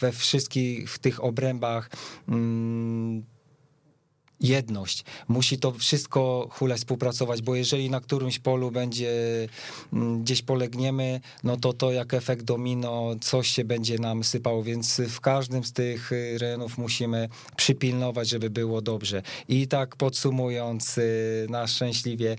[0.00, 1.90] we wszystkich tych obrębach
[2.28, 3.24] mm,
[4.44, 5.04] jedność.
[5.28, 9.12] Musi to wszystko hule współpracować, bo jeżeli na którymś polu będzie
[9.92, 15.00] mm, gdzieś polegniemy, no to to jak efekt domino, coś się będzie nam sypało, więc
[15.08, 19.22] w każdym z tych y, rejonów musimy przypilnować, żeby było dobrze.
[19.48, 22.36] I tak podsumując y, na szczęśliwie,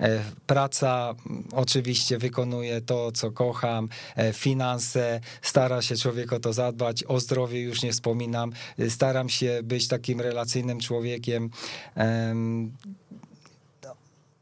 [0.00, 6.52] e, praca mm, oczywiście wykonuje to, co kocham, e, finanse, stara się człowiek o to
[6.52, 11.47] zadbać, o zdrowie już nie wspominam, y, staram się być takim relacyjnym człowiekiem,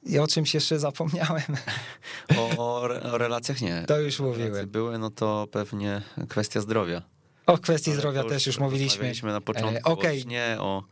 [0.07, 1.57] i o czymś jeszcze zapomniałem.
[2.37, 2.89] O, o,
[3.19, 3.85] relacjach nie.
[3.89, 4.71] To już mówiłem.
[4.71, 7.03] były, no to pewnie kwestia zdrowia.
[7.47, 9.13] O kwestii zdrowia też już mówiliśmy.
[9.23, 9.91] na początku.
[9.91, 10.25] E, okay.
[10.25, 10.83] nie, o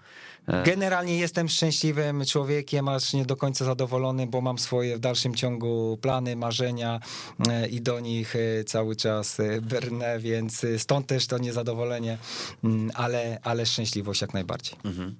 [0.48, 0.62] E.
[0.62, 5.98] Generalnie jestem szczęśliwym człowiekiem, aż nie do końca zadowolony, bo mam swoje w dalszym ciągu
[6.02, 7.00] plany, marzenia
[7.48, 12.18] e, i do nich e, cały czas brnę, więc stąd też to niezadowolenie,
[12.64, 14.78] mm, ale, ale szczęśliwość jak najbardziej.
[14.84, 15.14] Mhm.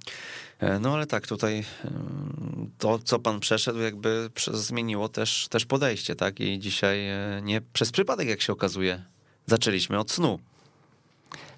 [0.81, 1.64] No ale tak, tutaj
[2.78, 6.40] to, co pan przeszedł, jakby zmieniło też, też podejście, tak?
[6.40, 7.01] I dzisiaj
[7.43, 9.05] nie przez przypadek, jak się okazuje,
[9.47, 10.39] zaczęliśmy od snu.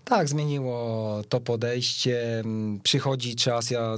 [0.08, 2.44] Tak, zmieniło to podejście.
[2.82, 3.96] Przychodzi czas, ja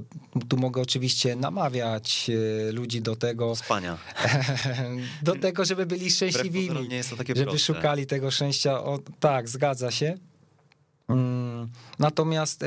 [0.48, 2.30] tu mogę oczywiście namawiać
[2.68, 3.56] e, ludzi do tego.
[3.56, 3.98] Spania.
[5.22, 6.70] Do tego, żeby byli szczęśliwi.
[6.88, 7.74] Nie jest to takie żeby proste.
[7.74, 8.84] szukali tego szczęścia.
[8.84, 10.18] O, tak, zgadza się.
[11.08, 11.68] Mm,
[11.98, 12.66] natomiast e,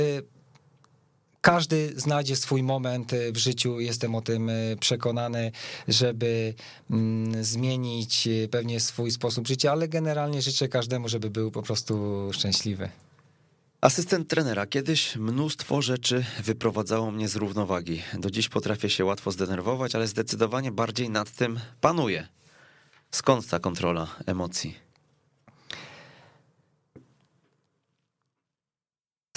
[1.42, 5.52] każdy znajdzie swój moment e, w życiu, jestem o tym przekonany,
[5.88, 6.54] żeby
[6.90, 12.90] mm, zmienić pewnie swój sposób życia, ale generalnie życzę każdemu, żeby był po prostu szczęśliwy.
[13.82, 14.66] Asystent trenera.
[14.66, 18.02] Kiedyś mnóstwo rzeczy wyprowadzało mnie z równowagi.
[18.14, 22.28] Do dziś potrafię się łatwo zdenerwować, ale zdecydowanie bardziej nad tym panuję.
[23.12, 24.91] Skąd ta kontrola emocji?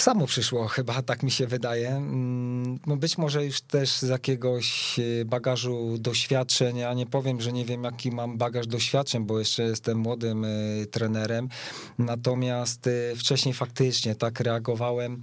[0.05, 1.89] Samo przyszło, chyba tak mi się wydaje.
[1.89, 6.76] Mm, no być może już też z jakiegoś e, bagażu doświadczeń.
[6.76, 10.48] Ja nie powiem, że nie wiem, jaki mam bagaż doświadczeń, bo jeszcze jestem młodym e,
[10.90, 11.48] trenerem.
[11.98, 15.22] Natomiast e, wcześniej faktycznie tak reagowałem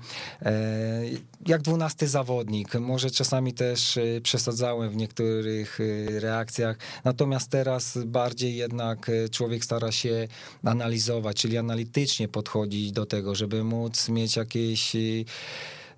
[1.47, 2.73] jak dwunasty zawodnik.
[2.73, 5.79] Może czasami też przesadzałem w niektórych
[6.19, 6.77] reakcjach.
[7.03, 10.27] Natomiast teraz bardziej jednak człowiek stara się
[10.63, 15.25] analizować, czyli analitycznie podchodzić do tego, żeby móc mieć jakieś y,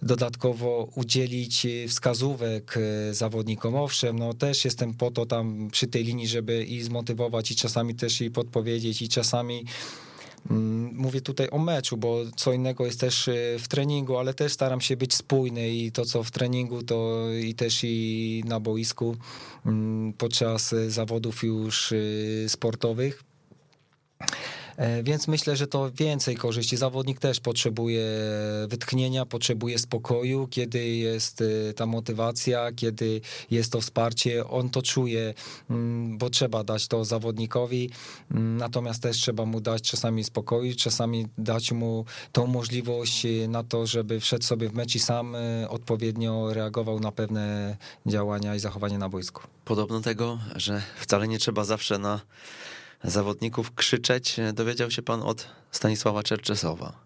[0.02, 3.76] dodatkowo udzielić y, wskazówek y, zawodnikom.
[3.76, 7.96] Owszem, no też jestem po to tam przy tej linii, żeby i zmotywować i czasami
[7.96, 9.66] też i podpowiedzieć i czasami
[10.94, 13.30] Mówię tutaj o meczu, bo co innego jest też
[13.60, 17.56] w treningu, ale też staram się być spójny i to, co w treningu, to i
[17.56, 19.16] też i na boisku
[19.66, 21.94] mm, podczas zawodów już
[22.48, 23.33] sportowych.
[24.78, 26.78] E, więc myślę, że to więcej korzyści.
[26.78, 28.06] Zawodnik też potrzebuje
[28.68, 33.22] wytchnienia, potrzebuje spokoju, kiedy jest e, ta motywacja, kiedy
[33.52, 35.34] jest to wsparcie, on to czuje,
[35.70, 37.90] mm, bo trzeba dać to zawodnikowi,
[38.32, 43.64] mm, natomiast też trzeba mu dać czasami spokoju, czasami dać mu tą możliwość e, na
[43.64, 45.36] to, żeby wszedł sobie w mecz i sam
[45.70, 49.42] odpowiednio reagował na pewne działania i zachowanie na boisku.
[49.66, 52.22] Podobno tego, że wcale nie trzeba zawsze na
[53.04, 57.04] zawodników krzyczeć, dowiedział się pan od Stanisława Czerczesowa.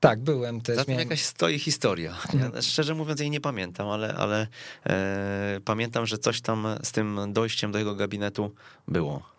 [0.00, 0.76] Tak, byłem też.
[0.76, 1.08] Za tym miałem...
[1.08, 2.16] jakaś stoi historia.
[2.40, 4.46] Ja, szczerze mówiąc jej nie pamiętam, ale, ale
[4.86, 8.54] e, pamiętam, że coś tam z tym dojściem do jego gabinetu
[8.88, 9.32] było.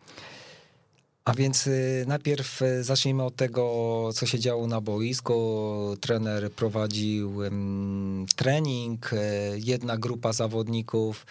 [1.25, 5.97] A więc y, najpierw y, zacznijmy od tego, co się działo na boisku.
[6.01, 7.39] Trener prowadził
[8.35, 9.11] trening,
[9.55, 11.25] jedna grupa zawodników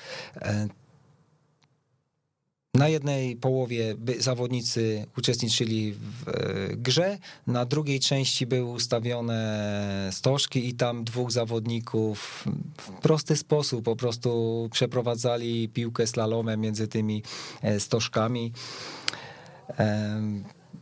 [2.75, 6.33] na jednej połowie zawodnicy uczestniczyli w e,
[6.77, 12.45] grze, na drugiej części były ustawione stożki i tam dwóch zawodników
[12.79, 17.23] w prosty sposób po prostu przeprowadzali piłkę slalomem między tymi
[17.63, 18.53] e, stożkami.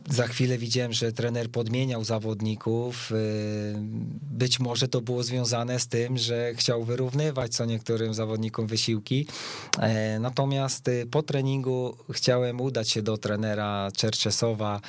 [0.09, 3.11] Za chwilę widziałem, że trener podmieniał zawodników.
[3.11, 3.15] Y,
[4.31, 9.27] być może to było związane z tym, że chciał wyrównywać co niektórym zawodnikom wysiłki.
[9.79, 14.81] E, natomiast y, po treningu chciałem udać się do trenera Czerczesowa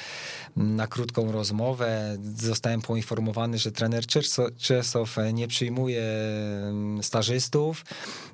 [0.56, 2.18] na krótką rozmowę.
[2.36, 7.84] Zostałem poinformowany, że trener Czerczesow nie przyjmuje mm, stażystów.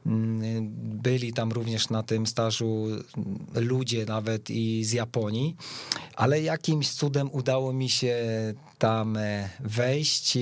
[0.06, 0.68] Mm,
[1.02, 2.86] byli tam również na tym stażu
[3.54, 5.56] ludzie nawet i z Japonii,
[6.16, 8.16] ale jakimś cudem udało mi się
[8.78, 10.38] tam e, wejść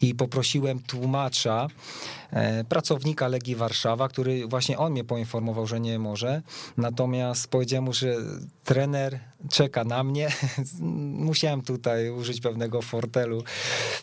[0.00, 1.66] i poprosiłem tłumacza,
[2.30, 6.42] e, pracownika Legii Warszawa, który właśnie on mnie poinformował, że nie może.
[6.76, 8.16] Natomiast powiedziałem mu, że
[8.64, 9.20] trener
[9.50, 10.28] czeka na mnie.
[11.28, 13.42] Musiałem tutaj użyć pewnego fortelu,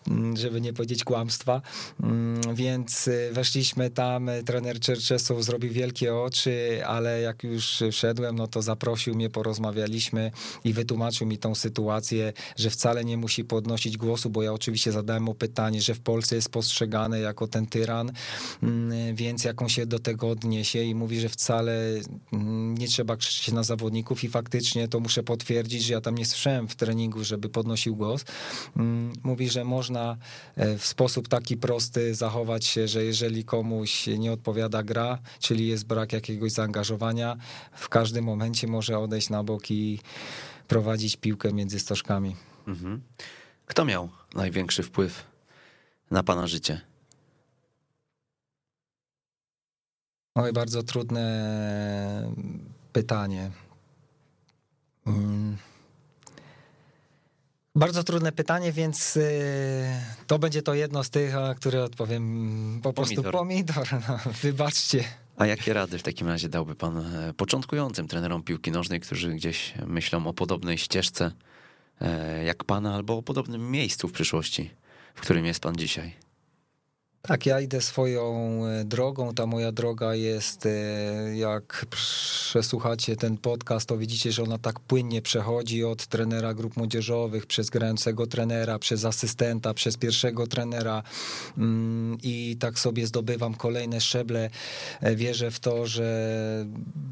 [0.07, 1.61] mm, żeby nie powiedzieć kłamstwa.
[2.03, 8.47] Mm, więc y, weszliśmy tam, trener Czerczesow zrobił wielkie oczy, ale jak już wszedłem, no
[8.47, 10.31] to zaprosił mnie, porozmawialiśmy
[10.63, 15.23] i wytłumaczył mi tą sytuację, że wcale nie musi podnosić głosu, bo ja oczywiście zadałem
[15.23, 18.11] mu pytanie, że w Polsce jest postrzegany jako ten tyran,
[18.63, 21.75] mm, więc jak on się do tego odniesie i mówi, że wcale
[22.79, 26.67] nie trzeba krzyczeć na zawodników i faktycznie to muszę potwierdzić, że ja tam nie słyszałem
[26.67, 28.25] w treningu, żeby podnosił głos.
[28.77, 30.17] Mm, mówi, że można
[30.55, 35.85] e, w sposób taki prosty zachować się, że jeżeli komuś nie odpowiada gra, czyli jest
[35.85, 37.37] brak jakiegoś zaangażowania,
[37.73, 39.99] w każdym momencie może odejść na bok i
[40.67, 42.35] prowadzić piłkę między stożkami.
[42.67, 43.01] Mhm.
[43.65, 45.23] Kto miał największy wpływ
[46.11, 46.81] na pana życie?
[50.35, 52.31] Oj, bardzo trudne
[52.93, 53.51] pytanie.
[55.05, 55.57] Mm.
[57.75, 59.85] Bardzo trudne pytanie, więc y,
[60.27, 63.33] to będzie to jedno z tych, na które odpowiem po prostu pomidor.
[63.33, 65.03] pomidor no, wybaczcie.
[65.37, 69.73] A jakie rady w takim razie dałby pan e, początkującym trenerom piłki nożnej, którzy gdzieś
[69.87, 71.31] myślą o podobnej ścieżce
[72.01, 74.71] e, jak pana, albo o podobnym miejscu w przyszłości,
[75.15, 76.24] w którym jest pan dzisiaj?
[77.27, 79.33] Tak, ja idę swoją e, drogą.
[79.33, 80.69] Ta moja droga jest, e,
[81.37, 87.45] jak przesłuchacie ten podcast, to widzicie, że ona tak płynnie przechodzi od trenera grup młodzieżowych,
[87.45, 91.03] przez grającego trenera, przez asystenta, przez pierwszego trenera
[91.57, 94.49] mm, i tak sobie zdobywam kolejne szczeble.
[95.01, 96.35] E, wierzę w to, że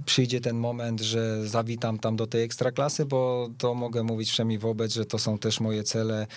[0.06, 4.94] przyjdzie ten moment, że zawitam tam do tej ekstraklasy, bo to mogę mówić wszemi wobec,
[4.94, 6.28] że to są też moje cele.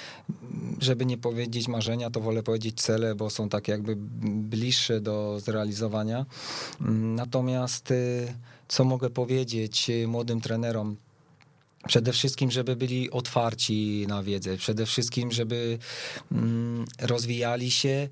[0.81, 3.97] Żeby nie powiedzieć marzenia, to wolę powiedzieć cele, bo są tak jakby
[4.57, 6.27] bliższe do zrealizowania.
[6.91, 8.35] Natomiast y,
[8.69, 10.97] co mogę powiedzieć y, młodym trenerom?
[11.89, 15.79] Przede wszystkim, żeby byli otwarci na wiedzę, przede wszystkim, żeby
[16.33, 18.09] mm, rozwijali się,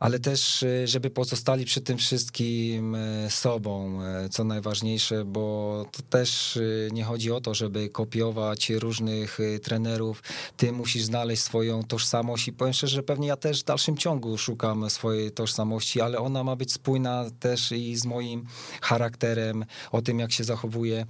[0.00, 6.02] ale też, y, żeby pozostali przy tym wszystkim y, sobą, y, co najważniejsze, bo to
[6.02, 6.58] też
[6.92, 10.22] nie chodzi o to, żeby kopiować różnych trenerów.
[10.56, 14.38] Ty musisz znaleźć swoją tożsamość i powiem szczerze, że pewnie ja też w dalszym ciągu
[14.38, 18.44] szukam swojej tożsamości, ale ona ma być spójna też i z moim
[18.82, 21.06] charakterem, o tym, jak się zachowuję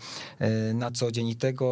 [0.74, 1.66] na co dzień i tego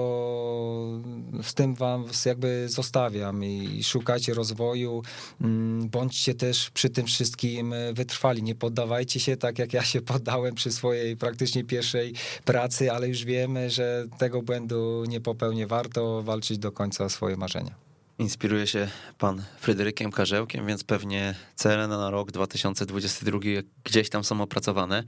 [1.42, 5.02] z tym wam jakby zostawiam i szukajcie rozwoju,
[5.40, 8.42] mm, bądźcie też przy tym wszystkim e, wytrwali.
[8.42, 12.14] Nie poddawajcie się tak, jak ja się poddałem przy swojej praktycznie pierwszej
[12.44, 15.66] pracy, ale już wiemy, że tego błędu nie popełnię.
[15.66, 17.74] Warto walczyć do końca o swoje marzenia.
[18.18, 23.38] Inspiruje się pan Fryderykiem Karzełkiem, więc pewnie cele na rok 2022
[23.84, 25.04] gdzieś tam są opracowane.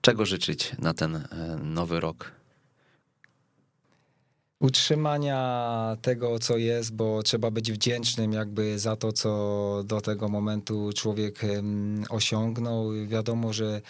[0.00, 1.22] Czego życzyć na ten e,
[1.62, 2.32] nowy rok?
[4.64, 10.90] Utrzymania tego, co jest, bo trzeba być wdzięcznym jakby za to, co do tego momentu
[10.94, 11.40] człowiek
[12.08, 12.90] osiągnął.
[13.06, 13.80] Wiadomo, że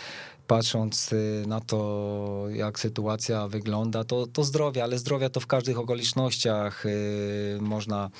[0.46, 5.78] patrząc y, na to, jak sytuacja wygląda, to, to zdrowie, ale zdrowia to w każdych
[5.78, 8.10] okolicznościach y, można,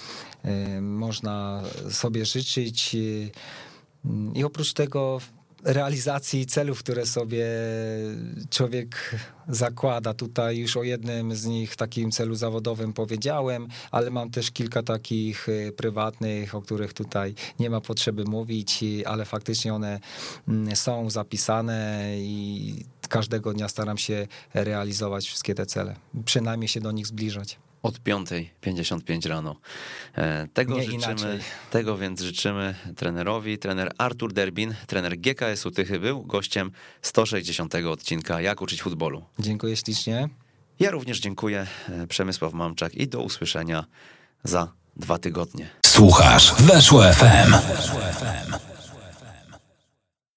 [0.45, 2.97] y, można sobie życzyć.
[4.35, 5.21] I oprócz tego
[5.65, 7.47] realizacji celów, które sobie
[8.51, 9.17] człowiek
[9.49, 10.15] zakłada.
[10.15, 15.49] Tutaj już o jednym z nich, takim celu zawodowym powiedziałem, ale mam też kilka takich
[15.49, 20.01] y, prywatnych, o których tutaj nie ma potrzeby mówić, ale faktycznie one
[20.49, 22.75] mm, są zapisane i
[23.09, 27.59] każdego dnia staram się realizować wszystkie te cele, przynajmniej się do nich zbliżać.
[27.85, 29.57] Od 5.55 rano.
[30.15, 31.41] E, tego, Nie życzymy, inaczej.
[31.71, 33.59] tego więc życzymy trenerowi.
[33.59, 36.71] Trener Artur Derbin, trener GKS-u Tychy był gościem
[37.03, 39.25] 160 odcinka Jak uczyć futbolu.
[39.39, 40.29] Dziękuję ślicznie.
[40.81, 43.85] Ja również dziękuję, e, Przemysław Mamczak i do usłyszenia
[44.45, 45.71] za dwa tygodnie.
[45.87, 47.51] Słuchasz Weszło FM.
[47.51, 48.74] Weszło FM.